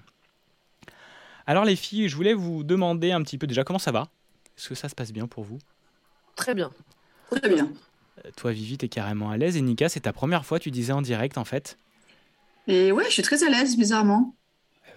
Alors 1.46 1.64
les 1.64 1.76
filles, 1.76 2.08
je 2.08 2.14
voulais 2.14 2.34
vous 2.34 2.62
demander 2.62 3.10
un 3.10 3.22
petit 3.22 3.36
peu 3.36 3.48
déjà 3.48 3.64
comment 3.64 3.80
ça 3.80 3.90
va? 3.90 4.08
Est-ce 4.56 4.68
que 4.68 4.76
ça 4.76 4.88
se 4.88 4.94
passe 4.94 5.12
bien 5.12 5.26
pour 5.26 5.42
vous? 5.42 5.58
Très 6.36 6.54
bien. 6.54 6.70
Très 7.30 7.48
bien. 7.48 7.72
Toi, 8.36 8.52
Vivi, 8.52 8.78
t'es 8.78 8.88
carrément 8.88 9.30
à 9.30 9.36
l'aise. 9.36 9.56
Et 9.56 9.60
Nika, 9.60 9.88
c'est 9.88 10.00
ta 10.00 10.12
première 10.12 10.44
fois, 10.44 10.58
tu 10.58 10.70
disais 10.70 10.92
en 10.92 11.02
direct 11.02 11.38
en 11.38 11.44
fait. 11.44 11.78
Et 12.66 12.92
ouais, 12.92 13.04
je 13.06 13.10
suis 13.10 13.22
très 13.22 13.44
à 13.44 13.50
l'aise, 13.50 13.76
bizarrement. 13.76 14.34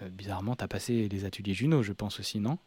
Euh, 0.02 0.08
bizarrement, 0.08 0.54
t'as 0.54 0.68
passé 0.68 1.08
les 1.10 1.24
ateliers 1.24 1.54
Juno, 1.54 1.82
je 1.82 1.92
pense 1.92 2.20
aussi, 2.20 2.38
non? 2.38 2.58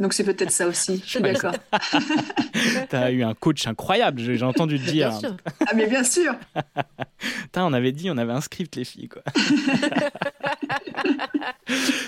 Donc 0.00 0.12
c'est 0.12 0.24
peut-être 0.24 0.50
ça 0.50 0.66
aussi, 0.66 1.00
je 1.04 1.08
suis 1.08 1.20
d'accord. 1.22 1.54
T'as 2.88 3.12
eu 3.12 3.22
un 3.22 3.34
coach 3.34 3.66
incroyable, 3.66 4.20
j'ai 4.20 4.42
entendu 4.42 4.78
te 4.80 4.90
dire. 4.90 5.10
Bien 5.10 5.20
sûr. 5.20 5.36
Ah 5.60 5.74
mais 5.74 5.86
bien 5.86 6.02
sûr. 6.02 6.34
Putain, 7.42 7.64
on 7.64 7.72
avait 7.72 7.92
dit, 7.92 8.10
on 8.10 8.16
avait 8.16 8.32
un 8.32 8.40
script, 8.40 8.74
les 8.76 8.84
filles, 8.84 9.08
quoi. 9.08 9.22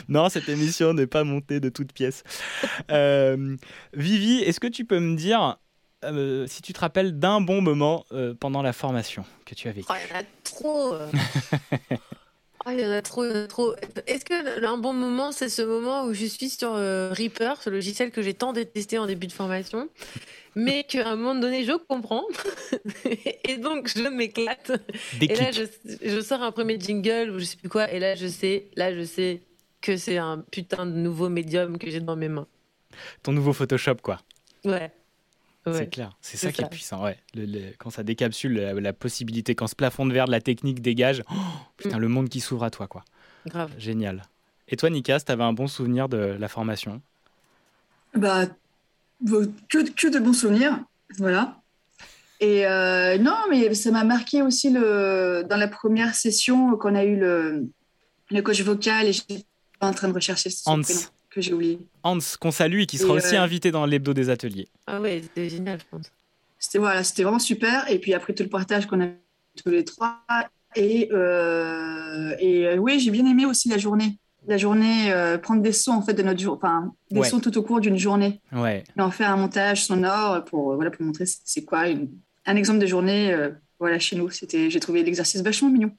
non, 0.09 0.29
cette 0.29 0.49
émission 0.49 0.95
n'est 0.95 1.07
pas 1.07 1.23
montée 1.23 1.61
de 1.61 1.69
toutes 1.69 1.93
pièces. 1.93 2.25
Euh, 2.91 3.57
Vivi, 3.93 4.41
est-ce 4.41 4.59
que 4.59 4.67
tu 4.67 4.85
peux 4.85 4.99
me 4.99 5.17
dire 5.17 5.59
euh, 6.05 6.47
si 6.47 6.63
tu 6.63 6.73
te 6.73 6.81
rappelles 6.81 7.19
d'un 7.19 7.41
bon 7.41 7.61
moment 7.63 8.05
euh, 8.13 8.35
pendant 8.35 8.63
la 8.63 8.73
formation 8.73 9.25
que 9.45 9.55
tu 9.55 9.69
as 9.69 9.73
vécu 9.73 9.87
Oh, 9.91 9.95
il 10.05 10.11
y 10.11 10.17
en 10.17 10.21
a 10.21 10.25
trop. 10.45 10.93
euh. 10.95 11.09
Oh, 12.69 12.73
il 12.73 12.81
y 12.81 12.85
en 12.85 12.91
a 12.91 13.01
trop, 13.01 13.25
il 13.25 13.31
y 13.31 13.33
en 13.33 13.45
a 13.45 13.47
trop. 13.47 13.77
Est-ce 14.09 14.25
que 14.25 14.65
un 14.67 14.77
bon 14.77 14.93
moment, 14.93 15.31
c'est 15.31 15.49
ce 15.49 15.63
moment 15.63 16.05
où 16.05 16.13
je 16.15 16.27
suis 16.27 16.49
sur 16.51 16.75
euh, 16.75 17.13
Reaper, 17.13 17.63
ce 17.63 17.71
logiciel 17.71 18.11
que 18.11 18.23
j'ai 18.23 18.35
tant 18.35 18.53
détesté 18.53 18.99
en 18.99 19.07
début 19.07 19.29
de 19.29 19.33
formation, 19.33 19.89
mais 20.57 20.83
qu'à 20.83 21.09
un 21.11 21.15
moment 21.15 21.37
donné, 21.37 21.63
je 21.63 21.75
comprends. 21.89 22.25
et 23.45 23.57
donc, 23.59 23.89
je 23.97 24.09
m'éclate. 24.09 24.73
Et 25.21 25.37
là, 25.37 25.53
je, 25.53 25.63
je 26.03 26.21
sors 26.21 26.43
un 26.43 26.51
premier 26.51 26.77
jingle 26.81 27.31
ou 27.31 27.39
je 27.39 27.45
sais 27.45 27.57
plus 27.57 27.69
quoi, 27.69 27.89
et 27.93 28.01
là, 28.01 28.17
je 28.17 28.27
sais, 28.27 28.67
là, 28.75 28.93
je 28.93 29.05
sais 29.05 29.43
que 29.81 29.97
c'est 29.97 30.19
un 30.19 30.39
putain 30.51 30.87
de 30.87 30.91
nouveau 30.97 31.29
médium 31.29 31.79
que 31.79 31.89
j'ai 31.89 32.01
dans 32.01 32.17
mes 32.17 32.29
mains. 32.29 32.49
Ton 33.23 33.31
nouveau 33.31 33.53
Photoshop, 33.53 33.97
quoi. 34.03 34.19
Ouais. 34.65 34.91
C'est 35.73 35.89
clair, 35.91 36.17
c'est 36.21 36.37
ça 36.37 36.53
qui 36.53 36.63
est 36.63 36.69
puissant. 36.69 37.03
Ouais. 37.03 37.17
Le- 37.35 37.45
le- 37.47 37.73
quand 37.79 37.91
ça 37.91 38.03
décapsule 38.03 38.55
la, 38.55 38.73
la 38.75 38.93
possibilité, 38.93 39.55
quand 39.55 39.67
ce 39.67 39.75
plafond 39.75 40.07
de 40.07 40.13
verre 40.13 40.27
de 40.27 40.31
la 40.31 40.41
technique 40.41 40.81
dégage, 40.81 41.23
oh, 41.31 41.35
putain, 41.77 41.97
Mm. 41.99 42.01
le 42.01 42.09
monde 42.09 42.29
qui 42.29 42.41
s'ouvre 42.41 42.65
à 42.65 42.71
toi, 42.71 42.87
quoi. 42.87 43.05
Grave. 43.47 43.73
Génial. 43.79 44.23
Et 44.69 44.77
toi, 44.77 44.91
Nika, 44.91 45.19
tu 45.21 45.31
avais 45.33 45.43
un 45.45 45.53
bon 45.53 45.67
souvenir 45.67 46.09
de 46.09 46.17
la 46.17 46.49
formation? 46.49 47.01
Bah, 48.15 48.47
que, 49.69 49.91
que 49.91 50.09
de 50.13 50.19
bons 50.19 50.33
souvenirs, 50.33 50.79
voilà. 51.19 51.61
Et 52.41 52.67
euh, 52.67 53.17
non, 53.19 53.37
mais 53.51 53.73
ça 53.75 53.91
m'a 53.91 54.05
marqué 54.05 54.43
aussi 54.43 54.71
le, 54.71 55.45
dans 55.49 55.57
la 55.57 55.69
première 55.69 56.15
session 56.15 56.77
qu'on 56.77 56.95
a 56.95 57.05
eu 57.05 57.17
le, 57.17 57.67
le 58.31 58.43
coach 58.43 58.61
vocal 58.63 59.07
et 59.07 59.13
j'étais 59.13 59.45
en 59.81 59.93
train 59.93 60.09
de 60.09 60.13
rechercher 60.13 60.51
Hans. 60.67 60.81
prénom 60.83 61.01
que 61.37 61.43
j'ai 61.43 61.53
oublié. 61.53 61.79
Hans, 62.03 62.19
qu'on 62.41 62.51
salue 62.51 62.81
et 62.81 62.87
qui 62.87 62.99
sera 62.99 63.13
Et, 63.15 63.17
aussi 63.19 63.37
euh, 63.37 63.43
invité 63.43 63.71
dans 63.71 63.87
l'hebdo 63.87 64.13
des 64.15 64.31
ateliers. 64.31 64.69
Ah 64.87 65.01
ouais, 65.01 65.21
c'était 65.23 65.49
génial, 65.49 65.79
je 65.79 65.85
pense. 65.91 66.11
C'était 66.59 66.79
voilà, 66.79 67.05
c'était 67.05 67.23
vraiment 67.23 67.39
super. 67.39 67.91
Et 67.91 67.99
puis 67.99 68.15
après 68.15 68.33
tout 68.35 68.43
le 68.43 68.49
partage 68.49 68.87
qu'on 68.87 69.03
a 69.03 69.09
tous 69.63 69.71
les 69.71 69.85
trois. 69.85 70.21
Et, 70.75 71.09
euh, 71.13 72.35
et 72.39 72.67
euh, 72.67 72.77
oui, 72.77 72.99
j'ai 73.01 73.11
bien 73.11 73.27
aimé 73.27 73.47
aussi 73.47 73.69
la 73.69 73.79
journée. 73.79 74.19
La 74.49 74.59
journée, 74.59 75.13
euh, 75.13 75.39
prendre 75.39 75.61
des 75.63 75.73
sons 75.73 75.93
en 75.93 76.03
fait 76.03 76.15
de 76.15 76.23
notre 76.23 76.41
jour, 76.41 76.55
enfin 76.55 76.93
des 77.11 77.21
Ouais. 77.21 77.29
sons 77.29 77.41
tout 77.41 77.57
au 77.59 77.63
cours 77.63 77.81
d'une 77.81 77.99
journée. 77.99 78.41
Ouais. 78.53 78.85
et 78.97 79.01
en 79.01 79.11
faire 79.11 79.31
un 79.31 79.37
montage 79.37 79.85
sonore 79.85 80.45
pour, 80.45 80.73
euh, 80.73 80.77
voilà, 80.77 80.91
pour 80.91 81.05
montrer 81.05 81.27
c'est 81.27 81.41
c'est 81.45 81.65
quoi 81.65 81.89
une- 81.89 82.11
un 82.47 82.57
exemple 82.57 82.79
de 82.79 82.87
journée 82.87 83.33
euh, 83.33 83.51
voilà, 83.81 83.99
chez 83.99 84.17
nous. 84.17 84.31
C'était, 84.31 84.71
J'ai 84.71 84.81
trouvé 84.81 85.03
l'exercice 85.03 85.43
vachement 85.43 85.69
mignon. 85.71 85.91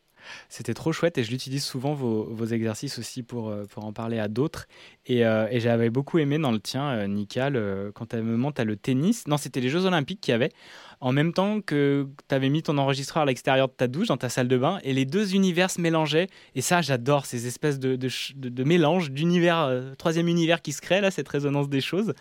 C'était 0.50 0.74
trop 0.74 0.92
chouette 0.92 1.18
et 1.18 1.24
je 1.24 1.32
l'utilise 1.32 1.64
souvent 1.64 1.94
vos, 1.94 2.24
vos, 2.24 2.46
exercices 2.46 3.00
aussi 3.00 3.24
pour, 3.24 3.50
euh, 3.50 3.66
pour 3.66 3.86
en 3.86 3.94
parler 3.94 4.20
à 4.20 4.28
d'autres. 4.28 4.68
Et, 5.06 5.26
euh, 5.26 5.48
et 5.50 5.60
j'avais 5.60 5.90
beaucoup 5.90 6.20
aimé 6.20 6.38
dans 6.38 6.52
le 6.52 6.60
tien, 6.60 6.90
euh, 6.90 7.26
euh, 7.56 7.92
quand 7.94 8.14
à 8.14 8.18
un 8.18 8.22
moment 8.22 8.52
tu 8.52 8.64
le 8.64 8.76
tennis. 8.76 9.28
Non, 9.28 9.38
c'était 9.38 9.60
les 9.60 9.70
Jeux 9.70 9.86
Olympiques 9.86 10.22
qu'il 10.22 10.32
y 10.32 10.36
avait. 10.36 10.52
En 11.00 11.12
même 11.12 11.32
temps 11.32 11.62
que 11.62 12.08
tu 12.28 12.36
avais 12.36 12.50
mis 12.50 12.64
ton 12.64 12.78
enregistreur 12.78 13.24
à 13.24 13.26
l'extérieur 13.26 13.68
de 13.68 13.74
ta 13.74 13.88
douche, 13.88 14.08
dans 14.08 14.18
ta 14.18 14.30
salle 14.30 14.48
de 14.48 14.58
bain, 14.58 14.80
et 14.84 14.94
les 14.94 15.06
deux 15.06 15.36
univers 15.36 15.70
se 15.70 15.80
mélangeaient. 15.80 16.28
Et 16.56 16.62
ça, 16.62 16.82
j'adore 16.82 17.26
ces 17.26 17.46
espèces 17.48 17.80
de, 17.80 17.96
de, 17.96 18.64
mélange 18.64 19.12
d'univers, 19.12 19.72
troisième 19.98 20.28
univers 20.28 20.62
qui 20.62 20.74
se 20.74 20.82
crée, 20.82 21.02
là, 21.02 21.12
cette 21.12 21.30
résonance 21.30 21.70
des 21.70 21.82
choses. 21.82 22.14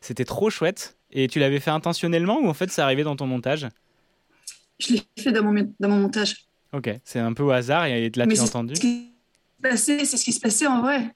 C'était 0.00 0.24
trop 0.24 0.48
chouette. 0.48 0.96
Et 1.12 1.28
tu 1.28 1.38
l'avais 1.38 1.60
fait 1.60 1.70
intentionnellement 1.70 2.38
ou 2.40 2.48
en 2.48 2.54
fait 2.54 2.70
ça 2.70 2.84
arrivait 2.84 3.04
dans 3.04 3.16
ton 3.16 3.26
montage? 3.26 3.68
Je 4.78 4.94
l'ai 4.94 5.02
fait 5.18 5.32
dans 5.32 5.44
mon, 5.44 5.74
dans 5.78 5.88
mon 5.88 5.98
montage. 5.98 6.46
Ok, 6.72 6.90
c'est 7.04 7.18
un 7.18 7.32
peu 7.32 7.42
au 7.42 7.50
hasard 7.50 7.86
et 7.86 8.10
là 8.16 8.26
Mais 8.26 8.34
tu 8.34 8.40
as 8.40 8.44
c'est 8.44 8.48
entendu. 8.50 8.76
ce 8.76 8.80
qui 8.80 9.12
se 9.58 9.62
passait- 9.70 10.04
C'est 10.04 10.16
ce 10.16 10.24
qui 10.24 10.32
se 10.32 10.40
passait 10.40 10.66
en 10.66 10.80
vrai. 10.80 11.14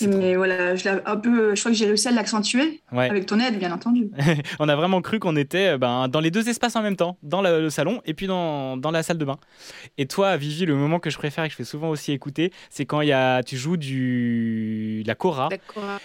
Mais 0.00 0.34
voilà, 0.34 0.74
je, 0.76 0.88
un 1.04 1.16
peu, 1.18 1.54
je 1.54 1.60
crois 1.60 1.70
que 1.70 1.76
j'ai 1.76 1.84
réussi 1.84 2.08
à 2.08 2.10
l'accentuer 2.10 2.80
Ouais. 2.90 3.10
avec 3.10 3.26
ton 3.26 3.38
aide, 3.38 3.58
bien 3.58 3.70
entendu. 3.70 4.08
On 4.58 4.66
a 4.70 4.76
vraiment 4.76 5.02
cru 5.02 5.18
qu'on 5.18 5.36
était 5.36 5.74
euh, 5.74 5.78
ben, 5.78 6.08
dans 6.08 6.20
les 6.20 6.30
deux 6.30 6.48
espaces 6.48 6.74
en 6.74 6.80
même 6.80 6.96
temps, 6.96 7.18
dans 7.22 7.42
le, 7.42 7.60
le 7.60 7.68
salon 7.68 8.00
et 8.06 8.14
puis 8.14 8.26
dans, 8.26 8.78
dans 8.78 8.90
la 8.90 9.02
salle 9.02 9.18
de 9.18 9.26
bain. 9.26 9.36
Et 9.98 10.06
toi, 10.06 10.38
Vivi, 10.38 10.64
le 10.64 10.74
moment 10.74 11.00
que 11.00 11.10
je 11.10 11.18
préfère 11.18 11.44
et 11.44 11.48
que 11.48 11.52
je 11.52 11.56
fais 11.58 11.64
souvent 11.64 11.90
aussi 11.90 12.12
écouter, 12.12 12.50
c'est 12.70 12.86
quand 12.86 13.02
il 13.02 13.08
y 13.08 13.12
a, 13.12 13.42
tu 13.42 13.58
joues 13.58 13.76
du, 13.76 15.02
de 15.02 15.08
la 15.08 15.14
cora 15.14 15.50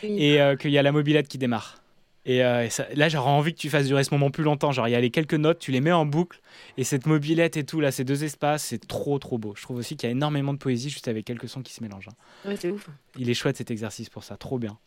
et 0.04 0.42
euh, 0.42 0.58
qu'il 0.58 0.72
y 0.72 0.78
a 0.78 0.84
la 0.84 0.92
mobilette 0.92 1.30
qui 1.30 1.38
démarre. 1.38 1.82
Et, 2.30 2.44
euh, 2.44 2.66
et 2.66 2.70
ça- 2.70 2.86
là, 2.94 3.10
j'aurais 3.10 3.32
envie 3.32 3.54
que 3.54 3.60
tu 3.60 3.70
fasses 3.70 3.88
durer 3.88 4.04
ce 4.04 4.14
moment 4.14 4.30
plus 4.30 4.44
longtemps. 4.44 4.72
Genre, 4.72 4.88
il 4.88 4.92
y 4.92 4.96
a 4.96 5.02
les 5.02 5.10
quelques 5.10 5.34
notes, 5.34 5.58
tu 5.58 5.72
les 5.72 5.82
mets 5.82 5.92
en 5.92 6.06
boucle, 6.06 6.42
et 6.78 6.84
cette 6.84 7.06
mobilette 7.08 7.58
et 7.58 7.64
tout, 7.64 7.80
là, 7.80 7.92
ces 7.92 8.04
deux 8.04 8.24
espaces, 8.24 8.64
c'est 8.66 8.86
trop, 8.88 9.18
trop 9.18 9.38
beau. 9.38 9.54
Je 9.56 9.64
trouve 9.64 9.78
aussi 9.78 9.96
qu'il 9.98 10.08
y 10.08 10.10
a 10.10 10.12
énormément 10.12 10.54
de 10.54 10.60
poésie 10.60 10.90
juste 10.90 11.08
avec 11.08 11.26
quelques 11.26 11.50
sons 11.50 11.62
qui 11.62 11.74
se 11.74 11.82
mélangent. 11.82 12.10
hein. 12.10 12.50
Ouais, 12.50 12.56
c'est 12.56 12.70
ouf. 12.70 12.88
Il 13.18 13.30
est 13.30 13.34
chouette 13.34 13.58
cet 13.58 13.72
exercice 13.72 14.10
pour 14.10 14.24
ça, 14.24 14.38
trop 14.38 14.60
bien. 14.60 14.78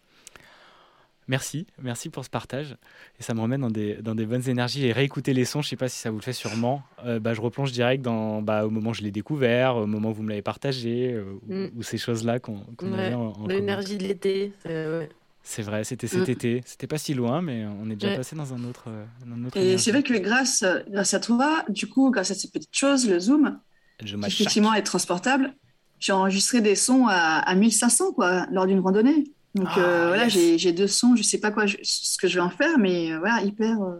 Merci, 1.28 1.66
merci 1.80 2.10
pour 2.10 2.24
ce 2.24 2.30
partage. 2.30 2.76
Et 3.18 3.22
ça 3.22 3.32
me 3.32 3.40
remet 3.40 3.56
dans 3.56 3.70
des, 3.70 3.94
dans 4.02 4.14
des 4.16 4.26
bonnes 4.26 4.48
énergies. 4.48 4.86
Et 4.86 4.92
réécouter 4.92 5.32
les 5.32 5.44
sons, 5.44 5.62
je 5.62 5.68
sais 5.68 5.76
pas 5.76 5.88
si 5.88 5.96
ça 5.98 6.10
vous 6.10 6.16
le 6.18 6.22
fait 6.22 6.32
sûrement. 6.32 6.82
Euh, 7.06 7.20
bah, 7.20 7.32
je 7.32 7.40
replonge 7.40 7.70
direct 7.70 8.02
dans, 8.02 8.42
bah, 8.42 8.66
au 8.66 8.70
moment 8.70 8.90
où 8.90 8.94
je 8.94 9.02
l'ai 9.02 9.12
découvert, 9.12 9.76
au 9.76 9.86
moment 9.86 10.10
où 10.10 10.14
vous 10.14 10.24
me 10.24 10.30
l'avez 10.30 10.42
partagé, 10.42 11.12
euh, 11.12 11.24
ou, 11.48 11.54
Mm. 11.54 11.70
ou 11.76 11.82
ces 11.84 11.96
choses-là 11.96 12.40
qu'on 12.40 12.58
qu'on 12.76 12.92
Ouais. 12.92 13.12
L'énergie 13.48 13.98
de 13.98 14.02
l'été. 14.02 14.52
ouais. 14.66 15.08
C'est 15.42 15.62
vrai, 15.62 15.84
c'était 15.84 16.06
cet 16.08 16.28
Mm. 16.28 16.32
été. 16.32 16.62
C'était 16.66 16.86
pas 16.86 16.98
si 16.98 17.14
loin, 17.14 17.42
mais 17.42 17.64
on 17.66 17.90
est 17.90 17.96
déjà 17.96 18.10
Ouais. 18.10 18.16
passé 18.16 18.36
dans 18.36 18.54
un 18.54 18.64
autre. 18.64 18.84
euh, 18.88 19.04
dans 19.26 19.36
une 19.36 19.46
autre 19.46 19.58
Et 19.58 19.76
c'est 19.78 19.90
vrai 19.92 20.02
que 20.02 20.14
grâce, 20.14 20.64
grâce 20.88 21.14
à 21.14 21.20
toi, 21.20 21.64
du 21.68 21.88
coup, 21.88 22.10
grâce 22.10 22.30
à 22.30 22.34
ces 22.34 22.50
petites 22.50 22.74
choses, 22.74 23.08
le 23.08 23.20
Zoom, 23.20 23.60
Je 24.02 24.16
qui 24.16 24.28
effectivement 24.28 24.74
est 24.74 24.82
transportable, 24.82 25.54
j'ai 26.00 26.12
enregistré 26.12 26.60
des 26.60 26.74
sons 26.76 27.06
à, 27.08 27.14
à 27.40 27.54
1500 27.54 28.12
quoi, 28.12 28.46
lors 28.50 28.66
d'une 28.66 28.80
randonnée. 28.80 29.24
Donc 29.54 29.76
Ah, 29.76 29.78
euh, 29.78 30.08
voilà, 30.08 30.28
yes. 30.28 30.34
j'ai 30.58 30.72
deux 30.72 30.86
sons, 30.88 31.16
je 31.16 31.22
sais 31.22 31.40
pas 31.40 31.50
quoi, 31.52 31.66
je- 31.66 31.76
ce 31.82 32.16
que 32.18 32.28
je 32.28 32.36
vais 32.36 32.40
en 32.40 32.50
faire, 32.50 32.78
mais 32.78 33.12
euh, 33.12 33.18
voilà, 33.18 33.42
hyper. 33.42 33.82
euh, 33.82 33.98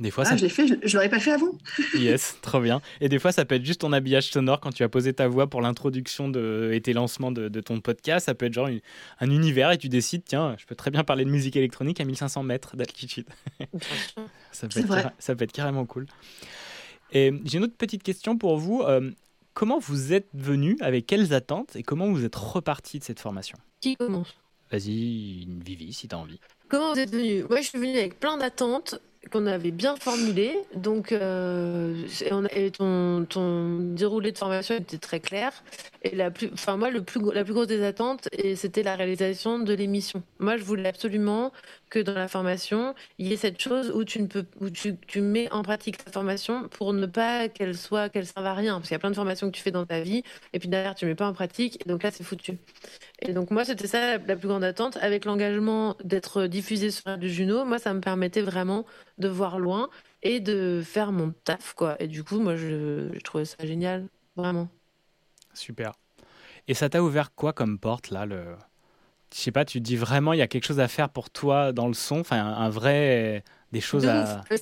Des 0.00 0.10
fois, 0.10 0.24
ah, 0.26 0.30
ça 0.30 0.36
je 0.38 0.42
l'ai 0.42 0.48
fait, 0.48 0.66
je, 0.66 0.74
je 0.82 0.96
l'aurais 0.96 1.10
pas 1.10 1.20
fait 1.20 1.30
avant. 1.32 1.52
Yes, 1.94 2.38
trop 2.40 2.60
bien. 2.60 2.80
Et 3.02 3.08
des 3.10 3.18
fois, 3.18 3.32
ça 3.32 3.44
peut 3.44 3.54
être 3.56 3.64
juste 3.64 3.82
ton 3.82 3.92
habillage 3.92 4.30
sonore 4.30 4.58
quand 4.58 4.72
tu 4.72 4.82
as 4.82 4.88
posé 4.88 5.12
ta 5.12 5.28
voix 5.28 5.46
pour 5.46 5.60
l'introduction 5.60 6.28
de, 6.30 6.70
et 6.72 6.80
tes 6.80 6.92
lancements 6.94 7.30
de, 7.30 7.48
de 7.48 7.60
ton 7.60 7.80
podcast. 7.80 8.26
Ça 8.26 8.34
peut 8.34 8.46
être 8.46 8.54
genre 8.54 8.68
une- 8.68 8.80
un 9.20 9.30
univers 9.30 9.70
et 9.72 9.78
tu 9.78 9.88
décides, 9.90 10.22
tiens, 10.24 10.56
je 10.58 10.64
peux 10.66 10.74
très 10.74 10.90
bien 10.90 11.04
parler 11.04 11.24
de 11.26 11.30
musique 11.30 11.54
électronique 11.54 12.00
à 12.00 12.04
1500 12.04 12.42
mètres 12.42 12.76
d'altitude. 12.76 13.26
ça, 14.52 14.68
peut 14.68 14.80
être 14.80 14.86
vrai. 14.86 15.02
carré- 15.02 15.14
ça 15.18 15.34
peut 15.36 15.44
être 15.44 15.52
carrément 15.52 15.84
cool. 15.86 16.06
Et 17.12 17.32
j'ai 17.44 17.58
une 17.58 17.64
autre 17.64 17.76
petite 17.76 18.02
question 18.02 18.38
pour 18.38 18.56
vous. 18.56 18.82
Euh, 18.82 19.10
comment 19.52 19.78
vous 19.80 20.12
êtes 20.12 20.28
venu, 20.32 20.76
avec 20.80 21.06
quelles 21.06 21.34
attentes 21.34 21.76
et 21.76 21.82
comment 21.82 22.10
vous 22.10 22.24
êtes 22.24 22.36
reparti 22.36 22.98
de 23.00 23.04
cette 23.04 23.20
formation? 23.20 23.58
Qui 23.80 23.96
commence? 23.96 24.34
Vas-y, 24.70 25.46
Vivi, 25.64 25.92
si 25.92 26.06
tu 26.08 26.14
as 26.14 26.18
envie. 26.18 26.38
Comment 26.68 26.94
vous 26.94 27.00
êtes 27.00 27.10
venu? 27.10 27.42
Moi, 27.50 27.60
je 27.60 27.66
suis 27.68 27.78
venue 27.78 27.98
avec 27.98 28.20
plein 28.20 28.38
d'attentes 28.38 29.00
qu'on 29.30 29.46
avait 29.46 29.70
bien 29.70 29.96
formulées. 29.96 30.56
Donc, 30.74 31.12
euh, 31.12 31.94
et 32.54 32.70
ton, 32.70 33.26
déroulé 33.94 34.32
de 34.32 34.38
formation 34.38 34.76
était 34.76 34.98
très 34.98 35.20
clair. 35.20 35.52
Et 36.02 36.16
la 36.16 36.30
plus, 36.30 36.50
enfin, 36.52 36.76
moi, 36.76 36.90
le 36.90 37.02
plus, 37.02 37.20
la 37.32 37.44
plus 37.44 37.52
grosse 37.52 37.66
des 37.66 37.82
attentes, 37.82 38.28
c'était 38.54 38.82
la 38.82 38.96
réalisation 38.96 39.58
de 39.58 39.74
l'émission. 39.74 40.22
Moi, 40.38 40.56
je 40.56 40.64
voulais 40.64 40.88
absolument 40.88 41.52
que 41.90 41.98
dans 41.98 42.14
la 42.14 42.28
formation, 42.28 42.94
il 43.18 43.26
y 43.26 43.32
ait 43.32 43.36
cette 43.36 43.60
chose 43.60 43.90
où 43.90 44.04
tu 44.04 44.22
ne 44.22 44.26
peux, 44.26 44.46
où 44.60 44.70
tu, 44.70 44.96
tu 44.96 45.20
mets 45.20 45.50
en 45.52 45.62
pratique 45.62 46.02
ta 46.02 46.10
formation 46.10 46.68
pour 46.68 46.92
ne 46.92 47.04
pas 47.06 47.48
qu'elle 47.48 47.76
soit, 47.76 48.08
qu'elle 48.08 48.26
serve 48.26 48.46
à 48.46 48.54
rien. 48.54 48.74
Parce 48.74 48.88
qu'il 48.88 48.94
y 48.94 48.96
a 48.96 49.00
plein 49.00 49.10
de 49.10 49.16
formations 49.16 49.50
que 49.50 49.56
tu 49.56 49.62
fais 49.62 49.72
dans 49.72 49.84
ta 49.84 50.00
vie, 50.00 50.22
et 50.52 50.58
puis 50.58 50.68
derrière, 50.68 50.94
tu 50.94 51.04
mets 51.04 51.14
pas 51.14 51.28
en 51.28 51.32
pratique, 51.32 51.84
et 51.84 51.88
donc 51.88 52.02
là, 52.02 52.10
c'est 52.10 52.24
foutu. 52.24 52.56
Et 53.20 53.32
donc 53.32 53.50
moi, 53.50 53.64
c'était 53.64 53.88
ça 53.88 54.18
la, 54.18 54.36
plus 54.36 54.48
grande 54.48 54.64
attente. 54.64 54.96
Avec 55.02 55.24
l'engagement 55.24 55.96
d'être 56.04 56.46
diffusé 56.46 56.90
sur 56.90 57.04
Radio 57.04 57.28
Juno, 57.28 57.64
moi, 57.64 57.78
ça 57.78 57.92
me 57.92 58.00
permettait 58.00 58.42
vraiment 58.42 58.86
de 59.18 59.28
voir 59.28 59.58
loin 59.58 59.90
et 60.22 60.40
de 60.40 60.82
faire 60.84 61.12
mon 61.12 61.32
taf, 61.44 61.74
quoi. 61.74 62.00
Et 62.00 62.06
du 62.06 62.24
coup, 62.24 62.38
moi, 62.38 62.56
je, 62.56 63.10
je 63.12 63.20
trouvais 63.20 63.44
ça 63.44 63.56
génial, 63.66 64.06
vraiment. 64.36 64.68
Super. 65.54 65.92
Et 66.68 66.74
ça 66.74 66.88
t'a 66.88 67.02
ouvert 67.02 67.34
quoi 67.34 67.52
comme 67.52 67.78
porte 67.78 68.10
là 68.10 68.26
le... 68.26 68.54
Je 69.32 69.38
sais 69.40 69.52
pas, 69.52 69.64
tu 69.64 69.80
dis 69.80 69.96
vraiment 69.96 70.32
il 70.32 70.38
y 70.38 70.42
a 70.42 70.48
quelque 70.48 70.66
chose 70.66 70.80
à 70.80 70.88
faire 70.88 71.08
pour 71.08 71.30
toi 71.30 71.72
dans 71.72 71.86
le 71.86 71.94
son, 71.94 72.20
enfin 72.20 72.44
un 72.44 72.68
vrai 72.68 73.44
des 73.72 73.80
choses 73.80 74.02
De 74.02 74.08
à. 74.08 74.42
ouf. 74.50 74.60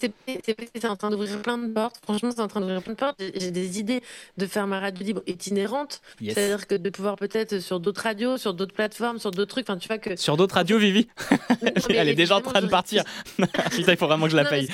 C'est 0.75 0.85
en 0.85 0.97
train 0.97 1.11
d'ouvrir 1.11 1.41
plein 1.41 1.59
de 1.59 1.69
portes. 1.69 1.97
Franchement, 2.03 2.31
c'est 2.35 2.41
en 2.41 2.49
train 2.49 2.61
d'ouvrir 2.61 2.83
plein 2.83 2.93
de 2.93 2.99
portes. 2.99 3.21
J'ai 3.35 3.51
des 3.51 3.79
idées 3.81 4.03
de 4.37 4.47
faire 4.47 4.67
ma 4.67 4.81
radio 4.81 5.05
libre 5.05 5.23
itinérante. 5.27 6.01
Yes. 6.21 6.35
C'est-à-dire 6.35 6.67
que 6.67 6.75
de 6.75 6.91
pouvoir 6.91 7.17
peut-être 7.17 7.61
sur 7.61 7.81
d'autres 7.81 8.03
radios, 8.03 8.37
sur 8.37 8.55
d'autres 8.55 8.75
plateformes, 8.75 9.19
sur 9.19 9.31
d'autres 9.31 9.51
trucs. 9.51 9.69
Enfin, 9.69 9.79
tu 9.79 9.89
vois 9.89 9.99
que. 9.99 10.17
Sur 10.17 10.37
d'autres 10.37 10.55
radios, 10.55 10.79
Vivi 10.79 11.09
Elle 11.89 12.09
est 12.09 12.15
déjà 12.15 12.37
en 12.37 12.41
train 12.41 12.61
de 12.61 12.67
partir. 12.67 13.05
Putain, 13.71 13.93
il 13.93 13.97
faut 13.97 14.07
vraiment 14.07 14.27
que 14.27 14.33
je 14.33 14.37
la 14.37 14.45
Non, 14.45 14.51
paye. 14.51 14.69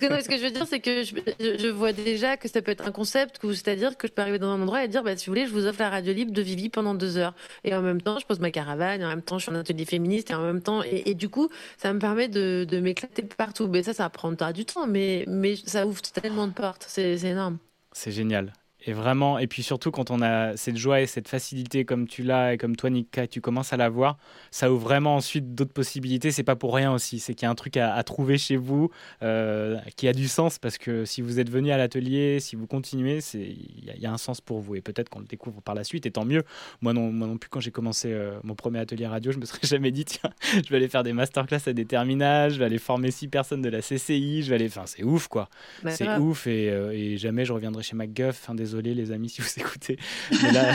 Que, 0.00 0.08
non, 0.08 0.20
ce 0.20 0.28
que 0.28 0.36
je 0.36 0.42
veux 0.42 0.50
dire, 0.50 0.66
c'est 0.68 0.80
que 0.80 1.02
je, 1.04 1.68
vois 1.68 1.92
déjà 1.92 2.36
que 2.36 2.48
ça 2.48 2.62
peut 2.62 2.70
être 2.70 2.86
un 2.86 2.92
concept, 2.92 3.40
c'est-à-dire 3.42 3.96
que 3.96 4.06
je 4.06 4.12
peux 4.12 4.22
arriver 4.22 4.38
dans 4.38 4.50
un 4.50 4.60
endroit 4.60 4.84
et 4.84 4.88
dire, 4.88 5.02
bah, 5.02 5.16
si 5.16 5.26
vous 5.26 5.32
voulez, 5.32 5.46
je 5.46 5.52
vous 5.52 5.66
offre 5.66 5.80
la 5.80 5.90
radio 5.90 6.12
libre 6.12 6.32
de 6.32 6.42
Vivi 6.42 6.68
pendant 6.68 6.94
deux 6.94 7.16
heures. 7.16 7.34
Et 7.64 7.74
en 7.74 7.82
même 7.82 8.00
temps, 8.00 8.18
je 8.18 8.26
pose 8.26 8.40
ma 8.40 8.50
caravane, 8.50 9.00
et 9.00 9.04
en 9.04 9.08
même 9.08 9.22
temps, 9.22 9.38
je 9.38 9.44
suis 9.44 9.52
en 9.52 9.56
atelier 9.56 9.84
féministe, 9.84 10.30
et 10.30 10.34
en 10.34 10.42
même 10.42 10.62
temps, 10.62 10.82
et, 10.82 11.10
et 11.10 11.14
du 11.14 11.28
coup, 11.28 11.48
ça 11.78 11.92
me 11.92 11.98
permet 11.98 12.28
de, 12.28 12.66
de 12.68 12.80
m'éclater 12.80 13.22
partout. 13.22 13.68
Mais 13.72 13.82
ça, 13.82 13.94
ça 13.94 14.08
prendra 14.10 14.52
du 14.52 14.64
temps, 14.64 14.86
mais, 14.86 15.24
mais 15.28 15.56
ça 15.56 15.86
ouvre 15.86 16.02
tellement 16.02 16.46
de 16.48 16.52
portes. 16.52 16.84
C'est 16.88 17.18
c'est 17.18 17.30
énorme. 17.30 17.58
C'est 17.92 18.12
génial. 18.12 18.52
Et 18.84 18.92
vraiment, 18.92 19.38
et 19.38 19.46
puis 19.46 19.62
surtout 19.62 19.90
quand 19.90 20.10
on 20.10 20.20
a 20.22 20.56
cette 20.56 20.76
joie 20.76 21.00
et 21.00 21.06
cette 21.06 21.28
facilité 21.28 21.84
comme 21.84 22.08
tu 22.08 22.22
l'as 22.22 22.54
et 22.54 22.58
comme 22.58 22.74
toi, 22.74 22.90
Nika, 22.90 23.26
tu 23.28 23.40
commences 23.40 23.72
à 23.72 23.76
l'avoir, 23.76 24.16
ça 24.50 24.72
ouvre 24.72 24.82
vraiment 24.82 25.16
ensuite 25.16 25.54
d'autres 25.54 25.72
possibilités. 25.72 26.30
C'est 26.32 26.42
pas 26.42 26.56
pour 26.56 26.74
rien 26.74 26.92
aussi. 26.92 27.20
C'est 27.20 27.34
qu'il 27.34 27.46
y 27.46 27.48
a 27.48 27.50
un 27.50 27.54
truc 27.54 27.76
à, 27.76 27.94
à 27.94 28.02
trouver 28.02 28.38
chez 28.38 28.56
vous 28.56 28.90
euh, 29.22 29.78
qui 29.96 30.08
a 30.08 30.12
du 30.12 30.26
sens 30.28 30.58
parce 30.58 30.78
que 30.78 31.04
si 31.04 31.22
vous 31.22 31.38
êtes 31.38 31.48
venu 31.50 31.70
à 31.70 31.76
l'atelier, 31.76 32.40
si 32.40 32.56
vous 32.56 32.66
continuez, 32.66 33.20
c'est 33.20 33.38
il 33.40 33.84
y, 33.84 33.90
a- 33.90 33.94
il 33.94 34.00
y 34.02 34.06
a 34.06 34.12
un 34.12 34.18
sens 34.18 34.40
pour 34.40 34.60
vous 34.60 34.74
et 34.74 34.80
peut-être 34.80 35.08
qu'on 35.08 35.20
le 35.20 35.26
découvre 35.26 35.60
par 35.62 35.74
la 35.74 35.84
suite. 35.84 36.06
Et 36.06 36.10
tant 36.10 36.24
mieux. 36.24 36.42
Moi 36.80 36.92
non, 36.92 37.12
moi 37.12 37.28
non 37.28 37.36
plus, 37.38 37.48
quand 37.48 37.60
j'ai 37.60 37.70
commencé 37.70 38.12
euh, 38.12 38.38
mon 38.42 38.54
premier 38.54 38.80
atelier 38.80 39.06
radio, 39.06 39.30
je 39.32 39.38
me 39.38 39.44
serais 39.44 39.60
jamais 39.66 39.90
dit 39.92 40.04
tiens, 40.04 40.30
je 40.52 40.68
vais 40.70 40.76
aller 40.76 40.88
faire 40.88 41.02
des 41.04 41.12
masterclass 41.12 41.60
à 41.66 41.72
des 41.72 41.84
terminales, 41.84 42.50
je 42.52 42.58
vais 42.58 42.64
aller 42.64 42.78
former 42.78 43.10
six 43.10 43.28
personnes 43.28 43.62
de 43.62 43.68
la 43.68 43.80
CCI, 43.80 44.42
je 44.42 44.48
vais 44.50 44.56
aller. 44.56 44.66
Enfin, 44.66 44.86
c'est 44.86 45.04
ouf 45.04 45.28
quoi. 45.28 45.48
Bah, 45.82 45.90
c'est 45.92 46.04
ouf 46.18 46.46
et, 46.46 46.70
euh, 46.70 46.90
et 46.92 47.16
jamais 47.16 47.44
je 47.44 47.52
reviendrai 47.52 47.82
chez 47.82 47.94
MacGuff. 47.94 48.40
Enfin, 48.42 48.54
désolé 48.72 48.94
les 48.94 49.12
amis 49.12 49.28
si 49.28 49.40
vous 49.42 49.48
écoutez. 49.56 49.98
Mais 50.42 50.52
là, 50.52 50.72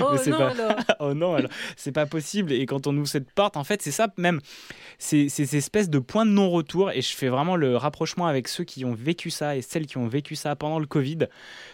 Oh 0.00 0.14
mais 0.14 0.30
non, 0.30 0.38
pas... 0.38 0.50
alors. 0.50 0.76
oh 1.00 1.14
non, 1.14 1.34
alors 1.34 1.50
c'est 1.76 1.92
pas 1.92 2.06
possible. 2.06 2.52
Et 2.52 2.66
quand 2.66 2.86
on 2.86 2.96
ouvre 2.96 3.08
cette 3.08 3.30
porte, 3.30 3.56
en 3.56 3.64
fait, 3.64 3.82
c'est 3.82 3.90
ça 3.90 4.08
même. 4.16 4.40
C'est 4.98 5.28
ces 5.28 5.56
espèces 5.56 5.88
de 5.88 5.98
points 5.98 6.26
de 6.26 6.30
non-retour. 6.30 6.90
Et 6.90 7.02
je 7.02 7.14
fais 7.14 7.28
vraiment 7.28 7.56
le 7.56 7.76
rapprochement 7.76 8.26
avec 8.26 8.48
ceux 8.48 8.64
qui 8.64 8.84
ont 8.84 8.94
vécu 8.94 9.30
ça 9.30 9.56
et 9.56 9.62
celles 9.62 9.86
qui 9.86 9.98
ont 9.98 10.08
vécu 10.08 10.36
ça 10.36 10.56
pendant 10.56 10.78
le 10.78 10.86
Covid. 10.86 11.26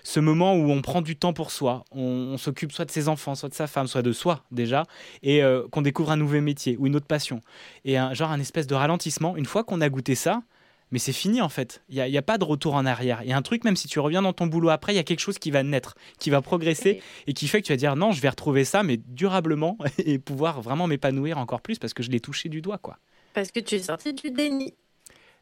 Ce 0.03 0.21
moment 0.21 0.55
où 0.55 0.71
on 0.71 0.83
prend 0.83 1.03
du 1.03 1.17
temps 1.17 1.33
pour 1.33 1.51
soi. 1.51 1.85
On, 1.93 2.03
on 2.03 2.39
s'occupe 2.39 2.73
soit 2.73 2.85
de 2.85 2.91
ses 2.91 3.09
enfants, 3.09 3.35
soit 3.35 3.49
de 3.49 3.55
sa 3.55 3.67
femme, 3.67 3.87
soit 3.87 4.03
de 4.03 4.13
soi 4.13 4.45
déjà. 4.51 4.85
Et 5.23 5.43
euh, 5.43 5.67
qu'on 5.71 5.83
découvre 5.83 6.11
un 6.11 6.17
nouveau 6.17 6.41
métier 6.41 6.77
ou 6.79 6.87
une 6.87 6.97
autre 6.97 7.07
passion. 7.07 7.41
Et 7.85 7.97
un, 7.97 8.15
genre 8.15 8.31
un 8.31 8.41
espèce 8.41 8.67
de 8.67 8.75
ralentissement. 8.75 9.37
Une 9.37 9.47
fois 9.47 9.65
qu'on 9.65 9.81
a 9.81 9.89
goûté 9.89 10.15
ça, 10.15 10.43
mais 10.91 10.99
c'est 10.99 11.13
fini 11.13 11.41
en 11.41 11.49
fait. 11.49 11.83
Il 11.89 12.03
n'y 12.03 12.19
a, 12.19 12.23
pas 12.23 12.39
de 12.39 12.45
retour 12.45 12.75
en 12.75 12.87
arrière. 12.87 13.21
Il 13.23 13.29
y 13.29 13.33
a 13.33 13.37
un 13.37 13.43
truc, 13.43 13.65
même 13.65 13.77
si 13.77 13.89
tu 13.89 14.01
reviens 14.01 14.23
dans 14.23 14.33
ton 14.33 14.47
boulot 14.47 14.69
après, 14.69 14.93
il 14.93 14.97
y 14.97 15.01
a 15.01 15.05
quelque 15.05 15.21
chose 15.21 15.39
qui 15.39 15.51
va 15.51 15.63
naître, 15.63 15.95
qui 16.19 16.31
va 16.31 16.41
progresser 16.43 17.03
et 17.27 17.33
qui 17.33 17.49
fait 17.49 17.61
que 17.61 17.67
tu 17.67 17.73
vas 17.73 17.77
dire 17.77 17.97
non, 17.97 18.13
je 18.13 18.21
vais 18.21 18.29
retrouver 18.29 18.65
ça, 18.65 18.83
mais 18.83 18.97
durablement 18.97 19.79
et 19.99 20.19
pouvoir 20.19 20.63
vraiment 20.63 20.87
m'épanouir 20.87 21.39
encore 21.39 21.61
plus 21.61 21.79
parce 21.79 21.95
que 21.95 22.03
je 22.03 22.11
l'ai 22.11 22.21
touché 22.21 22.49
du 22.49 22.63
doigt. 22.63 22.79
quoi. 22.79 22.99
Parce 23.35 23.51
que 23.51 23.61
tu 23.61 23.75
es 23.75 23.81
sorti 23.81 24.15
du 24.15 24.31
déni. 24.31 24.75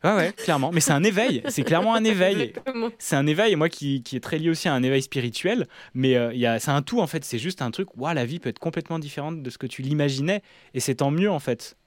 Ouais, 0.02 0.14
ouais, 0.14 0.32
clairement. 0.32 0.70
Mais 0.70 0.80
c'est 0.80 0.92
un 0.92 1.02
éveil. 1.02 1.42
C'est 1.48 1.62
clairement 1.62 1.94
un 1.94 2.04
éveil. 2.04 2.52
C'est 2.98 3.16
un 3.16 3.26
éveil, 3.26 3.52
et 3.52 3.56
moi 3.56 3.70
qui, 3.70 4.02
qui 4.02 4.16
est 4.16 4.20
très 4.20 4.38
lié 4.38 4.50
aussi 4.50 4.68
à 4.68 4.74
un 4.74 4.82
éveil 4.82 5.00
spirituel. 5.00 5.66
Mais 5.94 6.14
euh, 6.16 6.58
c'est 6.58 6.70
un 6.70 6.82
tout, 6.82 7.00
en 7.00 7.06
fait. 7.06 7.24
C'est 7.24 7.38
juste 7.38 7.62
un 7.62 7.70
truc, 7.70 7.96
waouh, 7.96 8.14
la 8.14 8.26
vie 8.26 8.38
peut 8.38 8.50
être 8.50 8.58
complètement 8.58 8.98
différente 8.98 9.42
de 9.42 9.48
ce 9.48 9.56
que 9.56 9.66
tu 9.66 9.80
l'imaginais. 9.80 10.42
Et 10.74 10.80
c'est 10.80 10.96
tant 10.96 11.10
mieux, 11.10 11.30
en 11.30 11.38
fait. 11.38 11.78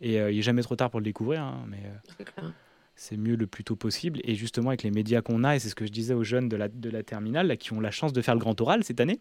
Et 0.00 0.18
euh, 0.18 0.30
il 0.30 0.36
n'est 0.36 0.42
jamais 0.42 0.62
trop 0.62 0.74
tard 0.74 0.88
pour 0.90 1.00
le 1.00 1.04
découvrir. 1.04 1.42
hein, 1.42 1.66
mais, 1.68 1.82
euh, 1.84 2.48
C'est 2.96 3.16
mieux 3.16 3.36
le 3.36 3.46
plus 3.46 3.62
tôt 3.62 3.76
possible. 3.76 4.20
Et 4.24 4.34
justement, 4.34 4.70
avec 4.70 4.82
les 4.82 4.90
médias 4.90 5.22
qu'on 5.22 5.44
a, 5.44 5.56
et 5.56 5.58
c'est 5.58 5.68
ce 5.68 5.74
que 5.74 5.86
je 5.86 5.92
disais 5.92 6.14
aux 6.14 6.24
jeunes 6.24 6.48
de 6.48 6.56
la, 6.56 6.68
de 6.68 6.90
la 6.90 7.02
terminale, 7.02 7.46
là, 7.46 7.56
qui 7.56 7.72
ont 7.72 7.80
la 7.80 7.90
chance 7.90 8.12
de 8.12 8.22
faire 8.22 8.34
le 8.34 8.40
grand 8.40 8.58
oral 8.60 8.82
cette 8.84 9.00
année, 9.00 9.20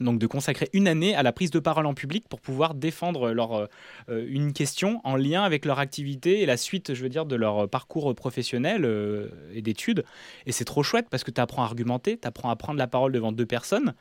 donc 0.00 0.18
de 0.18 0.26
consacrer 0.26 0.68
une 0.72 0.88
année 0.88 1.14
à 1.14 1.22
la 1.22 1.32
prise 1.32 1.50
de 1.50 1.58
parole 1.58 1.86
en 1.86 1.94
public 1.94 2.26
pour 2.28 2.40
pouvoir 2.40 2.74
défendre 2.74 3.32
leur, 3.32 3.52
euh, 3.54 3.66
euh, 4.08 4.26
une 4.28 4.52
question 4.52 5.00
en 5.04 5.16
lien 5.16 5.42
avec 5.42 5.64
leur 5.64 5.78
activité 5.78 6.40
et 6.40 6.46
la 6.46 6.56
suite, 6.56 6.94
je 6.94 7.02
veux 7.02 7.08
dire, 7.08 7.26
de 7.26 7.36
leur 7.36 7.68
parcours 7.68 8.14
professionnel 8.14 8.84
euh, 8.84 9.28
et 9.52 9.62
d'études. 9.62 10.04
Et 10.46 10.52
c'est 10.52 10.64
trop 10.64 10.82
chouette 10.82 11.06
parce 11.10 11.24
que 11.24 11.30
tu 11.30 11.40
apprends 11.40 11.62
à 11.62 11.66
argumenter, 11.66 12.18
tu 12.18 12.28
apprends 12.28 12.50
à 12.50 12.56
prendre 12.56 12.78
la 12.78 12.86
parole 12.86 13.12
devant 13.12 13.32
deux 13.32 13.46
personnes 13.46 13.94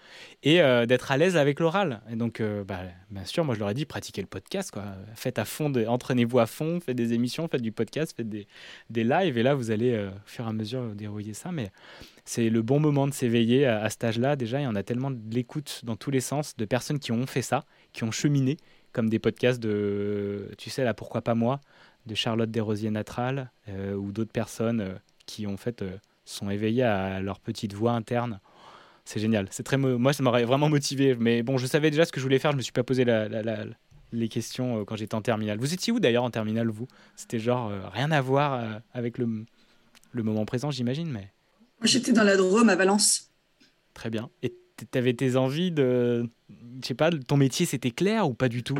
et 0.43 0.57
d'être 0.87 1.11
à 1.11 1.17
l'aise 1.17 1.37
avec 1.37 1.59
l'oral. 1.59 2.01
Et 2.11 2.15
donc, 2.15 2.41
bah, 2.67 2.81
bien 3.09 3.25
sûr, 3.25 3.43
moi 3.43 3.55
je 3.55 3.59
leur 3.59 3.69
ai 3.69 3.73
dit, 3.73 3.85
pratiquez 3.85 4.21
le 4.21 4.27
podcast, 4.27 4.71
quoi. 4.71 4.83
faites 5.15 5.39
à 5.39 5.45
fond, 5.45 5.73
entraînez-vous 5.87 6.39
à 6.39 6.45
fond, 6.45 6.79
faites 6.79 6.95
des 6.95 7.13
émissions, 7.13 7.47
faites 7.47 7.61
du 7.61 7.71
podcast, 7.71 8.13
faites 8.15 8.29
des, 8.29 8.47
des 8.89 9.03
lives 9.03 9.37
et 9.37 9.43
là 9.43 9.55
vous 9.55 9.71
allez, 9.71 9.97
au 9.97 10.11
fur 10.25 10.45
et 10.45 10.49
à 10.49 10.53
mesure, 10.53 10.95
dérouiller 10.95 11.33
ça. 11.33 11.51
Mais 11.51 11.71
c'est 12.25 12.49
le 12.49 12.61
bon 12.63 12.79
moment 12.79 13.07
de 13.07 13.13
s'éveiller 13.13 13.67
à, 13.67 13.87
cet 13.89 14.03
âge-là. 14.03 14.35
Déjà, 14.35 14.59
il 14.59 14.63
y 14.63 14.67
en 14.67 14.75
a 14.75 14.81
tellement 14.81 15.11
de 15.11 15.19
l'écoute 15.33 15.81
dans 15.83 15.95
tous 15.95 16.09
les 16.09 16.21
sens 16.21 16.57
de 16.57 16.65
personnes 16.65 16.99
qui 16.99 17.11
ont 17.11 17.27
fait 17.27 17.43
ça, 17.43 17.65
qui 17.93 18.03
ont 18.03 18.11
cheminé, 18.11 18.57
comme 18.91 19.09
des 19.09 19.19
podcasts 19.19 19.61
de, 19.61 20.49
tu 20.57 20.71
sais, 20.71 20.83
là, 20.83 20.95
pourquoi 20.95 21.21
pas 21.21 21.35
moi, 21.35 21.61
de 22.07 22.15
Charlotte 22.15 22.49
Desrosiers-Natral, 22.49 23.51
euh, 23.69 23.93
ou 23.93 24.11
d'autres 24.11 24.31
personnes 24.31 24.81
euh, 24.81 24.93
qui, 25.27 25.45
en 25.45 25.55
fait, 25.55 25.83
euh, 25.83 25.97
sont 26.25 26.49
éveillées 26.49 26.83
à 26.83 27.21
leur 27.21 27.39
petite 27.39 27.73
voix 27.73 27.91
interne. 27.91 28.39
C'est 29.05 29.19
génial. 29.19 29.47
C'est 29.51 29.61
très, 29.61 29.77
moi, 29.77 30.11
ça 30.11 30.23
m'aurait 30.23 30.45
vraiment 30.45 30.67
motivé. 30.67 31.15
Mais 31.15 31.43
bon, 31.43 31.59
je 31.59 31.67
savais 31.67 31.91
déjà 31.91 32.05
ce 32.05 32.11
que 32.11 32.19
je 32.19 32.25
voulais 32.25 32.39
faire. 32.39 32.53
Je 32.53 32.57
me 32.57 32.63
suis 32.63 32.71
pas 32.71 32.83
posé 32.83 33.05
les 34.11 34.29
questions 34.29 34.83
quand 34.83 34.95
j'étais 34.95 35.13
en 35.13 35.21
terminale. 35.21 35.59
Vous 35.59 35.75
étiez 35.75 35.93
où 35.93 35.99
d'ailleurs 35.99 36.23
en 36.23 36.31
terminale, 36.31 36.69
vous? 36.69 36.87
C'était 37.15 37.37
genre 37.37 37.71
rien 37.93 38.09
à 38.09 38.19
voir 38.19 38.81
avec 38.95 39.19
le, 39.19 39.45
le 40.11 40.23
moment 40.23 40.45
présent, 40.45 40.71
j'imagine, 40.71 41.11
mais. 41.11 41.34
J'étais 41.85 42.11
dans 42.11 42.23
la 42.23 42.37
Drôme 42.37 42.69
à 42.69 42.75
Valence. 42.75 43.31
Très 43.93 44.09
bien. 44.09 44.29
Et 44.43 44.53
tu 44.77 44.97
avais 44.97 45.13
tes 45.13 45.35
envies 45.35 45.71
de. 45.71 46.29
Je 46.81 46.87
sais 46.87 46.93
pas, 46.93 47.09
ton 47.09 47.37
métier 47.37 47.65
c'était 47.65 47.91
clair 47.91 48.27
ou 48.29 48.33
pas 48.33 48.49
du 48.49 48.63
tout? 48.63 48.77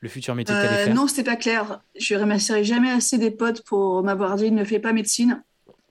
Le 0.00 0.08
futur 0.08 0.34
métier 0.34 0.54
que 0.54 0.60
euh, 0.60 0.84
faire? 0.84 0.94
Non, 0.94 1.08
c'était 1.08 1.24
pas 1.24 1.36
clair. 1.36 1.80
Je 1.98 2.14
remercierai 2.14 2.64
jamais 2.64 2.90
assez 2.90 3.18
des 3.18 3.30
potes 3.30 3.62
pour 3.62 4.02
m'avoir 4.02 4.36
dit 4.36 4.50
ne 4.50 4.64
fais 4.64 4.78
pas 4.78 4.92
médecine. 4.92 5.42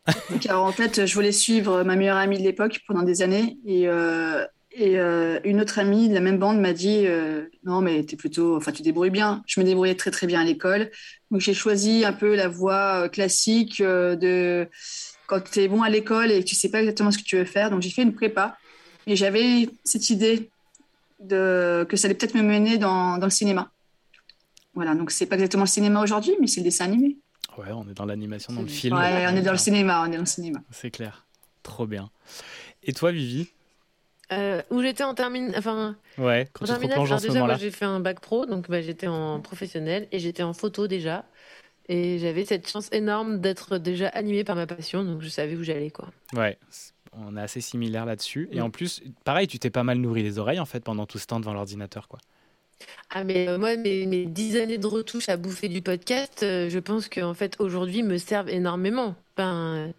Car 0.41 0.63
en 0.63 0.71
fait, 0.71 1.05
je 1.07 1.13
voulais 1.15 1.31
suivre 1.31 1.83
ma 1.83 1.95
meilleure 1.95 2.17
amie 2.17 2.37
de 2.37 2.43
l'époque 2.43 2.81
pendant 2.87 3.01
des 3.01 3.23
années. 3.23 3.57
Et, 3.65 3.87
euh, 3.87 4.45
et 4.71 4.99
euh, 4.99 5.39
une 5.43 5.59
autre 5.59 5.79
amie 5.79 6.07
de 6.07 6.13
la 6.13 6.19
même 6.19 6.37
bande 6.37 6.59
m'a 6.59 6.73
dit 6.73 7.07
Non, 7.63 7.81
mais 7.81 8.01
es 8.01 8.15
plutôt. 8.15 8.55
Enfin, 8.55 8.71
tu 8.71 8.83
débrouilles 8.83 9.09
bien. 9.09 9.41
Je 9.47 9.59
me 9.59 9.65
débrouillais 9.65 9.95
très, 9.95 10.11
très 10.11 10.27
bien 10.27 10.41
à 10.41 10.43
l'école. 10.43 10.91
Donc, 11.31 11.41
j'ai 11.41 11.55
choisi 11.55 12.05
un 12.05 12.13
peu 12.13 12.35
la 12.35 12.47
voie 12.47 13.09
classique 13.09 13.81
de 13.81 14.69
quand 15.27 15.43
tu 15.43 15.59
es 15.59 15.67
bon 15.67 15.81
à 15.81 15.89
l'école 15.89 16.31
et 16.31 16.43
que 16.43 16.47
tu 16.47 16.55
sais 16.55 16.69
pas 16.69 16.79
exactement 16.79 17.11
ce 17.11 17.17
que 17.17 17.23
tu 17.23 17.37
veux 17.37 17.45
faire. 17.45 17.69
Donc 17.69 17.81
j'ai 17.81 17.89
fait 17.89 18.03
une 18.03 18.13
prépa 18.13 18.57
et 19.07 19.15
j'avais 19.15 19.69
cette 19.83 20.09
idée 20.09 20.49
de, 21.19 21.85
que 21.89 21.97
ça 21.97 22.07
allait 22.07 22.15
peut-être 22.15 22.35
me 22.35 22.43
mener 22.43 22.77
dans, 22.77 23.17
dans 23.17 23.25
le 23.25 23.31
cinéma. 23.31 23.71
Voilà, 24.73 24.93
donc 24.93 25.11
c'est 25.11 25.25
pas 25.25 25.35
exactement 25.35 25.63
le 25.63 25.69
cinéma 25.69 26.01
aujourd'hui, 26.01 26.35
mais 26.39 26.47
c'est 26.47 26.59
le 26.59 26.65
dessin 26.65 26.85
animé. 26.85 27.17
Ouais, 27.57 27.71
on 27.71 27.87
est 27.89 27.93
dans 27.93 28.05
l'animation, 28.05 28.53
dans 28.53 28.61
le 28.61 28.67
film. 28.67 28.97
Ouais, 28.97 29.25
on 29.29 29.35
est 29.35 29.41
dans 29.41 29.53
le 29.53 29.57
cinéma, 29.57 30.01
on 30.01 30.11
est 30.11 30.15
dans 30.15 30.19
le 30.19 30.25
cinéma. 30.25 30.59
C'est 30.71 30.91
clair. 30.91 31.25
Trop 31.63 31.87
bien. 31.87 32.09
Et 32.83 32.91
toi, 32.91 33.11
Vivi? 33.11 33.47
Euh, 34.31 34.61
où 34.71 34.81
j'étais 34.81 35.03
en 35.03 35.13
terminale, 35.13 35.53
enfin, 35.55 35.95
ouais, 36.17 36.49
quand 36.51 36.65
en 36.65 36.67
terminale, 36.67 36.99
déjà, 37.21 37.45
moi 37.45 37.57
j'ai 37.57 37.69
fait 37.69 37.85
un 37.85 37.99
bac 37.99 38.19
pro, 38.19 38.47
donc 38.47 38.69
bah, 38.69 38.81
j'étais 38.81 39.05
en 39.05 39.39
professionnel 39.39 40.07
et 40.11 40.17
j'étais 40.17 40.41
en 40.41 40.53
photo 40.53 40.87
déjà. 40.87 41.25
Et 41.87 42.17
j'avais 42.19 42.45
cette 42.45 42.67
chance 42.67 42.89
énorme 42.91 43.39
d'être 43.39 43.77
déjà 43.77 44.07
animée 44.09 44.43
par 44.43 44.55
ma 44.55 44.65
passion, 44.65 45.03
donc 45.03 45.21
je 45.21 45.29
savais 45.29 45.55
où 45.55 45.63
j'allais. 45.63 45.91
quoi. 45.91 46.09
Ouais, 46.33 46.57
on 47.13 47.37
est 47.37 47.41
assez 47.41 47.61
similaires 47.61 48.05
là-dessus. 48.05 48.49
Et 48.51 48.61
en 48.61 48.69
plus, 48.69 49.03
pareil, 49.23 49.47
tu 49.47 49.59
t'es 49.59 49.69
pas 49.69 49.83
mal 49.83 49.97
nourri 49.99 50.23
les 50.23 50.39
oreilles 50.39 50.59
en 50.59 50.65
fait 50.65 50.83
pendant 50.83 51.05
tout 51.05 51.19
ce 51.19 51.27
temps 51.27 51.39
devant 51.39 51.53
l'ordinateur. 51.53 52.07
quoi. 52.07 52.19
Ah 53.09 53.23
mais 53.23 53.47
euh, 53.47 53.57
moi 53.57 53.77
mes, 53.77 54.25
dix 54.25 54.57
années 54.57 54.77
de 54.77 54.87
retouche 54.87 55.29
à 55.29 55.37
bouffer 55.37 55.69
du 55.69 55.81
podcast, 55.81 56.41
euh, 56.43 56.69
je 56.69 56.79
pense 56.79 57.07
qu'en 57.07 57.33
fait 57.33 57.55
aujourd'hui 57.59 58.03
me 58.03 58.17
servent 58.17 58.49
énormément. 58.49 59.15
Enfin, 59.37 59.93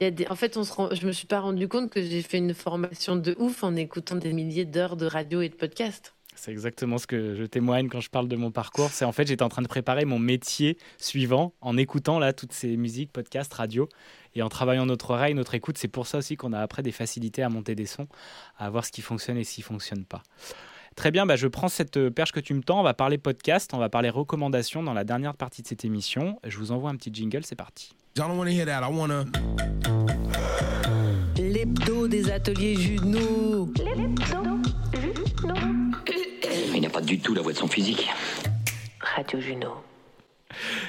y 0.00 0.04
a 0.04 0.10
des... 0.10 0.26
en 0.28 0.36
fait 0.36 0.56
on 0.56 0.64
se 0.64 0.72
rend... 0.72 0.94
je 0.94 1.06
me 1.06 1.12
suis 1.12 1.26
pas 1.26 1.40
rendu 1.40 1.68
compte 1.68 1.90
que 1.90 2.00
j'ai 2.00 2.22
fait 2.22 2.38
une 2.38 2.54
formation 2.54 3.16
de 3.16 3.34
ouf 3.38 3.64
en 3.64 3.76
écoutant 3.76 4.16
des 4.16 4.32
milliers 4.32 4.64
d'heures 4.64 4.96
de 4.96 5.06
radio 5.06 5.42
et 5.42 5.48
de 5.48 5.54
podcast. 5.54 6.14
C'est 6.34 6.50
exactement 6.50 6.98
ce 6.98 7.06
que 7.06 7.34
je 7.34 7.44
témoigne 7.44 7.88
quand 7.88 8.00
je 8.00 8.10
parle 8.10 8.28
de 8.28 8.36
mon 8.36 8.50
parcours. 8.50 8.88
C'est 8.90 9.04
en 9.04 9.12
fait, 9.12 9.26
j'étais 9.26 9.42
en 9.42 9.48
train 9.48 9.62
de 9.62 9.68
préparer 9.68 10.04
mon 10.04 10.18
métier 10.18 10.76
suivant 10.98 11.54
en 11.60 11.76
écoutant 11.76 12.18
là 12.18 12.32
toutes 12.32 12.52
ces 12.52 12.76
musiques, 12.76 13.12
podcasts, 13.12 13.52
radio 13.52 13.88
et 14.34 14.42
en 14.42 14.48
travaillant 14.48 14.86
notre 14.86 15.10
oreille, 15.10 15.34
notre 15.34 15.54
écoute. 15.54 15.78
C'est 15.78 15.88
pour 15.88 16.06
ça 16.06 16.18
aussi 16.18 16.36
qu'on 16.36 16.52
a 16.52 16.60
après 16.60 16.82
des 16.82 16.92
facilités 16.92 17.42
à 17.42 17.48
monter 17.48 17.74
des 17.74 17.86
sons, 17.86 18.08
à 18.58 18.70
voir 18.70 18.84
ce 18.84 18.92
qui 18.92 19.02
fonctionne 19.02 19.36
et 19.36 19.44
ce 19.44 19.54
qui 19.54 19.62
fonctionne 19.62 20.04
pas. 20.04 20.22
Très 20.96 21.10
bien, 21.10 21.24
bah 21.26 21.36
je 21.36 21.48
prends 21.48 21.68
cette 21.68 21.96
euh, 21.96 22.10
perche 22.10 22.32
que 22.32 22.40
tu 22.40 22.52
me 22.54 22.62
tends. 22.62 22.80
On 22.80 22.82
va 22.82 22.94
parler 22.94 23.16
podcast, 23.18 23.72
on 23.72 23.78
va 23.78 23.88
parler 23.88 24.10
recommandations 24.10 24.82
dans 24.82 24.92
la 24.92 25.04
dernière 25.04 25.34
partie 25.34 25.62
de 25.62 25.66
cette 25.66 25.84
émission. 25.84 26.38
Je 26.44 26.58
vous 26.58 26.70
envoie 26.70 26.90
un 26.90 26.96
petit 26.96 27.10
jingle, 27.12 27.44
c'est 27.44 27.56
parti. 27.56 27.92
L'hebdo 31.38 32.08
des 32.08 32.30
ateliers 32.30 32.76
Juno. 32.76 33.72
Il 36.82 36.86
n'a 36.86 36.90
pas 36.90 37.00
du 37.00 37.20
tout 37.20 37.32
la 37.32 37.42
voix 37.42 37.52
de 37.52 37.58
son 37.58 37.68
physique. 37.68 38.10
Radio 38.98 39.40
Juno. 39.40 39.68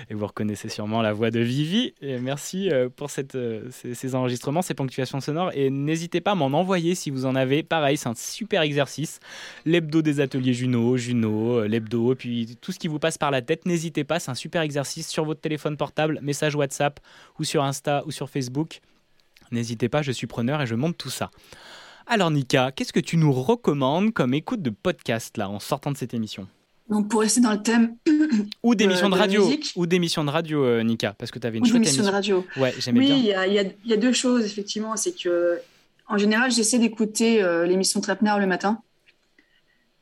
Et 0.10 0.16
vous 0.16 0.26
reconnaissez 0.26 0.68
sûrement 0.68 1.04
la 1.04 1.14
voix 1.14 1.30
de 1.30 1.40
Vivi. 1.40 1.94
Et 2.02 2.18
merci 2.18 2.72
euh, 2.72 2.90
pour 2.90 3.12
cette, 3.12 3.36
euh, 3.36 3.70
ces, 3.70 4.16
enregistrements, 4.16 4.64
ces 4.64 4.74
ponctuations 4.74 5.20
sonores. 5.20 5.52
Et 5.54 5.70
n'hésitez 5.70 6.20
pas 6.20 6.32
à 6.32 6.36
m'en 6.36 6.48
envoyer 6.48 6.96
si 6.96 7.12
vous 7.12 7.28
en 7.28 7.36
avez. 7.36 7.62
Pareil, 7.62 7.98
c'est 7.98 8.10
un 8.10 8.16
super 8.16 8.64
exercice. 8.64 9.20
L'hebdo 9.66 10.02
des 10.02 10.20
ateliers 10.20 10.56
Juno, 10.56 10.98
Juno, 10.98 11.60
euh, 11.60 11.68
l'hebdo, 11.68 12.16
puis 12.16 12.58
tout 12.60 12.72
ce 12.72 12.80
qui 12.80 12.88
vous 12.88 12.98
passe 12.98 13.20
par 13.20 13.30
la 13.30 13.44
tête. 13.44 13.68
N'hésitez 13.68 14.04
pas, 14.04 14.20
c'est 14.20 14.32
un 14.32 14.36
super 14.36 14.64
exercice 14.64 15.08
sur 15.08 15.26
votre 15.26 15.42
téléphone 15.42 15.78
portable, 15.78 16.18
message 16.24 16.56
WhatsApp 16.56 17.00
ou 17.38 17.44
sur 17.44 17.64
Insta 17.64 18.02
ou 18.08 18.12
sur 18.12 18.32
Facebook. 18.32 18.82
N'hésitez 19.52 19.90
pas, 19.90 20.02
je 20.02 20.12
suis 20.12 20.26
preneur 20.26 20.60
et 20.60 20.66
je 20.66 20.74
monte 20.74 20.98
tout 20.98 21.12
ça. 21.12 21.30
Alors 22.08 22.32
Nika, 22.32 22.72
qu'est-ce 22.72 22.92
que 22.92 23.00
tu 23.00 23.18
nous 23.18 23.32
recommandes 23.32 24.14
comme 24.14 24.34
écoute 24.34 24.62
de 24.62 24.70
podcast 24.70 25.38
là 25.38 25.50
en 25.50 25.60
sortant 25.60 25.92
de 25.92 25.98
cette 25.98 26.14
émission? 26.14 26.48
Donc 26.90 27.10
pour 27.10 27.22
rester 27.22 27.40
dans 27.40 27.54
le 27.54 27.64
thème 27.64 27.96
ou 28.64 28.76
d'émissions 28.76 29.10
de, 29.10 29.16
radio. 29.16 29.50
ou 29.78 29.86
d'émissions 29.86 30.26
de 30.26 30.30
radio 30.30 30.66
euh, 30.66 30.84
Nika 30.84 31.16
parce 31.18 31.32
que 31.32 31.40
tu 31.40 31.48
avais 31.48 31.60
une 31.60 31.64
ou 31.64 31.68
chouette 31.68 31.84
émission 31.84 32.04
de 32.04 32.10
radio. 32.10 32.46
Ouais, 32.58 32.74
j'aimais 32.78 33.00
oui, 33.00 33.06
bien. 33.06 33.16
Oui, 33.16 33.32
il 33.48 33.90
y, 33.90 33.94
a 33.94 33.98
deux 33.98 34.12
choses 34.12 34.46
effectivement, 34.46 34.98
c'est 34.98 35.18
que 35.18 35.60
en 36.10 36.18
général, 36.18 36.52
j'essaie 36.52 36.80
d'écouter 36.80 37.42
euh, 37.42 37.66
l'émission 37.66 38.02
Trapnard 38.02 38.40
le 38.40 38.48
matin. 38.48 38.82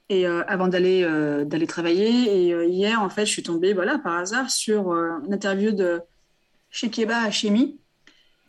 Et 0.09 0.25
euh, 0.27 0.43
avant 0.47 0.67
d'aller 0.67 1.03
d'aller 1.45 1.67
travailler. 1.67 2.49
Et 2.49 2.67
hier 2.67 3.01
en 3.01 3.09
fait, 3.09 3.25
je 3.25 3.31
suis 3.31 3.43
tombée 3.43 3.73
voilà 3.73 3.99
par 3.99 4.17
hasard 4.17 4.49
sur 4.49 4.91
une 4.91 5.33
interview 5.33 5.71
de 5.71 6.01
Shekeba 6.71 7.19
Hashemi 7.19 7.77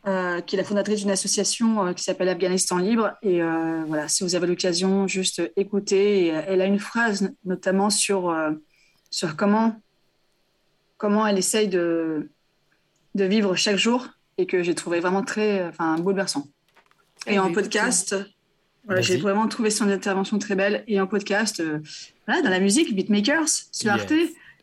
euh, 0.04 0.40
qui 0.40 0.56
est 0.56 0.58
la 0.58 0.64
fondatrice 0.64 0.98
d'une 0.98 1.12
association 1.12 1.86
euh, 1.86 1.92
qui 1.92 2.02
s'appelle 2.02 2.28
Afghanistan 2.28 2.78
Libre. 2.78 3.12
Et 3.22 3.40
euh, 3.40 3.84
voilà, 3.86 4.08
si 4.08 4.24
vous 4.24 4.34
avez 4.34 4.48
l'occasion, 4.48 5.06
juste 5.06 5.40
écoutez. 5.56 6.26
elle 6.26 6.60
a 6.60 6.66
une 6.66 6.80
phrase 6.80 7.32
notamment 7.44 7.88
sur, 7.88 8.36
sur 9.10 9.36
comment, 9.36 9.80
comment 10.96 11.24
elle 11.24 11.38
essaye 11.38 11.68
de, 11.68 12.30
de 13.14 13.24
vivre 13.24 13.54
chaque 13.54 13.76
jour 13.76 14.08
et 14.38 14.46
que 14.46 14.64
j'ai 14.64 14.74
trouvé 14.74 14.98
vraiment 14.98 15.22
très 15.22 15.64
enfin, 15.68 15.96
bouleversant. 15.96 16.48
Et 17.28 17.38
en 17.38 17.52
podcast, 17.52 18.16
j'ai 18.98 19.18
vraiment 19.18 19.46
trouvé 19.46 19.70
son 19.70 19.88
intervention 19.88 20.40
très 20.40 20.56
belle. 20.56 20.82
Et 20.88 21.00
en 21.00 21.06
podcast, 21.06 21.62
voilà, 22.26 22.42
dans 22.42 22.50
la 22.50 22.58
musique, 22.58 22.92
Beatmakers, 22.92 23.48
sur 23.70 23.92
Arte. 23.92 24.14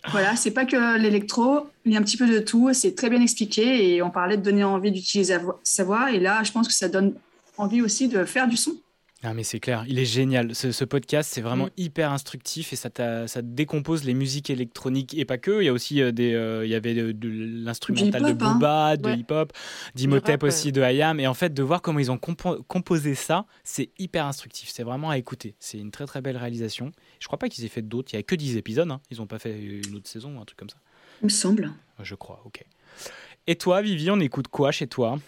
Voilà, 0.08 0.36
c'est 0.36 0.52
pas 0.52 0.66
que 0.66 0.98
l'électro, 0.98 1.68
il 1.86 1.92
y 1.92 1.98
a 1.98 2.00
un 2.00 2.04
petit 2.04 2.18
peu 2.18 2.28
de 2.28 2.40
tout, 2.40 2.74
c'est 2.74 2.96
très 2.96 3.10
bien 3.10 3.22
expliqué 3.22 3.94
et 3.94 4.02
on 4.02 4.10
parlait 4.10 4.38
de 4.38 4.42
donner 4.42 4.64
envie 4.64 4.92
d'utiliser 4.92 5.38
sa 5.64 5.84
voix 5.84 6.12
et 6.12 6.20
là, 6.20 6.42
je 6.44 6.52
pense 6.52 6.68
que 6.68 6.74
ça 6.74 6.88
donne 6.88 7.14
envie 7.58 7.82
aussi 7.82 8.08
de 8.08 8.24
faire 8.24 8.48
du 8.48 8.56
son. 8.56 8.78
Ah 9.22 9.34
mais 9.34 9.44
c'est 9.44 9.60
clair, 9.60 9.84
il 9.86 10.00
est 10.00 10.06
génial. 10.06 10.56
Ce, 10.56 10.86
podcast, 10.86 11.30
c'est 11.34 11.42
vraiment 11.42 11.66
mm. 11.66 11.72
hyper 11.76 12.12
instructif 12.14 12.72
et 12.72 12.78
ça, 12.78 12.90
ça 13.28 13.42
décompose 13.42 14.06
les 14.06 14.14
musiques 14.14 14.50
électroniques 14.50 15.14
et 15.18 15.26
pas 15.26 15.38
que. 15.38 15.62
Il 15.62 15.66
y 15.66 15.68
a 15.68 15.74
aussi 15.74 16.02
euh, 16.02 16.14
des, 16.14 16.34
euh, 16.34 16.66
il 16.66 16.72
y 16.72 16.76
avait 16.76 16.94
de, 16.94 17.30
l'instrumental 17.64 18.22
de 18.22 18.28
hein. 18.28 18.54
Booba, 18.54 18.96
de 18.96 19.10
hip-hop, 19.10 19.52
d'Imhotep 19.94 20.44
aussi, 20.44 20.72
de 20.72 20.82
Hayam. 20.82 21.20
Et 21.20 21.28
en 21.28 21.34
fait, 21.34 21.54
de 21.54 21.62
voir 21.62 21.82
comment 21.82 22.00
ils 22.00 22.12
ont 22.12 22.18
composé 22.18 23.14
ça, 23.14 23.46
c'est 23.66 23.90
hyper 24.00 24.26
instructif. 24.26 24.70
C'est 24.70 24.84
vraiment 24.84 25.10
à 25.10 25.18
écouter. 25.18 25.56
C'est 25.60 25.80
une 25.80 25.92
très 25.92 26.06
très 26.06 26.22
belle 26.22 26.38
réalisation. 26.38 26.94
Je 27.20 27.28
crois 27.28 27.40
pas 27.40 27.50
qu'ils 27.50 27.66
aient 27.66 27.70
fait 27.70 27.82
d'autres. 27.82 28.14
Il 28.14 28.16
y 28.16 28.20
a 28.20 28.24
que 28.24 28.36
10 28.36 28.56
épisodes. 28.56 28.90
Hein. 28.90 29.02
Ils 29.12 29.18
n'ont 29.18 29.28
pas 29.28 29.40
fait 29.40 29.60
une 29.60 29.96
autre 29.96 30.08
saison 30.08 30.38
ou 30.38 30.42
un 30.42 30.46
truc 30.46 30.58
comme 30.58 30.70
ça. 30.70 30.78
Il 31.22 31.26
me 31.26 31.30
semble. 31.30 31.74
Je 32.02 32.16
crois. 32.16 32.42
Ok. 32.46 32.64
Et 33.48 33.56
toi, 33.58 33.82
Vivi, 33.82 34.10
on 34.12 34.20
écoute 34.22 34.48
quoi 34.48 34.72
chez 34.72 34.88
toi? 34.88 35.20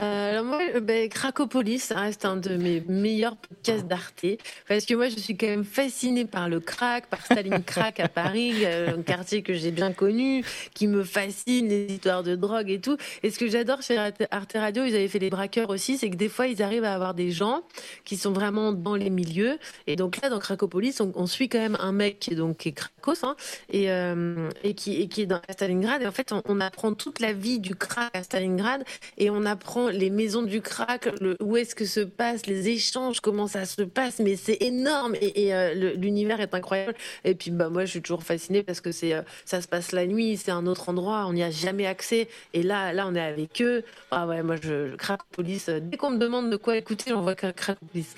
Euh, 0.00 0.30
alors 0.30 0.44
moi, 0.44 0.60
euh, 0.74 0.80
ben, 0.80 1.08
Cracopolis, 1.08 1.80
ça 1.80 2.00
reste 2.00 2.24
un 2.24 2.36
de 2.36 2.56
mes 2.56 2.80
meilleurs 2.88 3.36
podcasts 3.36 3.86
d'Arte. 3.86 4.24
Parce 4.66 4.86
que 4.86 4.94
moi, 4.94 5.08
je 5.08 5.18
suis 5.18 5.36
quand 5.36 5.46
même 5.46 5.64
fascinée 5.64 6.24
par 6.24 6.48
le 6.48 6.60
crack, 6.60 7.06
par 7.06 7.24
Staline 7.24 7.62
Crack 7.66 8.00
à 8.00 8.08
Paris, 8.08 8.64
euh, 8.64 8.96
un 8.96 9.02
quartier 9.02 9.42
que 9.42 9.52
j'ai 9.52 9.70
bien 9.70 9.92
connu, 9.92 10.44
qui 10.74 10.86
me 10.86 11.04
fascine, 11.04 11.68
les 11.68 11.86
histoires 11.86 12.22
de 12.22 12.34
drogue 12.34 12.70
et 12.70 12.80
tout. 12.80 12.96
Et 13.22 13.30
ce 13.30 13.38
que 13.38 13.48
j'adore 13.48 13.82
chez 13.82 13.98
Arte 13.98 14.52
Radio, 14.54 14.84
ils 14.84 14.94
avaient 14.94 15.08
fait 15.08 15.18
les 15.18 15.30
braqueurs 15.30 15.70
aussi, 15.70 15.98
c'est 15.98 16.08
que 16.08 16.16
des 16.16 16.28
fois, 16.28 16.46
ils 16.46 16.62
arrivent 16.62 16.84
à 16.84 16.94
avoir 16.94 17.14
des 17.14 17.30
gens 17.30 17.62
qui 18.04 18.16
sont 18.16 18.32
vraiment 18.32 18.72
dans 18.72 18.94
les 18.94 19.10
milieux. 19.10 19.58
Et 19.86 19.96
donc 19.96 20.20
là, 20.22 20.30
dans 20.30 20.38
Cracopolis, 20.38 21.00
on, 21.00 21.12
on 21.14 21.26
suit 21.26 21.48
quand 21.48 21.58
même 21.60 21.76
un 21.78 21.92
mec 21.92 22.20
qui 22.20 22.32
est, 22.32 22.36
donc, 22.36 22.58
qui 22.58 22.70
est 22.70 22.72
Krakos, 22.72 23.24
hein, 23.24 23.36
et, 23.70 23.90
euh, 23.90 24.48
et, 24.64 24.74
qui, 24.74 25.00
et 25.00 25.08
qui 25.08 25.22
est 25.22 25.26
dans 25.26 25.40
Stalingrad. 25.50 26.02
Et 26.02 26.06
en 26.06 26.12
fait, 26.12 26.32
on, 26.32 26.42
on 26.46 26.60
apprend 26.60 26.94
toute 26.94 27.20
la 27.20 27.34
vie 27.34 27.58
du 27.58 27.74
crack 27.74 28.10
à 28.14 28.22
Stalingrad 28.22 28.84
et 29.18 29.28
on 29.28 29.44
apprend 29.44 29.89
les 29.92 30.10
maisons 30.10 30.42
du 30.42 30.60
crack, 30.60 31.08
le, 31.20 31.36
où 31.40 31.56
est-ce 31.56 31.74
que 31.74 31.84
se 31.84 32.00
passe, 32.00 32.46
les 32.46 32.68
échanges, 32.68 33.20
comment 33.20 33.46
ça 33.46 33.64
se 33.66 33.82
passe, 33.82 34.18
mais 34.18 34.36
c'est 34.36 34.58
énorme 34.62 35.14
et, 35.20 35.54
euh, 35.54 35.94
l'univers 35.94 36.40
est 36.40 36.54
incroyable. 36.54 36.94
Et 37.24 37.34
puis 37.34 37.50
bah 37.50 37.68
moi 37.68 37.84
je 37.84 37.90
suis 37.90 38.02
toujours 38.02 38.22
fascinée 38.22 38.62
parce 38.62 38.80
que 38.80 38.90
euh, 39.04 39.22
ça 39.44 39.60
se 39.60 39.68
passe 39.68 39.92
la 39.92 40.06
nuit, 40.06 40.36
c'est 40.36 40.50
un 40.50 40.66
autre 40.66 40.88
endroit, 40.88 41.26
on 41.26 41.32
n'y 41.32 41.42
a 41.42 41.50
jamais 41.50 41.86
accès. 41.86 42.28
Et 42.54 42.62
là 42.62 42.92
là 42.92 43.06
on 43.08 43.14
est 43.14 43.20
avec 43.20 43.60
eux. 43.62 43.82
Ah 44.10 44.26
ouais 44.26 44.42
moi 44.42 44.56
je, 44.62 44.90
je 44.90 44.96
Cracopolis. 44.96 45.68
euh, 45.68 45.80
Dès 45.80 45.96
qu'on 45.96 46.10
me 46.10 46.18
demande 46.18 46.50
de 46.50 46.56
quoi 46.56 46.76
écouter, 46.76 47.10
j'envoie 47.10 47.34
que 47.34 47.50
Cracopolis. 47.50 48.14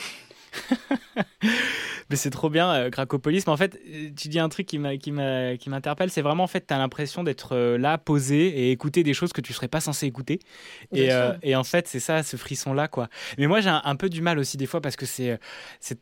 Mais 2.10 2.16
c'est 2.16 2.30
trop 2.30 2.50
bien, 2.50 2.70
euh, 2.72 2.90
Cracopolis. 2.90 3.46
Mais 3.46 3.52
en 3.52 3.56
fait, 3.56 3.78
euh, 3.88 4.10
tu 4.16 4.28
dis 4.28 4.38
un 4.38 4.48
truc 4.48 4.66
qui 4.66 4.78
m'interpelle. 4.78 6.10
C'est 6.10 6.22
vraiment, 6.22 6.44
en 6.44 6.48
fait, 6.48 6.66
tu 6.66 6.74
as 6.74 6.78
l'impression 6.78 7.22
d'être 7.24 7.54
euh, 7.54 7.78
là, 7.78 7.98
posé 7.98 8.46
et 8.48 8.70
écouter 8.70 9.02
des 9.02 9.14
choses 9.14 9.32
que 9.32 9.40
tu 9.40 9.52
serais 9.52 9.68
pas 9.68 9.80
censé 9.80 10.06
écouter. 10.06 10.40
Et, 10.92 11.12
euh, 11.12 11.32
et 11.42 11.56
en 11.56 11.64
fait, 11.64 11.88
c'est 11.88 12.00
ça, 12.00 12.22
ce 12.22 12.36
frisson-là, 12.36 12.88
quoi. 12.88 13.08
Mais 13.38 13.46
moi, 13.46 13.60
j'ai 13.60 13.70
un, 13.70 13.80
un 13.84 13.96
peu 13.96 14.08
du 14.10 14.20
mal 14.20 14.38
aussi, 14.38 14.56
des 14.56 14.66
fois, 14.66 14.80
parce 14.80 14.96
que 14.96 15.06
c'est. 15.06 15.38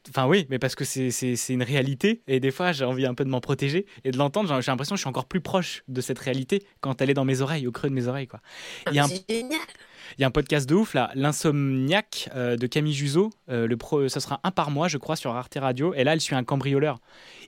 Enfin, 0.09 0.27
oui, 0.27 0.47
mais 0.51 0.59
parce 0.59 0.75
que 0.75 0.85
c'est 0.85 1.35
une 1.49 1.63
réalité. 1.63 2.23
Et 2.27 2.41
des 2.41 2.51
fois, 2.51 2.73
j'ai 2.73 2.85
envie 2.85 3.07
un 3.07 3.15
peu 3.15 3.25
de 3.25 3.31
m'en 3.31 3.41
protéger 3.41 3.87
et 4.05 4.11
de 4.11 4.19
l'entendre. 4.19 4.61
J'ai 4.61 4.71
l'impression 4.71 4.95
que 4.95 4.99
je 4.99 5.03
suis 5.03 5.09
encore 5.09 5.27
plus 5.27 5.41
proche 5.41 5.83
de 5.89 6.01
cette 6.01 6.19
réalité 6.19 6.63
quand 6.81 7.01
elle 7.03 7.11
est 7.11 7.15
dans 7.15 7.25
mes 7.25 7.41
oreilles, 7.41 7.67
au 7.67 7.73
creux 7.73 7.89
de 7.89 7.95
mes 7.95 8.09
oreilles, 8.09 8.27
quoi. 8.29 8.41
Un- 8.87 9.07
génial. 9.29 9.61
Il 10.19 10.23
y 10.23 10.25
a 10.25 10.27
un 10.27 10.31
podcast 10.31 10.69
de 10.69 10.75
ouf 10.75 10.95
là, 10.95 11.11
L'Insomniac 11.15 12.29
euh, 12.35 12.57
de 12.57 12.67
Camille 12.67 12.93
Juzo. 12.93 13.31
Euh, 13.49 13.67
le 13.67 13.77
pro, 13.77 14.09
ça 14.09 14.21
sera 14.21 14.41
un 14.45 14.51
par 14.51 14.71
mois, 14.71 14.89
je 14.89 14.99
crois, 14.99 15.17
sur 15.17 15.35
Arte 15.35 15.57
Radio. 15.61 15.95
Et 15.95 16.05
là, 16.05 16.13
elle 16.13 16.21
suit 16.21 16.35
un 16.35 16.45
cambrioleur. 16.45 17.01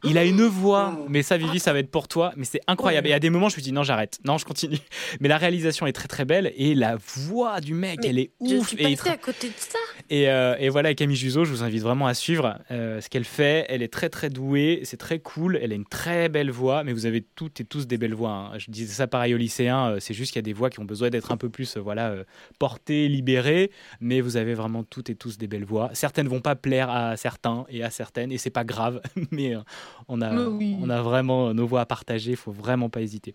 Il 0.04 0.18
a 0.18 0.24
une 0.24 0.42
voix, 0.42 0.98
mais 1.08 1.22
ça, 1.22 1.36
Vivi, 1.36 1.58
ça 1.60 1.72
va 1.72 1.78
être 1.78 1.90
pour 1.90 2.08
toi. 2.08 2.32
Mais 2.36 2.44
c'est 2.44 2.60
incroyable. 2.66 3.08
Et 3.08 3.12
à 3.12 3.18
des 3.20 3.30
moments, 3.30 3.48
je 3.48 3.56
me 3.56 3.62
dis 3.62 3.72
non, 3.72 3.82
j'arrête. 3.82 4.18
Non, 4.24 4.38
je 4.38 4.44
continue. 4.44 4.78
Mais 5.20 5.28
la 5.28 5.36
réalisation 5.38 5.86
est 5.86 5.92
très 5.92 6.08
très 6.08 6.24
belle 6.24 6.52
et 6.56 6.74
la 6.74 6.96
voix 6.96 7.60
du 7.60 7.74
mec, 7.74 8.00
Mais 8.02 8.08
elle 8.08 8.18
est 8.18 8.30
Je 8.44 8.56
ouf. 8.56 8.68
suis 8.68 8.76
Et, 8.78 8.90
il 8.90 9.08
à 9.08 9.16
côté 9.16 9.48
de 9.48 9.54
ça. 9.56 9.78
et, 10.10 10.28
euh, 10.28 10.56
et 10.58 10.68
voilà, 10.68 10.94
Camille 10.94 11.16
Juzo, 11.16 11.44
je 11.44 11.50
vous 11.50 11.62
invite 11.62 11.82
vraiment 11.82 12.06
à 12.06 12.14
suivre 12.14 12.58
euh, 12.70 13.00
ce 13.00 13.08
qu'elle 13.08 13.24
fait. 13.24 13.64
Elle 13.68 13.82
est 13.82 13.92
très 13.92 14.08
très 14.08 14.28
douée, 14.30 14.80
c'est 14.84 14.96
très 14.96 15.18
cool. 15.20 15.58
Elle 15.62 15.72
a 15.72 15.74
une 15.74 15.86
très 15.86 16.28
belle 16.28 16.50
voix, 16.50 16.82
mais 16.84 16.92
vous 16.92 17.06
avez 17.06 17.22
toutes 17.34 17.60
et 17.60 17.64
tous 17.64 17.86
des 17.86 17.96
belles 17.98 18.14
voix. 18.14 18.30
hein. 18.54 18.58
Je 18.58 18.70
disais 18.70 18.92
ça 18.94 19.06
pareil 19.06 19.34
aux 19.34 19.38
lycéens, 19.38 19.90
euh, 19.92 19.96
c'est 20.00 20.14
juste 20.14 20.32
qu'il 20.32 20.38
y 20.38 20.44
a 20.44 20.46
des 20.46 20.52
voix 20.52 20.70
qui 20.70 20.80
ont 20.80 20.84
besoin 20.84 21.10
d'être 21.10 21.30
un 21.32 21.36
peu 21.36 21.48
plus 21.48 21.76
euh, 21.76 21.80
voilà, 21.80 22.14
portées, 22.58 23.08
libérées, 23.08 23.70
mais 24.00 24.20
vous 24.20 24.36
avez 24.36 24.54
vraiment 24.54 24.82
toutes 24.82 25.10
et 25.10 25.14
tous 25.14 25.38
des 25.38 25.46
belles 25.46 25.64
voix. 25.64 25.90
Certaines 25.92 26.28
vont 26.28 26.40
pas 26.40 26.54
plaire 26.56 26.90
à 26.90 27.16
certains 27.16 27.64
et 27.68 27.82
à 27.82 27.90
certaines, 27.90 28.32
et 28.32 28.38
c'est 28.38 28.50
pas 28.50 28.64
grave, 28.64 29.00
mais 29.30 29.54
euh, 29.54 29.60
on, 30.08 30.20
a, 30.20 30.34
oui. 30.34 30.76
on 30.80 30.90
a 30.90 31.02
vraiment 31.02 31.48
euh, 31.48 31.52
nos 31.52 31.66
voix 31.66 31.80
à 31.80 31.86
partager, 31.86 32.32
il 32.32 32.36
faut 32.36 32.52
vraiment 32.52 32.88
pas 32.90 33.00
hésiter. 33.00 33.34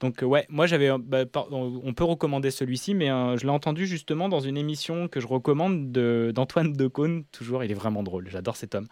Donc 0.00 0.22
euh, 0.22 0.26
ouais, 0.26 0.46
moi 0.48 0.66
j'avais, 0.66 0.90
euh, 0.90 0.98
bah, 0.98 1.24
on 1.50 1.92
peut 1.92 2.04
recommander 2.04 2.50
celui-ci, 2.52 2.94
mais 2.94 3.06
je 3.08 3.42
l'ai 3.42 3.50
entendu 3.50 3.86
justement 3.86 4.28
dans 4.28 4.40
une 4.40 4.56
émission 4.56 5.08
que 5.08 5.18
je 5.20 5.26
recommande 5.26 5.90
de- 5.90 6.30
d'Antoine 6.34 6.72
Decaune, 6.72 7.24
toujours, 7.32 7.64
il 7.64 7.70
est 7.70 7.74
vraiment 7.74 8.02
drôle, 8.04 8.28
j'adore 8.30 8.56
cet 8.56 8.74
homme. 8.76 8.86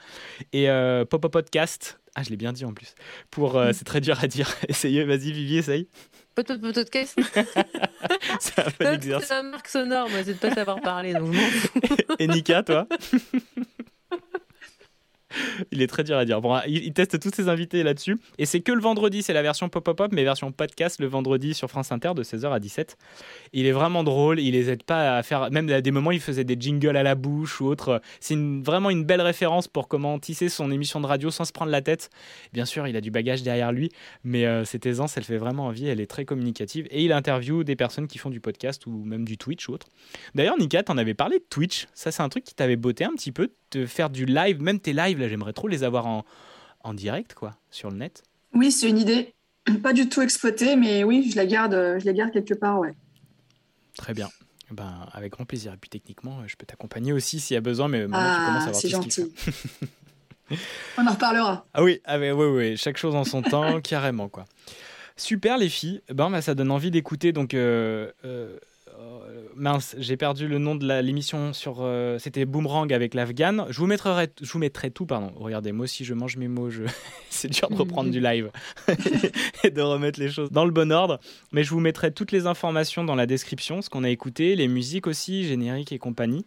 Et 0.52 0.68
euh, 0.68 1.04
Popo 1.04 1.28
Podcast, 1.28 2.00
ah 2.16 2.22
je 2.24 2.30
l'ai 2.30 2.36
bien 2.36 2.52
dit 2.52 2.64
en 2.64 2.72
plus, 2.72 2.94
pour, 3.30 3.56
euh, 3.56 3.70
c'est 3.72 3.84
très 3.84 4.00
dur 4.00 4.18
à 4.20 4.26
dire, 4.26 4.48
essayez, 4.68 5.04
vas-y 5.04 5.30
Vivi, 5.30 5.58
essaye. 5.58 5.88
Qu'est-ce 6.90 7.14
C'est 8.40 8.58
un 8.58 8.64
bon 8.78 8.92
exercice. 8.94 9.28
C'est 9.28 9.34
un 9.34 9.42
marque 9.44 9.68
sonore, 9.68 10.10
moi, 10.10 10.18
c'est 10.22 10.34
de 10.34 10.38
pas 10.38 10.54
savoir 10.54 10.80
parler. 10.82 11.14
Donc. 11.14 11.34
Et 12.18 12.26
Nika, 12.28 12.62
toi? 12.62 12.86
Il 15.72 15.82
est 15.82 15.86
très 15.86 16.04
dur 16.04 16.16
à 16.16 16.24
dire. 16.24 16.40
Bon, 16.40 16.58
il, 16.66 16.84
il 16.84 16.92
teste 16.92 17.18
tous 17.20 17.30
ses 17.34 17.48
invités 17.48 17.82
là-dessus. 17.82 18.18
Et 18.38 18.46
c'est 18.46 18.60
que 18.60 18.72
le 18.72 18.80
vendredi, 18.80 19.22
c'est 19.22 19.32
la 19.32 19.42
version 19.42 19.68
pop-pop-pop, 19.68 20.12
mais 20.12 20.24
version 20.24 20.52
podcast 20.52 21.00
le 21.00 21.06
vendredi 21.06 21.54
sur 21.54 21.68
France 21.68 21.92
Inter 21.92 22.12
de 22.14 22.22
16h 22.22 22.52
à 22.52 22.60
17. 22.60 22.96
Il 23.52 23.66
est 23.66 23.72
vraiment 23.72 24.04
drôle. 24.04 24.40
Il 24.40 24.52
les 24.52 24.70
aide 24.70 24.82
pas 24.82 25.16
à 25.16 25.22
faire. 25.22 25.50
Même 25.50 25.68
à 25.70 25.80
des 25.80 25.90
moments, 25.90 26.10
il 26.10 26.20
faisait 26.20 26.44
des 26.44 26.56
jingles 26.58 26.96
à 26.96 27.02
la 27.02 27.14
bouche 27.14 27.60
ou 27.60 27.66
autre. 27.66 28.00
C'est 28.20 28.36
vraiment 28.36 28.90
une 28.90 29.04
belle 29.04 29.20
référence 29.20 29.68
pour 29.68 29.88
comment 29.88 30.18
tisser 30.18 30.48
son 30.48 30.70
émission 30.70 31.00
de 31.00 31.06
radio 31.06 31.30
sans 31.30 31.44
se 31.44 31.52
prendre 31.52 31.70
la 31.70 31.82
tête. 31.82 32.10
Bien 32.52 32.64
sûr, 32.64 32.86
il 32.86 32.96
a 32.96 33.00
du 33.00 33.10
bagage 33.10 33.42
derrière 33.42 33.72
lui, 33.72 33.90
mais 34.24 34.46
euh, 34.46 34.64
cette 34.64 34.86
aisance, 34.86 35.16
elle 35.16 35.24
fait 35.24 35.38
vraiment 35.38 35.66
envie. 35.66 35.86
Elle 35.88 36.00
est 36.00 36.06
très 36.06 36.24
communicative. 36.24 36.86
Et 36.90 37.04
il 37.04 37.12
interviewe 37.12 37.64
des 37.64 37.76
personnes 37.76 38.06
qui 38.06 38.18
font 38.18 38.30
du 38.30 38.40
podcast 38.40 38.86
ou 38.86 39.04
même 39.04 39.24
du 39.24 39.38
Twitch 39.38 39.68
ou 39.68 39.72
autre. 39.72 39.88
D'ailleurs, 40.34 40.58
Nika, 40.58 40.82
t'en 40.82 40.96
avais 40.98 41.14
parlé 41.14 41.38
de 41.38 41.44
Twitch. 41.48 41.86
Ça, 41.94 42.10
c'est 42.10 42.22
un 42.22 42.28
truc 42.28 42.44
qui 42.44 42.54
t'avait 42.54 42.76
botté 42.76 43.04
un 43.04 43.12
petit 43.12 43.32
peu, 43.32 43.50
de 43.72 43.86
faire 43.86 44.10
du 44.10 44.24
live, 44.26 44.60
même 44.62 44.80
tes 44.80 44.92
lives. 44.92 45.18
Là, 45.20 45.28
j'aimerais 45.28 45.52
trop 45.52 45.68
les 45.68 45.84
avoir 45.84 46.06
en, 46.06 46.24
en 46.84 46.94
direct, 46.94 47.34
quoi, 47.34 47.56
sur 47.70 47.90
le 47.90 47.96
net. 47.96 48.22
Oui, 48.54 48.70
c'est 48.72 48.88
une 48.88 48.98
idée. 48.98 49.34
Pas 49.82 49.92
du 49.92 50.08
tout 50.08 50.22
exploitée, 50.22 50.76
mais 50.76 51.04
oui, 51.04 51.28
je 51.30 51.36
la 51.36 51.46
garde, 51.46 51.74
euh, 51.74 51.98
je 51.98 52.06
la 52.06 52.12
garde 52.12 52.30
quelque 52.32 52.54
part, 52.54 52.78
ouais. 52.78 52.94
Très 53.96 54.14
bien. 54.14 54.28
Ben, 54.70 55.06
avec 55.12 55.32
grand 55.32 55.44
plaisir. 55.44 55.72
Et 55.72 55.76
puis, 55.76 55.88
techniquement, 55.90 56.40
euh, 56.40 56.44
je 56.46 56.56
peux 56.56 56.66
t'accompagner 56.66 57.12
aussi 57.12 57.38
s'il 57.40 57.54
y 57.54 57.58
a 57.58 57.60
besoin, 57.60 57.88
mais 57.88 58.06
maintenant, 58.06 58.34
tu 58.36 58.44
commences 58.46 58.62
à 58.62 58.64
Ah, 58.64 58.68
avoir 58.68 58.80
c'est 58.80 58.88
gentil. 58.88 59.32
On 60.98 61.06
en 61.06 61.10
reparlera. 61.12 61.66
Ah 61.74 61.82
oui, 61.82 62.00
ah 62.04 62.18
ouais, 62.18 62.32
ouais, 62.32 62.74
chaque 62.76 62.96
chose 62.96 63.14
en 63.14 63.24
son 63.24 63.42
temps, 63.42 63.80
carrément, 63.80 64.28
quoi. 64.28 64.44
Super, 65.16 65.56
les 65.58 65.68
filles. 65.68 66.02
Ben, 66.08 66.30
ben, 66.30 66.40
ça 66.40 66.54
donne 66.54 66.70
envie 66.70 66.90
d'écouter. 66.90 67.32
Donc, 67.32 67.54
euh, 67.54 68.10
mince, 69.56 69.94
j'ai 69.98 70.16
perdu 70.16 70.46
le 70.48 70.58
nom 70.58 70.74
de 70.74 70.86
l'émission 71.00 71.52
sur. 71.52 71.78
euh, 71.80 72.18
C'était 72.18 72.44
Boomerang 72.44 72.92
avec 72.92 73.14
l'Afghan. 73.14 73.66
Je 73.70 73.78
vous 73.78 73.86
mettrai, 73.86 74.28
je 74.40 74.50
vous 74.52 74.58
mettrai 74.58 74.90
tout, 74.90 75.06
pardon. 75.06 75.32
Regardez, 75.36 75.72
moi 75.72 75.84
aussi, 75.84 76.04
je 76.04 76.14
mange 76.14 76.36
mes 76.36 76.48
mots. 76.48 76.68
C'est 77.30 77.48
dur 77.48 77.68
de 77.68 77.74
reprendre 77.74 78.10
du 78.10 78.20
live 78.20 78.50
et 79.64 79.70
de 79.70 79.80
remettre 79.82 80.20
les 80.20 80.30
choses 80.30 80.50
dans 80.50 80.64
le 80.64 80.70
bon 80.70 80.92
ordre. 80.92 81.18
Mais 81.52 81.64
je 81.64 81.70
vous 81.70 81.80
mettrai 81.80 82.12
toutes 82.12 82.32
les 82.32 82.46
informations 82.46 83.04
dans 83.04 83.14
la 83.14 83.26
description, 83.26 83.82
ce 83.82 83.90
qu'on 83.90 84.04
a 84.04 84.10
écouté, 84.10 84.56
les 84.56 84.68
musiques 84.68 85.06
aussi, 85.06 85.44
génériques 85.44 85.92
et 85.92 85.98
compagnie. 85.98 86.44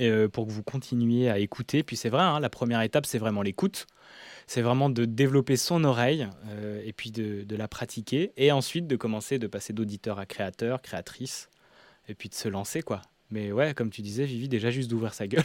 euh, 0.00 0.28
pour 0.28 0.46
que 0.46 0.52
vous 0.52 0.62
continuiez 0.62 1.28
à 1.30 1.38
écouter. 1.38 1.82
Puis 1.82 1.96
c'est 1.96 2.08
vrai, 2.08 2.22
hein, 2.22 2.40
la 2.40 2.50
première 2.50 2.82
étape, 2.82 3.06
c'est 3.06 3.18
vraiment 3.18 3.42
l'écoute. 3.42 3.86
C'est 4.46 4.62
vraiment 4.62 4.88
de 4.90 5.04
développer 5.04 5.56
son 5.56 5.84
oreille 5.84 6.26
euh, 6.48 6.80
et 6.84 6.92
puis 6.92 7.10
de, 7.10 7.42
de 7.42 7.56
la 7.56 7.68
pratiquer. 7.68 8.32
Et 8.36 8.50
ensuite 8.52 8.86
de 8.86 8.96
commencer 8.96 9.38
de 9.38 9.46
passer 9.46 9.72
d'auditeur 9.72 10.18
à 10.18 10.24
créateur, 10.26 10.80
créatrice. 10.82 11.48
Et 12.08 12.14
puis 12.14 12.28
de 12.28 12.34
se 12.34 12.48
lancer, 12.48 12.82
quoi. 12.82 13.02
Mais 13.30 13.52
ouais, 13.52 13.74
comme 13.74 13.90
tu 13.90 14.00
disais, 14.00 14.24
Vivi, 14.24 14.48
déjà 14.48 14.70
juste 14.70 14.88
d'ouvrir 14.88 15.12
sa 15.12 15.26
gueule. 15.26 15.44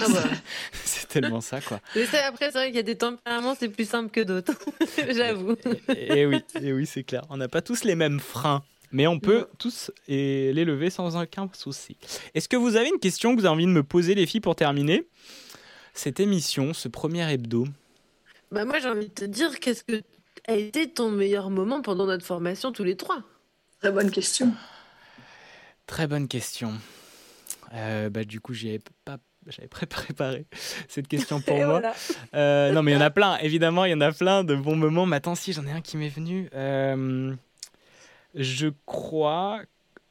Ah 0.00 0.06
bah. 0.12 0.24
c'est 0.84 1.08
tellement 1.08 1.42
ça, 1.42 1.60
quoi. 1.60 1.80
Mais 1.96 2.06
ça, 2.06 2.26
après, 2.26 2.46
c'est 2.46 2.58
vrai 2.58 2.66
qu'il 2.68 2.76
y 2.76 2.80
a 2.80 2.82
des 2.82 2.96
tempéraments, 2.96 3.54
c'est 3.54 3.68
plus 3.68 3.86
simple 3.86 4.10
que 4.10 4.20
d'autres. 4.20 4.54
J'avoue. 5.14 5.56
Et, 5.94 6.20
et 6.20 6.26
oui, 6.26 6.40
et 6.60 6.72
oui 6.72 6.86
c'est 6.86 7.04
clair. 7.04 7.22
On 7.28 7.36
n'a 7.36 7.48
pas 7.48 7.60
tous 7.60 7.84
les 7.84 7.94
mêmes 7.94 8.20
freins. 8.20 8.64
Mais 8.92 9.08
on 9.08 9.18
peut 9.18 9.48
tous 9.58 9.90
et 10.06 10.52
les 10.52 10.64
lever 10.64 10.88
sans 10.88 11.20
aucun 11.20 11.50
souci. 11.52 11.96
Est-ce 12.34 12.48
que 12.48 12.56
vous 12.56 12.76
avez 12.76 12.88
une 12.88 13.00
question 13.00 13.34
que 13.34 13.40
vous 13.40 13.46
avez 13.46 13.54
envie 13.54 13.66
de 13.66 13.70
me 13.70 13.82
poser, 13.82 14.14
les 14.14 14.24
filles, 14.24 14.40
pour 14.40 14.54
terminer? 14.54 15.08
Cette 15.94 16.20
émission, 16.20 16.72
ce 16.72 16.86
premier 16.86 17.28
hebdo 17.28 17.66
Bah, 18.52 18.64
moi, 18.64 18.78
j'ai 18.78 18.88
envie 18.88 19.08
de 19.08 19.12
te 19.12 19.24
dire, 19.24 19.58
qu'est-ce 19.58 19.82
que 19.82 20.00
a 20.46 20.54
été 20.54 20.88
ton 20.88 21.10
meilleur 21.10 21.50
moment 21.50 21.82
pendant 21.82 22.06
notre 22.06 22.24
formation 22.24 22.70
tous 22.70 22.84
les 22.84 22.96
trois? 22.96 23.22
Très 23.80 23.90
bonne 23.90 24.12
question. 24.12 24.52
Très 25.86 26.06
bonne 26.06 26.28
question. 26.28 26.72
Euh, 27.74 28.08
bah, 28.10 28.24
du 28.24 28.40
coup, 28.40 28.54
j'y 28.54 28.68
avais 28.70 28.80
pas. 29.04 29.18
J'avais 29.46 29.68
pré- 29.68 29.86
préparé 29.86 30.46
cette 30.88 31.06
question 31.08 31.40
pour 31.40 31.56
moi. 31.56 31.66
voilà. 31.66 31.94
Euh, 32.34 32.72
non, 32.72 32.82
mais 32.82 32.92
il 32.92 32.94
y 32.94 32.96
en 32.98 33.02
a 33.02 33.10
plein. 33.10 33.36
Évidemment, 33.38 33.84
il 33.84 33.90
y 33.90 33.94
en 33.94 34.00
a 34.00 34.12
plein 34.12 34.42
de 34.44 34.54
bons 34.54 34.76
moments. 34.76 35.04
Mais 35.06 35.16
attends, 35.16 35.34
si, 35.34 35.52
j'en 35.52 35.66
ai 35.66 35.70
un 35.72 35.80
qui 35.82 35.96
m'est 35.96 36.08
venu. 36.08 36.48
Euh, 36.54 37.34
je 38.34 38.68
crois. 38.86 39.60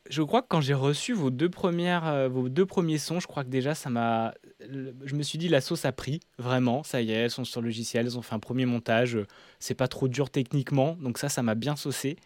Je 0.09 0.21
crois 0.21 0.41
que 0.41 0.47
quand 0.49 0.59
j'ai 0.59 0.73
reçu 0.73 1.13
vos 1.13 1.29
deux, 1.31 1.49
premières, 1.49 2.29
vos 2.29 2.49
deux 2.49 2.65
premiers 2.65 2.97
sons, 2.97 3.21
je 3.21 3.25
crois 3.25 3.45
que 3.45 3.49
déjà 3.49 3.73
ça 3.73 3.89
m'a. 3.89 4.33
Je 4.59 5.15
me 5.15 5.23
suis 5.23 5.37
dit, 5.37 5.47
la 5.47 5.61
sauce 5.61 5.85
a 5.85 5.93
pris, 5.93 6.19
vraiment. 6.37 6.83
Ça 6.83 7.01
y 7.01 7.11
est, 7.11 7.15
elles 7.15 7.31
sont 7.31 7.45
sur 7.45 7.61
le 7.61 7.67
logiciel, 7.67 8.05
elles 8.05 8.17
ont 8.17 8.21
fait 8.21 8.35
un 8.35 8.39
premier 8.39 8.65
montage. 8.65 9.17
C'est 9.59 9.75
pas 9.75 9.87
trop 9.87 10.09
dur 10.09 10.29
techniquement, 10.29 10.97
donc 10.99 11.17
ça, 11.17 11.29
ça 11.29 11.41
m'a 11.41 11.55
bien 11.55 11.77
saucé. 11.77 12.17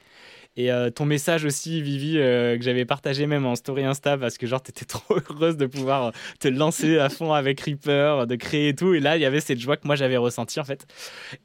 Et 0.57 0.71
euh, 0.71 0.89
ton 0.89 1.05
message 1.05 1.45
aussi, 1.45 1.83
Vivi, 1.83 2.17
euh, 2.17 2.57
que 2.57 2.63
j'avais 2.63 2.83
partagé 2.83 3.27
même 3.27 3.45
en 3.45 3.55
story 3.55 3.85
Insta 3.85 4.17
parce 4.17 4.39
que 4.39 4.47
genre 4.47 4.61
t'étais 4.61 4.85
trop 4.85 5.17
heureuse 5.29 5.55
de 5.55 5.67
pouvoir 5.67 6.11
te 6.39 6.47
lancer 6.47 6.97
à 6.97 7.09
fond 7.09 7.31
avec 7.31 7.61
Reaper, 7.61 8.25
de 8.25 8.35
créer 8.35 8.69
et 8.69 8.75
tout. 8.75 8.95
Et 8.95 8.99
là, 8.99 9.17
il 9.17 9.21
y 9.21 9.25
avait 9.25 9.39
cette 9.39 9.59
joie 9.59 9.77
que 9.77 9.85
moi 9.85 9.95
j'avais 9.95 10.17
ressentie 10.17 10.59
en 10.59 10.63
fait. 10.63 10.87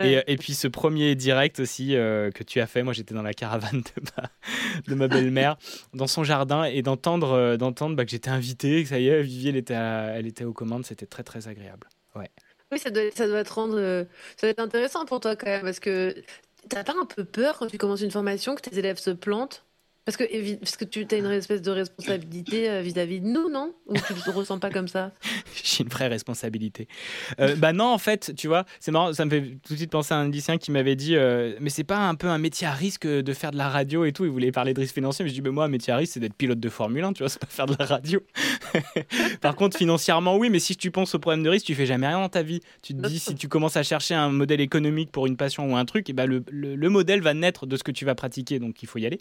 Et, 0.03 0.19
et, 0.27 0.37
puis 0.39 0.55
ce 0.55 0.67
premier 0.67 1.15
direct 1.15 1.61
aussi 1.61 1.89
que 1.91 2.43
tu 2.43 2.59
as 2.61 2.67
fait, 2.67 2.83
moi 2.83 2.95
j'étais 2.95 3.15
dans 3.15 3.23
la 3.23 3.35
caravane 3.35 3.83
de 3.83 4.03
ma, 4.17 4.31
de 4.89 4.95
ma 4.95 5.09
belle-mère, 5.09 5.57
dans 5.93 6.07
son 6.07 6.25
jardin, 6.25 6.65
et 6.65 6.81
d'entendre 6.81 7.57
d'entendre 7.57 7.95
bah, 7.95 8.07
que 8.07 8.11
j'étais 8.11 8.31
invité, 8.31 8.83
que 8.83 8.89
ça 8.89 8.99
y 8.99 9.09
est, 9.09 9.23
Vivi 9.23 9.51
elle 9.51 9.57
était, 9.57 9.75
elle 9.75 10.27
était 10.27 10.45
aux 10.45 10.55
commandes, 10.55 10.87
c'était 10.87 11.07
très 11.07 11.23
très 11.23 11.49
agréable. 11.49 11.87
Ouais. 12.15 12.31
Oui, 12.71 12.79
ça 12.79 12.89
doit, 12.89 13.03
ça 13.15 13.27
doit 13.27 13.45
te 13.45 13.53
rendre. 13.53 13.77
Ça 13.77 14.47
doit 14.47 14.51
être 14.51 14.61
intéressant 14.61 15.05
pour 15.05 15.21
toi 15.21 15.37
quand 15.37 15.49
même, 15.49 15.63
parce 15.63 15.81
que 15.81 16.15
t'as 16.69 16.83
pas 16.85 16.95
un 17.01 17.05
peu 17.07 17.25
peur 17.25 17.59
quand 17.59 17.67
tu 17.69 17.79
commences 17.79 18.01
une 18.01 18.11
formation 18.11 18.55
que 18.57 18.63
tes 18.63 18.77
élèves 18.79 18.99
se 18.99 19.11
plantent? 19.11 19.65
Parce 20.05 20.17
que, 20.17 20.25
parce 20.57 20.77
que 20.77 20.85
tu 20.85 21.07
as 21.13 21.17
une 21.17 21.31
espèce 21.31 21.63
de 21.63 21.71
responsabilité 21.71 22.69
euh, 22.69 22.83
vis-à-vis 22.83 23.21
de 23.21 23.27
nous, 23.27 23.49
non? 23.49 23.73
Ou 23.87 23.95
tu 23.95 24.13
ne 24.15 24.19
te 24.19 24.31
ressens 24.31 24.59
pas 24.59 24.71
comme 24.71 24.89
ça? 24.89 25.13
J'ai 25.63 25.85
une 25.85 25.91
vraie 25.91 26.09
responsabilité. 26.09 26.89
Euh, 27.39 27.55
bah 27.55 27.73
non, 27.73 27.85
en 27.85 27.99
fait, 27.99 28.33
tu 28.37 28.49
vois, 28.49 28.65
c'est 28.81 28.91
marrant, 28.91 29.13
ça 29.13 29.25
me 29.25 29.31
fait 29.31 29.43
tout 29.65 29.75
de 29.75 29.79
suite 29.79 29.93
penser 29.93 30.13
à 30.13 30.17
un 30.17 30.29
lycéen 30.29 30.59
qui 30.59 30.73
m'avait 30.73 30.97
dit 30.97 31.15
euh, 31.15 31.55
Mais 31.61 31.71
c'est 31.71 31.85
pas 31.85 32.09
un 32.09 32.17
peu 32.17 32.27
un 32.27 32.39
métier 32.39 32.67
à 32.67 32.73
risque 32.73 33.07
de 33.07 33.33
faire 33.33 33.53
de 33.53 33.59
la 33.59 33.69
radio 33.69 34.05
et 34.05 34.13
tout 34.13 34.25
Il 34.25 34.31
voulait 34.33 34.51
parler 34.51 34.75
de 34.75 34.81
risque 34.81 34.95
financier, 34.95 35.25
mais 35.25 35.29
je 35.29 35.35
dis 35.35 35.41
bah, 35.41 35.53
Moi, 35.53 35.65
un 35.65 35.69
métier 35.69 35.93
à 35.93 35.97
risque, 35.97 36.15
c'est 36.15 36.21
d'être 36.21 36.35
pilote 36.35 36.59
de 36.59 36.69
Formule 36.69 37.05
1, 37.05 37.13
tu 37.13 37.23
vois, 37.23 37.29
c'est 37.29 37.41
pas 37.41 37.47
faire 37.47 37.67
de 37.67 37.77
la 37.79 37.87
radio. 37.87 38.21
Par 39.41 39.55
contre, 39.55 39.77
financièrement, 39.77 40.37
oui, 40.37 40.51
mais 40.51 40.59
si 40.59 40.77
tu 40.77 40.91
penses 40.91 41.15
au 41.15 41.21
problème 41.21 41.45
de 41.45 41.49
risque, 41.49 41.67
tu 41.67 41.77
fais 41.77 41.87
jamais 41.87 42.09
rien 42.09 42.19
dans 42.19 42.29
ta 42.29 42.43
vie. 42.43 42.61
Tu 42.83 42.93
te 42.93 43.07
dis, 43.07 43.21
si 43.21 43.37
tu 43.37 43.47
commences 43.47 43.77
à 43.77 43.85
chercher 43.85 44.15
un 44.15 44.31
modèle 44.31 44.61
économique 44.61 45.13
pour 45.13 45.29
une 45.29 45.37
passion 45.37 45.71
ou 45.71 45.77
un 45.77 45.85
truc, 45.85 46.11
et 46.11 46.13
bah, 46.13 46.27
le, 46.27 46.43
le, 46.51 46.75
le 46.75 46.89
modèle 46.89 47.21
va 47.21 47.35
naître 47.35 47.67
de 47.67 47.77
ce 47.77 47.85
que 47.85 47.93
tu 47.93 48.05
vas 48.05 48.17
pratiquer, 48.17 48.59
donc 48.59 48.83
il 48.83 48.89
faut 48.89 48.99
y 48.99 49.07
aller. 49.07 49.21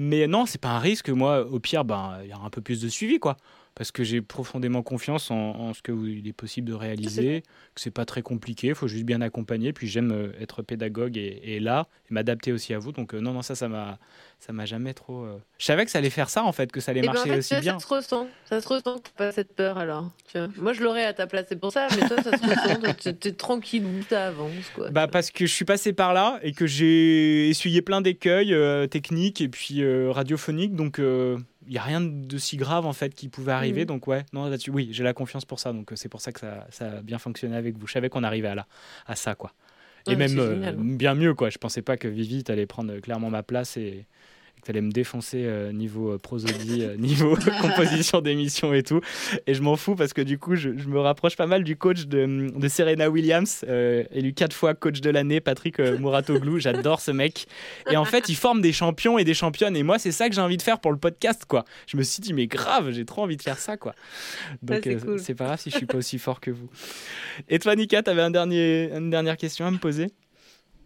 Mais 0.00 0.28
non, 0.28 0.46
c'est 0.46 0.60
pas 0.60 0.68
un 0.68 0.78
risque. 0.78 1.08
Moi, 1.08 1.44
au 1.44 1.58
pire, 1.58 1.84
ben, 1.84 2.20
il 2.22 2.28
y 2.28 2.32
a 2.32 2.38
un 2.38 2.50
peu 2.50 2.60
plus 2.60 2.80
de 2.80 2.88
suivi, 2.88 3.18
quoi. 3.18 3.36
Parce 3.78 3.92
que 3.92 4.02
j'ai 4.02 4.20
profondément 4.20 4.82
confiance 4.82 5.30
en, 5.30 5.72
ce 5.72 5.82
qu'il 5.82 6.26
est 6.26 6.32
possible 6.32 6.66
de 6.68 6.74
réaliser, 6.74 7.44
que 7.76 7.80
c'est 7.80 7.92
pas 7.92 8.04
très 8.04 8.22
compliqué, 8.22 8.66
il 8.68 8.74
faut 8.74 8.88
juste 8.88 9.04
bien 9.04 9.20
accompagner. 9.20 9.72
Puis 9.72 9.86
j'aime 9.86 10.10
euh, 10.10 10.32
être 10.40 10.62
pédagogue 10.62 11.16
et, 11.16 11.60
là, 11.60 11.86
et 12.10 12.14
m'adapter 12.14 12.50
aussi 12.50 12.74
à 12.74 12.80
vous. 12.80 12.90
Donc 12.90 13.14
euh, 13.14 13.20
non, 13.20 13.32
non, 13.32 13.42
ça, 13.42 13.54
ça 13.54 13.68
m'a, 13.68 14.00
ça 14.40 14.52
m'a 14.52 14.66
jamais 14.66 14.94
trop. 14.94 15.22
Euh, 15.22 15.38
je 15.58 15.66
savais 15.66 15.84
que 15.84 15.92
ça 15.92 15.98
allait 15.98 16.10
faire 16.10 16.28
ça 16.28 16.42
en 16.42 16.50
fait, 16.50 16.72
que 16.72 16.80
ça 16.80 16.90
allait 16.90 17.02
eh 17.04 17.06
ben, 17.06 17.12
marcher 17.12 17.38
aussi 17.38 17.54
bien. 17.60 17.78
Ça 17.78 17.86
se 17.86 17.94
ressent, 17.94 18.26
ça 18.46 18.60
se 18.60 18.66
ressent, 18.66 18.96
pas 19.16 19.30
cette 19.30 19.54
peur 19.54 19.78
alors. 19.78 20.10
Tu 20.28 20.38
vois. 20.38 20.48
Moi, 20.56 20.72
je 20.72 20.82
l'aurais 20.82 21.04
à 21.04 21.12
ta 21.12 21.28
place, 21.28 21.46
c'est 21.48 21.60
pour 21.60 21.70
ça. 21.70 21.86
Mais 21.92 22.08
toi, 22.08 22.20
ça 22.20 22.36
se 22.36 22.42
ressent, 22.42 23.14
t'es 23.20 23.32
tranquille, 23.32 23.86
ça 24.10 24.26
avance 24.26 24.70
quoi. 24.74 24.90
Bah 24.90 25.06
parce 25.06 25.30
que 25.30 25.46
je 25.46 25.52
suis 25.52 25.64
passé 25.64 25.92
par 25.92 26.14
là 26.14 26.40
et 26.42 26.50
que 26.50 26.66
j'ai 26.66 27.48
essuyé 27.48 27.80
plein 27.80 28.00
d'écueils 28.00 28.56
techniques 28.88 29.40
et 29.40 29.48
puis 29.48 29.84
radiophoniques, 30.10 30.74
donc 30.74 31.00
il 31.66 31.72
n'y 31.72 31.78
a 31.78 31.82
rien 31.82 32.00
de 32.00 32.38
si 32.38 32.56
grave 32.56 32.86
en 32.86 32.92
fait 32.92 33.14
qui 33.14 33.28
pouvait 33.28 33.52
arriver. 33.52 33.82
Mm. 33.82 33.86
Donc 33.86 34.06
ouais, 34.06 34.24
non 34.32 34.46
là-dessus, 34.46 34.70
oui, 34.70 34.88
j'ai 34.92 35.04
la 35.04 35.14
confiance 35.14 35.44
pour 35.44 35.60
ça. 35.60 35.72
Donc 35.72 35.92
euh, 35.92 35.96
c'est 35.96 36.08
pour 36.08 36.20
ça 36.20 36.32
que 36.32 36.40
ça, 36.40 36.66
ça, 36.70 36.98
a 36.98 37.00
bien 37.02 37.18
fonctionné 37.18 37.56
avec 37.56 37.76
vous. 37.76 37.86
Je 37.86 37.92
savais 37.92 38.08
qu'on 38.08 38.24
arrivait 38.24 38.48
à, 38.48 38.54
là, 38.54 38.66
à 39.06 39.16
ça 39.16 39.34
quoi. 39.34 39.52
Et 40.06 40.16
même 40.16 40.38
euh, 40.38 40.72
bien 40.72 41.14
mieux 41.14 41.34
quoi. 41.34 41.50
Je 41.50 41.58
pensais 41.58 41.82
pas 41.82 41.96
que 41.96 42.08
Vivi 42.08 42.42
allait 42.48 42.66
prendre 42.66 42.92
euh, 42.92 43.00
clairement 43.00 43.30
ma 43.30 43.42
place 43.42 43.76
et, 43.76 44.06
tu 44.64 44.70
allais 44.70 44.80
me 44.80 44.90
défoncer 44.90 45.44
euh, 45.44 45.72
niveau 45.72 46.12
euh, 46.12 46.18
prosodie, 46.18 46.82
euh, 46.82 46.96
niveau 46.98 47.36
composition 47.60 48.20
d'émission 48.20 48.72
et 48.74 48.82
tout. 48.82 49.00
Et 49.46 49.54
je 49.54 49.62
m'en 49.62 49.76
fous 49.76 49.94
parce 49.94 50.12
que 50.12 50.22
du 50.22 50.38
coup, 50.38 50.56
je, 50.56 50.70
me 50.70 51.00
rapproche 51.00 51.36
pas 51.36 51.46
mal 51.46 51.64
du 51.64 51.76
coach 51.76 52.06
de, 52.06 52.50
de 52.54 52.68
Serena 52.68 53.10
Williams, 53.10 53.64
élu 54.12 54.32
quatre 54.32 54.54
fois 54.54 54.74
coach 54.74 55.00
de 55.00 55.10
l'année, 55.10 55.40
Patrick 55.40 55.78
Mouratoglou. 56.00 56.58
J'adore 56.58 57.00
ce 57.00 57.10
mec. 57.10 57.46
Et 57.90 57.96
en 57.96 58.04
fait, 58.04 58.28
il 58.28 58.36
forme 58.36 58.60
des 58.60 58.72
champions 58.72 59.18
et 59.18 59.24
des 59.24 59.34
championnes. 59.34 59.76
Et 59.76 59.82
moi, 59.82 59.98
c'est 59.98 60.12
ça 60.12 60.28
que 60.28 60.34
j'ai 60.34 60.40
envie 60.40 60.56
de 60.56 60.62
faire 60.62 60.80
pour 60.80 60.92
le 60.92 60.98
podcast, 60.98 61.44
quoi. 61.46 61.64
Je 61.86 61.96
me 61.96 62.02
suis 62.02 62.20
dit, 62.20 62.32
mais 62.32 62.46
grave, 62.46 62.90
j'ai 62.92 63.04
trop 63.04 63.22
envie 63.22 63.36
de 63.36 63.42
faire 63.42 63.58
ça, 63.58 63.76
quoi. 63.76 63.94
Donc, 64.62 64.88
c'est 65.18 65.34
pas 65.34 65.46
grave 65.46 65.60
si 65.60 65.70
je 65.70 65.76
suis 65.76 65.86
pas 65.86 65.98
aussi 65.98 66.18
fort 66.18 66.40
que 66.40 66.50
vous. 66.50 66.68
Et 67.48 67.58
toi, 67.58 67.76
Nika, 67.76 68.02
t'avais 68.02 68.22
un 68.22 68.30
dernier, 68.30 68.90
une 68.92 69.10
dernière 69.10 69.36
question 69.36 69.66
à 69.66 69.70
me 69.70 69.78
poser? 69.78 70.08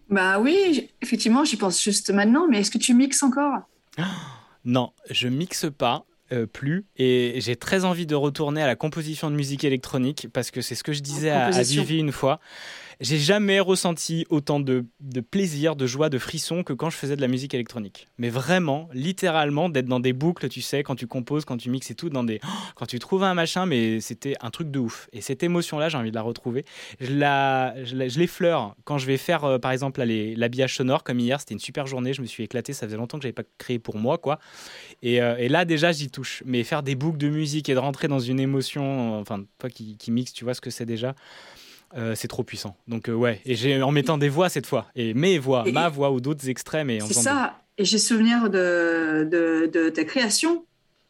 Bah 0.09 0.39
oui, 0.39 0.91
effectivement, 1.01 1.45
j'y 1.45 1.57
pense 1.57 1.83
juste 1.83 2.11
maintenant, 2.11 2.47
mais 2.49 2.61
est-ce 2.61 2.71
que 2.71 2.79
tu 2.79 2.95
mixes 2.95 3.23
encore? 3.23 3.61
Non, 4.65 4.93
je 5.11 5.29
mixe 5.29 5.67
pas. 5.77 6.05
Euh, 6.33 6.47
plus 6.47 6.87
et 6.97 7.41
j'ai 7.43 7.57
très 7.57 7.85
envie 7.85 8.07
de 8.07 8.15
retourner 8.15 8.63
à 8.63 8.67
la 8.67 8.75
composition 8.75 9.31
de 9.31 9.37
musique 9.37 9.65
électronique 9.65 10.29
parce 10.33 10.51
que 10.51 10.63
c'est 10.63 10.75
ce 10.75 10.83
que 10.83 10.95
je 10.95 11.01
disais 11.01 11.29
à, 11.29 11.47
à 11.47 11.63
Vivi 11.63 11.99
une 11.99 12.13
fois 12.13 12.41
j'ai 13.03 13.19
jamais 13.19 13.59
ressenti 13.59 14.27
autant 14.31 14.61
de, 14.61 14.85
plaisir, 15.31 15.75
de 15.75 15.87
joie, 15.87 16.09
de 16.09 16.19
frisson 16.19 16.63
que 16.63 16.73
quand 16.73 16.89
je 16.89 16.97
faisais 16.97 17.17
de 17.17 17.21
la 17.21 17.27
musique 17.27 17.53
électronique. 17.53 18.09
Mais 18.17 18.29
vraiment, 18.29 18.89
littéralement, 18.95 19.69
d'être 19.69 19.87
dans 19.87 19.99
des 19.99 20.13
boucles, 20.13 20.49
tu 20.49 20.63
sais, 20.63 20.85
quand 20.85 20.95
tu 20.95 21.09
composes, 21.09 21.45
quand 21.45 21.57
tu 21.57 21.69
mixes 21.69 21.91
et 21.91 21.97
tout, 21.97 22.11
dans 22.11 22.23
des, 22.23 22.41
quand 22.77 22.87
tu 22.87 23.01
trouves 23.01 23.25
un 23.25 23.35
machin, 23.35 23.67
mais 23.67 24.01
c'était 24.01 24.37
un 24.41 24.51
truc 24.51 24.71
de 24.71 24.79
ouf. 24.79 25.09
Et 25.13 25.21
cette 25.21 25.43
émotion-là, 25.43 25.89
j'ai 25.89 25.99
envie 25.99 26.11
de 26.11 26.15
la 26.15 26.23
retrouver. 26.23 26.65
Je, 27.01 27.13
la, 27.13 27.75
je, 27.85 27.97
l'effleure 27.97 28.77
quand 28.85 28.99
je 28.99 29.07
vais 29.07 29.17
faire, 29.17 29.45
euh, 29.45 29.59
par 29.59 29.73
exemple, 29.73 30.01
l'habillage 30.01 30.77
sonore, 30.77 31.03
comme 31.03 31.19
hier, 31.19 31.41
c'était 31.41 31.55
une 31.55 31.61
super 31.61 31.89
journée, 31.89 32.15
je 32.15 32.23
me 32.23 32.27
suis 32.27 32.45
éclaté, 32.45 32.73
ça 32.73 32.87
faisait 32.87 32.97
longtemps 32.97 33.19
que 33.19 33.23
j'avais 33.25 33.33
pas 33.33 33.43
créé 33.59 33.81
pour 33.81 33.97
moi, 33.97 34.17
quoi. 34.17 34.39
Et, 35.03 35.21
euh, 35.21 35.49
là, 35.49 35.65
déjà, 35.65 35.91
j'y 35.91 36.09
touche. 36.09 36.45
Mais 36.47 36.63
faire 36.63 36.85
des 36.85 36.95
boucles 36.95 37.19
de 37.19 37.29
musique 37.29 37.69
et 37.69 37.75
de 37.75 37.81
rentrer 37.81 38.07
dans 38.07 38.21
une 38.21 38.39
émotion, 38.39 39.19
enfin, 39.19 39.45
toi 39.59 39.69
qui, 39.71 39.97
qui 39.97 40.13
mixe, 40.13 40.33
tu 40.33 40.45
vois 40.45 40.55
ce 40.55 40.61
que 40.61 40.71
c'est 40.71 40.87
déjà. 40.87 41.17
Euh, 41.97 42.15
c'est 42.15 42.29
trop 42.29 42.43
puissant. 42.43 42.77
Donc 42.89 43.09
euh, 43.09 43.13
ouais, 43.13 43.41
et 43.45 43.55
j'ai 43.55 43.83
en 43.83 43.91
mettant 43.91 44.19
des 44.19 44.29
voix 44.29 44.49
cette 44.49 44.67
fois, 44.67 44.87
et 44.97 45.15
mes 45.15 45.39
voix, 45.39 45.65
ma 45.71 45.89
voix 45.89 46.11
ou 46.11 46.21
d'autres 46.21 46.49
extrêmes. 46.49 46.91
Et 46.91 47.01
c'est 47.01 47.15
ça. 47.15 47.59
Et 47.79 47.85
j'ai 47.85 47.99
souvenir 47.99 48.51
de, 48.51 49.29
de, 49.31 49.71
de, 49.73 49.89
ta 49.89 50.05
création 50.05 50.65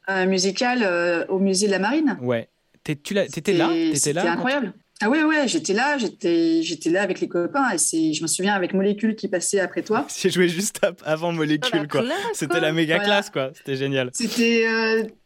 euh, 0.09 0.27
musicale 0.27 1.27
au 1.29 1.39
musée 1.39 1.67
de 1.67 1.73
la 1.73 1.79
Marine. 1.79 2.17
Ouais. 2.21 2.49
tu 2.85 2.93
étais 2.93 3.53
là? 3.53 3.69
C'était 3.95 4.19
incroyable. 4.19 4.73
Ah 5.05 5.11
oui, 5.11 5.21
ouais, 5.25 5.49
j'étais 5.49 5.73
là, 5.73 5.99
j'étais, 5.99 6.63
j'étais 6.63 6.89
là 6.89 7.03
avec 7.03 7.19
les 7.19 7.27
copains 7.27 7.71
et 7.71 7.79
c'est, 7.79 8.13
je 8.13 8.23
me 8.23 8.29
souviens 8.29 8.55
avec 8.55 8.73
Molécule 8.73 9.17
qui 9.17 9.27
passait 9.27 9.59
après 9.59 9.83
toi. 9.83 10.07
J'ai 10.17 10.31
joué 10.31 10.49
juste 10.49 10.79
avant 11.05 11.33
Molécule, 11.33 11.81
ah, 11.83 11.87
quoi. 11.89 12.05
C'était 12.35 12.61
la 12.61 12.73
méga 12.73 13.01
classe, 13.01 13.29
quoi. 13.29 13.51
C'était 13.57 13.75
génial. 13.75 14.11
C'était, 14.13 14.65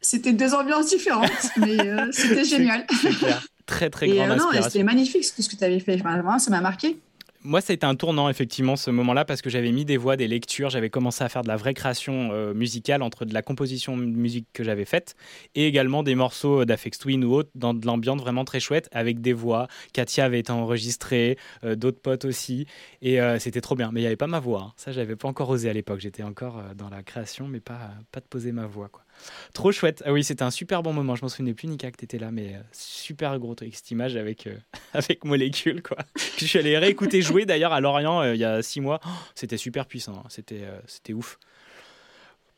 c'était 0.00 0.32
deux 0.32 0.54
ambiances 0.54 0.88
différentes, 0.88 1.30
mais 1.58 1.76
c'était 2.12 2.44
génial. 2.56 2.86
C'est 3.02 3.10
clair 3.10 3.42
très 3.66 3.90
très 3.90 4.08
grande 4.08 4.30
euh, 4.30 4.36
non, 4.36 4.62
C'était 4.62 4.82
magnifique 4.82 5.24
tout 5.34 5.42
ce 5.42 5.48
que 5.48 5.56
tu 5.56 5.64
avais 5.64 5.80
fait. 5.80 5.96
vraiment, 5.96 6.38
ça 6.38 6.50
m'a 6.50 6.60
marqué. 6.60 6.96
Moi, 7.42 7.60
ça 7.60 7.72
a 7.72 7.74
été 7.74 7.86
un 7.86 7.94
tournant, 7.94 8.28
effectivement, 8.28 8.74
ce 8.74 8.90
moment-là, 8.90 9.24
parce 9.24 9.40
que 9.40 9.50
j'avais 9.50 9.70
mis 9.70 9.84
des 9.84 9.96
voix, 9.96 10.16
des 10.16 10.26
lectures, 10.26 10.68
j'avais 10.68 10.90
commencé 10.90 11.22
à 11.22 11.28
faire 11.28 11.42
de 11.42 11.48
la 11.48 11.54
vraie 11.54 11.74
création 11.74 12.30
euh, 12.32 12.52
musicale 12.54 13.02
entre 13.02 13.24
de 13.24 13.32
la 13.32 13.40
composition 13.40 13.96
de 13.96 14.02
musique 14.02 14.48
que 14.52 14.64
j'avais 14.64 14.84
faite 14.84 15.14
et 15.54 15.68
également 15.68 16.02
des 16.02 16.16
morceaux 16.16 16.64
d'Afex 16.64 16.98
Twin 16.98 17.22
ou 17.24 17.32
autres 17.34 17.50
dans 17.54 17.72
de 17.72 17.86
l'ambiance 17.86 18.20
vraiment 18.20 18.44
très 18.44 18.58
chouette 18.58 18.88
avec 18.90 19.20
des 19.20 19.32
voix. 19.32 19.68
Katia 19.92 20.24
avait 20.24 20.40
été 20.40 20.50
enregistrée, 20.50 21.38
euh, 21.62 21.76
d'autres 21.76 22.00
potes 22.00 22.24
aussi, 22.24 22.66
et 23.00 23.20
c'était 23.38 23.60
trop 23.60 23.76
bien. 23.76 23.90
Mais 23.92 24.00
il 24.00 24.02
n'y 24.02 24.08
avait 24.08 24.16
pas 24.16 24.26
ma 24.26 24.40
voix. 24.40 24.62
Hein. 24.62 24.72
Ça, 24.76 24.90
j'avais 24.90 25.14
pas 25.14 25.28
encore 25.28 25.48
osé 25.50 25.70
à 25.70 25.72
l'époque. 25.72 26.00
J'étais 26.00 26.24
encore 26.24 26.60
dans 26.74 26.88
la 26.88 27.04
création, 27.04 27.46
mais 27.46 27.60
pas, 27.60 27.92
pas 28.10 28.18
de 28.18 28.26
poser 28.26 28.50
ma 28.50 28.66
voix, 28.66 28.88
quoi. 28.88 29.05
Trop 29.52 29.72
chouette. 29.72 30.02
Ah 30.06 30.12
oui, 30.12 30.22
c'était 30.22 30.42
un 30.42 30.50
super 30.50 30.82
bon 30.82 30.92
moment. 30.92 31.14
Je 31.16 31.22
m'en 31.22 31.28
souvenais 31.28 31.54
plus, 31.54 31.68
Nika, 31.68 31.90
que 31.90 31.96
t'étais 31.96 32.18
là, 32.18 32.30
mais 32.30 32.54
euh, 32.54 32.60
super 32.72 33.38
gros 33.38 33.54
truc, 33.54 33.74
cette 33.74 33.90
image 33.90 34.16
avec, 34.16 34.46
euh, 34.46 34.56
avec 34.92 35.24
Molécule, 35.24 35.82
quoi. 35.82 35.98
je 36.38 36.44
suis 36.44 36.58
allé 36.58 36.76
réécouter 36.78 37.22
jouer 37.22 37.46
d'ailleurs 37.46 37.72
à 37.72 37.80
Lorient 37.80 38.20
euh, 38.20 38.34
il 38.34 38.40
y 38.40 38.44
a 38.44 38.62
six 38.62 38.80
mois. 38.80 39.00
Oh, 39.04 39.08
c'était 39.34 39.56
super 39.56 39.86
puissant. 39.86 40.22
Hein. 40.24 40.28
C'était, 40.28 40.64
c'était 40.86 41.12
ouf. 41.12 41.38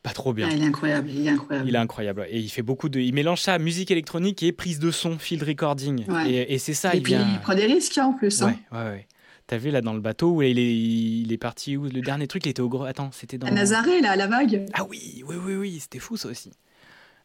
Pas 0.01 0.11
trop 0.11 0.33
bien. 0.33 0.47
Ah, 0.49 0.53
il 0.55 0.63
est 0.63 0.67
incroyable, 0.67 1.09
il 1.09 1.27
est 1.27 1.29
incroyable. 1.29 1.67
Il 1.67 1.75
est 1.75 1.79
incroyable. 1.79 2.27
Et 2.29 2.39
il 2.39 2.49
fait 2.49 2.61
beaucoup 2.61 2.87
de. 2.87 3.01
Il 3.01 3.13
mélange 3.13 3.41
ça, 3.41 3.59
musique 3.59 3.91
électronique 3.91 4.41
et 4.43 4.53
prise 4.53 4.79
de 4.79 4.91
son, 4.91 5.19
field 5.19 5.43
recording. 5.43 6.05
Et, 6.25 6.57
c'est 6.57 6.73
ça. 6.73 6.95
Et 6.95 7.01
puis 7.01 7.13
il 7.13 7.39
prend 7.41 7.53
des 7.53 7.65
risques 7.65 7.97
hein, 7.97 8.05
en 8.05 8.13
plus. 8.13 8.41
Hein. 8.41 8.55
Ouais, 8.71 8.77
ouais, 8.77 8.85
ouais. 8.85 9.07
T'as 9.49 9.57
vu 9.57 9.71
là 9.71 9.81
dans 9.81 9.95
le 9.95 9.99
bateau 9.99 10.29
où 10.29 10.41
il 10.43 10.59
est, 10.59 10.77
il 10.77 11.33
est 11.33 11.39
parti 11.39 11.75
où 11.75 11.85
Le 11.85 12.01
dernier 12.01 12.27
truc, 12.27 12.45
il 12.45 12.49
était 12.49 12.61
au 12.61 12.69
gros. 12.69 12.83
Attends, 12.83 13.09
c'était 13.11 13.39
dans. 13.39 13.47
À 13.47 13.51
Nazaré, 13.51 13.99
là, 13.99 14.11
à 14.11 14.15
la 14.15 14.27
vague. 14.27 14.67
Ah 14.73 14.83
oui, 14.87 15.23
oui, 15.25 15.37
oui, 15.43 15.55
oui, 15.55 15.79
c'était 15.79 15.97
fou 15.97 16.17
ça 16.17 16.29
aussi. 16.29 16.51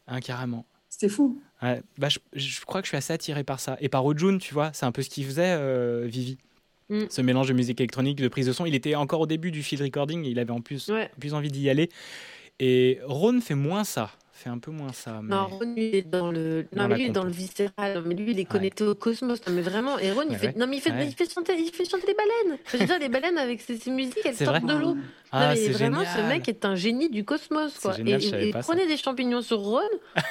Hein, 0.07 0.21
carrément. 0.21 0.65
C'était 0.89 1.11
fou. 1.11 1.39
bah, 1.61 2.09
je, 2.09 2.65
crois 2.65 2.81
que 2.81 2.87
je 2.87 2.93
suis 2.93 2.97
assez 2.97 3.13
attiré 3.13 3.45
par 3.45 3.61
ça. 3.61 3.77
Et 3.79 3.91
par 3.91 4.07
Ojun, 4.07 4.39
tu 4.39 4.55
vois, 4.55 4.71
c'est 4.73 4.87
un 4.87 4.93
peu 4.93 5.03
ce 5.03 5.11
qu'il 5.11 5.27
faisait, 5.27 5.55
euh, 5.59 6.07
Vivi. 6.07 6.39
Mm. 6.89 7.03
Ce 7.11 7.21
mélange 7.21 7.49
de 7.49 7.53
musique 7.53 7.79
électronique, 7.79 8.17
de 8.17 8.29
prise 8.29 8.47
de 8.47 8.55
son. 8.55 8.65
Il 8.65 8.75
était 8.75 8.95
encore 8.95 9.21
au 9.21 9.27
début 9.27 9.51
du 9.51 9.63
field 9.63 9.85
recording, 9.85 10.25
il 10.25 10.39
avait 10.39 10.51
en 10.51 10.63
plus, 10.63 10.91
plus 11.21 11.35
envie 11.35 11.51
d'y 11.51 11.69
aller. 11.69 11.91
Et 12.59 13.01
Ron 13.05 13.43
fait 13.43 13.55
moins 13.55 13.85
ça 13.85 14.11
fait 14.35 14.51
un 14.51 14.59
peu 14.59 14.71
moins 14.71 14.93
ça. 14.93 15.21
Mais... 15.23 15.35
Non, 15.35 15.47
Ron, 15.47 15.75
il 15.77 15.95
est 15.95 16.03
dans 16.03 16.31
le, 16.31 16.67
non, 16.75 16.89
mais 16.89 16.97
lui, 16.97 17.05
il 17.05 17.07
est 17.07 17.13
dans 17.13 17.25
le 17.25 17.31
viscéral. 17.31 18.03
mais 18.05 18.15
lui, 18.15 18.33
il 18.33 18.41
est 18.41 18.45
connecté 18.45 18.85
au 18.85 18.95
cosmos. 18.95 19.41
Non, 19.47 19.53
mais 19.53 19.63
vraiment. 19.63 19.99
Et 19.99 20.11
Ron, 20.11 20.25
il 20.29 20.37
fait, 20.37 20.57
non, 20.57 20.67
mais 20.67 20.77
il 20.77 20.81
fait, 20.81 20.93
il 21.07 21.15
fait 21.15 21.33
chanter, 21.33 21.55
il 21.57 21.71
fait 21.71 21.89
chanter 21.89 22.07
les 22.09 22.15
baleines. 22.15 22.59
Je 22.67 22.77
veux 22.77 22.85
dire, 22.85 22.99
les 22.99 23.09
baleines 23.09 23.39
avec 23.39 23.61
ses, 23.61 23.79
musiques, 23.91 24.19
elles 24.25 24.35
sortent 24.35 24.67
de 24.67 24.75
l'eau. 24.75 24.97
Ah, 25.31 25.53
mais 25.55 25.69
vraiment, 25.69 26.03
ce 26.05 26.21
mec 26.29 26.49
est 26.49 26.65
un 26.65 26.75
génie 26.75 27.09
du 27.11 27.25
cosmos, 27.25 27.79
quoi. 27.81 27.93
Génial, 27.93 28.23
et, 28.23 28.53
prenez 28.53 28.87
des 28.87 28.97
champignons 28.97 29.43
sur 29.43 29.59
Ron, 29.59 29.81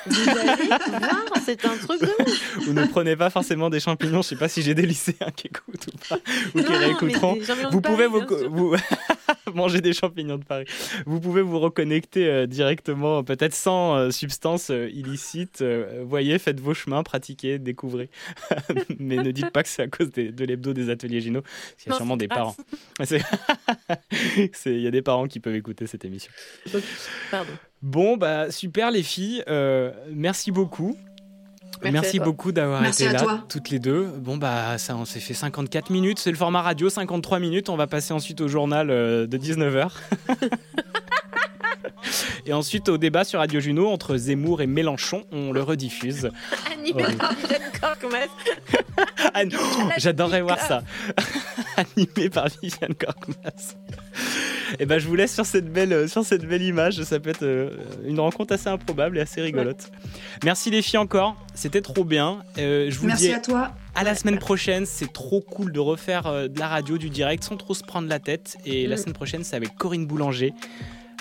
vous 0.05 0.29
allez 0.29 0.67
voir, 0.67 1.25
c'est 1.43 1.65
un 1.65 1.75
truc 1.75 2.01
de 2.01 2.23
ouf. 2.23 2.57
Vous 2.65 2.73
ne 2.73 2.85
prenez 2.85 3.15
pas 3.15 3.29
forcément 3.29 3.69
des 3.69 3.81
champignons. 3.81 4.21
Je 4.21 4.29
sais 4.29 4.35
pas 4.35 4.47
si 4.47 4.61
j'ai 4.61 4.73
des 4.73 4.85
lycéens 4.85 5.31
qui 5.35 5.47
écoutent 5.47 5.87
ou 5.87 5.97
pas, 6.07 6.19
ou 6.55 6.63
qui 6.63 6.73
réécouteront. 6.73 7.37
Vous 7.71 7.81
pouvez 7.81 8.07
vous, 8.07 8.21
manger 9.55 9.81
des 9.81 9.93
champignons 9.93 10.37
de 10.37 10.43
Paris. 10.43 10.65
Vous 11.05 11.19
pouvez 11.19 11.41
vous 11.41 11.59
reconnecter 11.59 12.27
euh, 12.27 12.45
directement, 12.45 13.23
peut-être 13.23 13.53
sans 13.53 13.95
euh, 13.95 14.11
substance 14.11 14.69
euh, 14.69 14.89
illicite. 14.93 15.61
Euh, 15.61 16.03
voyez, 16.05 16.39
faites 16.39 16.59
vos 16.59 16.73
chemins, 16.73 17.03
pratiquez, 17.03 17.59
découvrez. 17.59 18.09
Mais 18.99 19.17
ne 19.17 19.31
dites 19.31 19.51
pas 19.51 19.63
que 19.63 19.69
c'est 19.69 19.83
à 19.83 19.87
cause 19.87 20.09
des- 20.11 20.31
de 20.31 20.45
l'hebdo 20.45 20.73
des 20.73 20.89
ateliers 20.89 21.21
Gino. 21.21 21.41
parce 21.41 21.75
qu'il 21.77 21.91
y 21.91 21.93
a 21.93 21.97
sûrement 21.97 22.17
des 22.17 22.27
parents. 22.27 22.55
Il 24.65 24.79
y 24.81 24.87
a 24.87 24.91
des 24.91 25.01
parents 25.01 25.27
qui 25.27 25.39
peuvent 25.39 25.55
écouter 25.55 25.87
cette 25.87 26.05
émission. 26.05 26.31
Pardon. 27.31 27.51
Bon, 27.81 28.17
bah 28.17 28.51
super 28.51 28.91
les 28.91 29.03
filles. 29.03 29.43
Merci 30.11 30.51
beaucoup. 30.51 30.97
Merci 31.91 32.19
beaucoup 32.19 32.51
d'avoir 32.51 32.85
été 32.85 33.05
là, 33.11 33.19
toi. 33.19 33.43
toutes 33.49 33.69
les 33.69 33.79
deux. 33.79 34.07
Bon, 34.17 34.37
bah, 34.37 34.77
ça, 34.77 34.95
on 34.95 35.05
s'est 35.05 35.19
fait 35.19 35.33
54 35.33 35.89
minutes. 35.89 36.19
C'est 36.19 36.31
le 36.31 36.37
format 36.37 36.61
radio, 36.61 36.89
53 36.89 37.39
minutes. 37.39 37.69
On 37.69 37.75
va 37.75 37.87
passer 37.87 38.13
ensuite 38.13 38.41
au 38.41 38.47
journal 38.47 38.89
euh, 38.89 39.27
de 39.27 39.37
19h. 39.37 39.89
et 42.45 42.53
ensuite 42.53 42.89
au 42.89 42.97
débat 42.97 43.23
sur 43.23 43.39
Radio 43.39 43.59
Juno 43.59 43.89
entre 43.89 44.17
Zemmour 44.17 44.61
et 44.61 44.67
Mélenchon. 44.67 45.23
On 45.31 45.51
le 45.51 45.61
rediffuse. 45.61 46.29
Animé 46.71 47.03
Ouais. 47.03 47.15
par 47.15 47.33
Viviane 47.35 47.61
non, 49.51 49.89
J'adorerais 49.97 50.41
voir 50.41 50.59
ça. 50.59 50.83
Animé 51.77 52.29
par 52.29 52.47
Viviane 52.61 52.93
Corkmas. 52.93 53.75
Et 54.79 54.85
ben, 54.85 54.99
je 54.99 55.07
vous 55.07 55.15
laisse 55.15 55.33
sur 55.33 55.45
cette 55.45 55.71
belle, 55.71 56.07
sur 56.09 56.23
cette 56.25 56.45
belle 56.45 56.61
image. 56.61 57.01
Ça 57.03 57.19
peut 57.19 57.29
être 57.29 57.43
euh, 57.43 57.69
une 58.05 58.19
rencontre 58.19 58.53
assez 58.53 58.67
improbable 58.69 59.17
et 59.17 59.21
assez 59.21 59.41
rigolote. 59.41 59.91
Merci 60.43 60.69
les 60.71 60.81
filles 60.81 60.99
encore. 60.99 61.35
C'était 61.53 61.81
trop 61.81 62.03
bien. 62.03 62.43
Euh, 62.57 62.89
je 62.89 62.97
vous 62.99 63.07
Merci 63.07 63.27
dis 63.27 63.33
à 63.33 63.39
toi. 63.39 63.71
à 63.95 64.03
la 64.03 64.15
semaine 64.15 64.39
prochaine. 64.39 64.85
C'est 64.85 65.11
trop 65.11 65.41
cool 65.41 65.71
de 65.71 65.79
refaire 65.79 66.27
euh, 66.27 66.47
de 66.47 66.59
la 66.59 66.67
radio, 66.67 66.97
du 66.97 67.09
direct 67.09 67.43
sans 67.43 67.57
trop 67.57 67.73
se 67.73 67.83
prendre 67.83 68.07
la 68.07 68.19
tête. 68.19 68.57
Et 68.65 68.87
la 68.87 68.95
Mm. 68.95 68.99
semaine 68.99 69.13
prochaine, 69.13 69.43
c'est 69.43 69.55
avec 69.55 69.75
Corinne 69.75 70.05
Boulanger. 70.07 70.53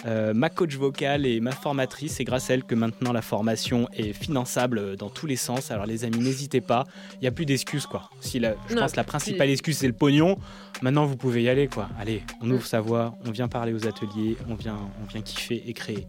Euh, 0.07 0.34
ma 0.34 0.51
coach 0.51 0.74
vocale 0.76 1.26
et 1.26 1.40
ma 1.40 1.53
formatrice, 1.53 2.14
c'est 2.16 2.24
grâce 2.24 2.51
à 2.51 2.55
elle 2.55 2.64
que 2.64 2.74
maintenant 2.74 3.12
la 3.12 3.22
formation 3.22 3.88
est 3.93 4.12
finançable 4.12 4.97
dans 4.97 5.09
tous 5.11 5.26
les 5.26 5.36
sens. 5.36 5.70
Alors 5.70 5.86
les 5.86 6.05
amis, 6.05 6.18
n'hésitez 6.18 6.61
pas, 6.61 6.84
il 7.14 7.20
n'y 7.20 7.28
a 7.28 7.30
plus 7.30 7.47
d'excuses 7.47 7.86
quoi. 7.86 8.11
Si 8.20 8.38
la, 8.40 8.55
je 8.68 8.74
Non, 8.74 8.82
pense 8.82 8.93
que 8.93 8.97
la 8.97 9.05
principale 9.05 9.51
excuse 9.51 9.78
c'est 9.78 9.86
le 9.86 9.93
pognon, 9.93 10.38
maintenant 10.82 11.05
vous 11.07 11.16
pouvez 11.16 11.43
y 11.43 11.49
aller 11.49 11.68
quoi. 11.68 11.88
Allez, 12.01 12.22
on 12.40 12.51
ouvre 12.51 12.66
sa 12.66 12.80
voix, 12.80 13.14
on 13.26 13.30
vient 13.30 13.49
parler 13.49 13.72
aux 13.72 13.86
ateliers, 13.86 14.36
on 14.49 14.55
vient, 14.55 14.78
on 15.03 15.07
vient 15.07 15.20
kiffer 15.22 15.62
et 15.66 15.72
créer. 15.72 16.07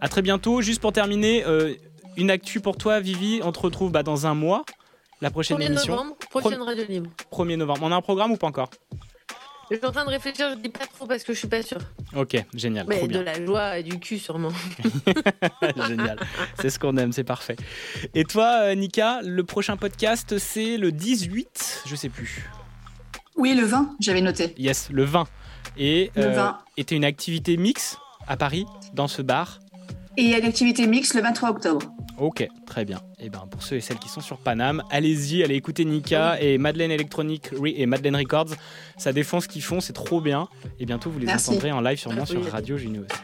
À 0.00 0.08
très 0.08 0.22
bientôt. 0.22 0.60
Juste 0.62 0.80
pour 0.80 0.92
terminer, 0.92 1.44
euh, 1.44 1.74
une 2.16 2.30
actu 2.30 2.60
pour 2.60 2.76
toi 2.76 3.00
Vivi, 3.00 3.40
on 3.42 3.50
te 3.52 3.58
retrouve 3.60 3.90
bah, 3.90 4.02
dans 4.04 4.26
un 4.26 4.34
mois, 4.34 4.64
la 5.20 5.30
prochaine 5.30 5.58
1er 5.58 5.66
émission. 5.66 5.96
novembre, 5.96 6.16
prochaine 6.30 6.62
radio 6.62 6.84
libre. 6.88 7.10
1er 7.32 7.56
novembre. 7.56 7.80
On 7.82 7.90
a 7.90 7.96
un 7.96 8.00
programme 8.00 8.30
ou 8.32 8.36
pas 8.36 8.46
encore? 8.46 8.70
Je 9.70 9.76
suis 9.76 9.84
en 9.86 9.92
train 9.92 10.04
de 10.04 10.10
réfléchir, 10.10 10.48
je 10.50 10.56
dis 10.62 10.68
pas 10.70 10.86
trop 10.86 11.06
parce 11.06 11.22
que 11.24 11.32
je 11.34 11.38
suis 11.38 11.48
pas 11.48 11.62
sûre. 11.62 11.80
Ok, 12.16 12.36
génial, 12.54 12.86
Mais 12.88 12.98
trop 12.98 13.06
de 13.06 13.12
bien. 13.12 13.22
la 13.22 13.44
joie 13.44 13.78
et 13.78 13.82
du 13.82 13.98
cul 14.00 14.18
sûrement. 14.18 14.48
génial, 15.88 16.18
c'est 16.60 16.70
ce 16.70 16.78
qu'on 16.78 16.96
aime, 16.96 17.12
c'est 17.12 17.24
parfait. 17.24 17.56
Et 18.14 18.24
toi, 18.24 18.60
euh, 18.62 18.74
Nika, 18.74 19.20
le 19.22 19.44
prochain 19.44 19.76
podcast, 19.76 20.38
c'est 20.38 20.76
le 20.78 20.90
18, 20.92 21.82
je 21.86 21.94
sais 21.96 22.08
plus. 22.08 22.50
Oui, 23.36 23.54
le 23.54 23.64
20, 23.66 23.96
j'avais 24.00 24.20
noté. 24.22 24.54
Yes, 24.56 24.88
le 24.90 25.04
20. 25.04 25.26
Et 25.76 26.10
Le 26.16 26.24
euh, 26.24 26.30
20. 26.34 26.58
était 26.76 26.96
une 26.96 27.04
activité 27.04 27.56
mix 27.56 27.98
à 28.26 28.36
Paris, 28.36 28.64
dans 28.94 29.06
ce 29.08 29.22
bar. 29.22 29.60
Et 30.18 30.22
il 30.22 30.30
y 30.30 30.34
a 30.34 30.38
une 30.38 30.46
activité 30.46 30.84
mixte 30.88 31.14
le 31.14 31.22
23 31.22 31.50
octobre. 31.50 31.92
Ok, 32.18 32.44
très 32.66 32.84
bien. 32.84 32.98
Et 33.20 33.30
ben 33.30 33.44
pour 33.48 33.62
ceux 33.62 33.76
et 33.76 33.80
celles 33.80 34.00
qui 34.00 34.08
sont 34.08 34.20
sur 34.20 34.38
Paname, 34.38 34.82
allez-y, 34.90 35.44
allez 35.44 35.54
écouter 35.54 35.84
Nika 35.84 36.40
et 36.40 36.58
Madeleine 36.58 36.90
Electronic 36.90 37.50
et 37.64 37.86
Madeleine 37.86 38.16
Records. 38.16 38.48
Ça 38.96 39.12
défend 39.12 39.40
ce 39.40 39.46
qu'ils 39.46 39.62
font, 39.62 39.78
c'est 39.78 39.92
trop 39.92 40.20
bien. 40.20 40.48
Et 40.80 40.86
bientôt 40.86 41.08
vous 41.08 41.20
les 41.20 41.26
Merci. 41.26 41.50
entendrez 41.50 41.70
en 41.70 41.80
live 41.80 41.98
sûrement 41.98 42.26
sur. 42.26 42.44
Radio 42.50 42.76
Juno 42.76 43.02
aussi. 43.02 43.20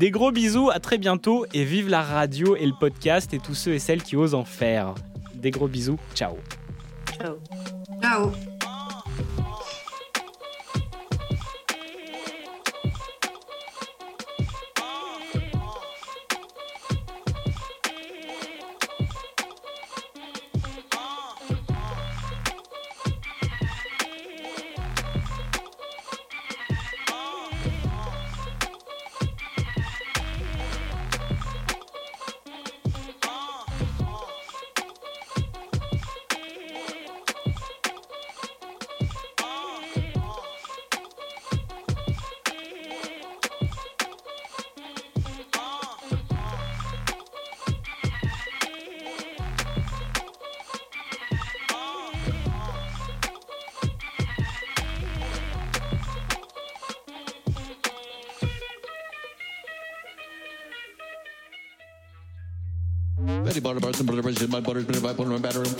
Des 0.00 0.10
gros 0.10 0.32
bisous, 0.32 0.68
à 0.70 0.80
très 0.80 0.98
bientôt 0.98 1.46
et 1.54 1.64
vive 1.64 1.88
la 1.88 2.02
radio 2.02 2.56
et 2.56 2.66
le 2.66 2.74
podcast 2.78 3.32
et 3.32 3.38
tous 3.38 3.54
ceux 3.54 3.74
et 3.74 3.78
celles 3.78 4.02
qui 4.02 4.16
osent 4.16 4.34
en 4.34 4.44
faire. 4.44 4.94
Des 5.36 5.52
gros 5.52 5.68
bisous, 5.68 5.98
ciao. 6.12 6.36
Ciao. 7.16 7.36
Ciao. 8.02 8.51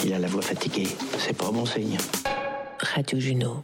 Il 0.04 0.12
a 0.14 0.18
la 0.18 0.26
voix 0.26 0.42
fatiguée, 0.42 0.88
c'est 1.18 1.36
pas 1.36 1.50
bon 1.52 1.64
signe. 1.64 1.96
Radio 2.80 3.20
Juno. 3.20 3.62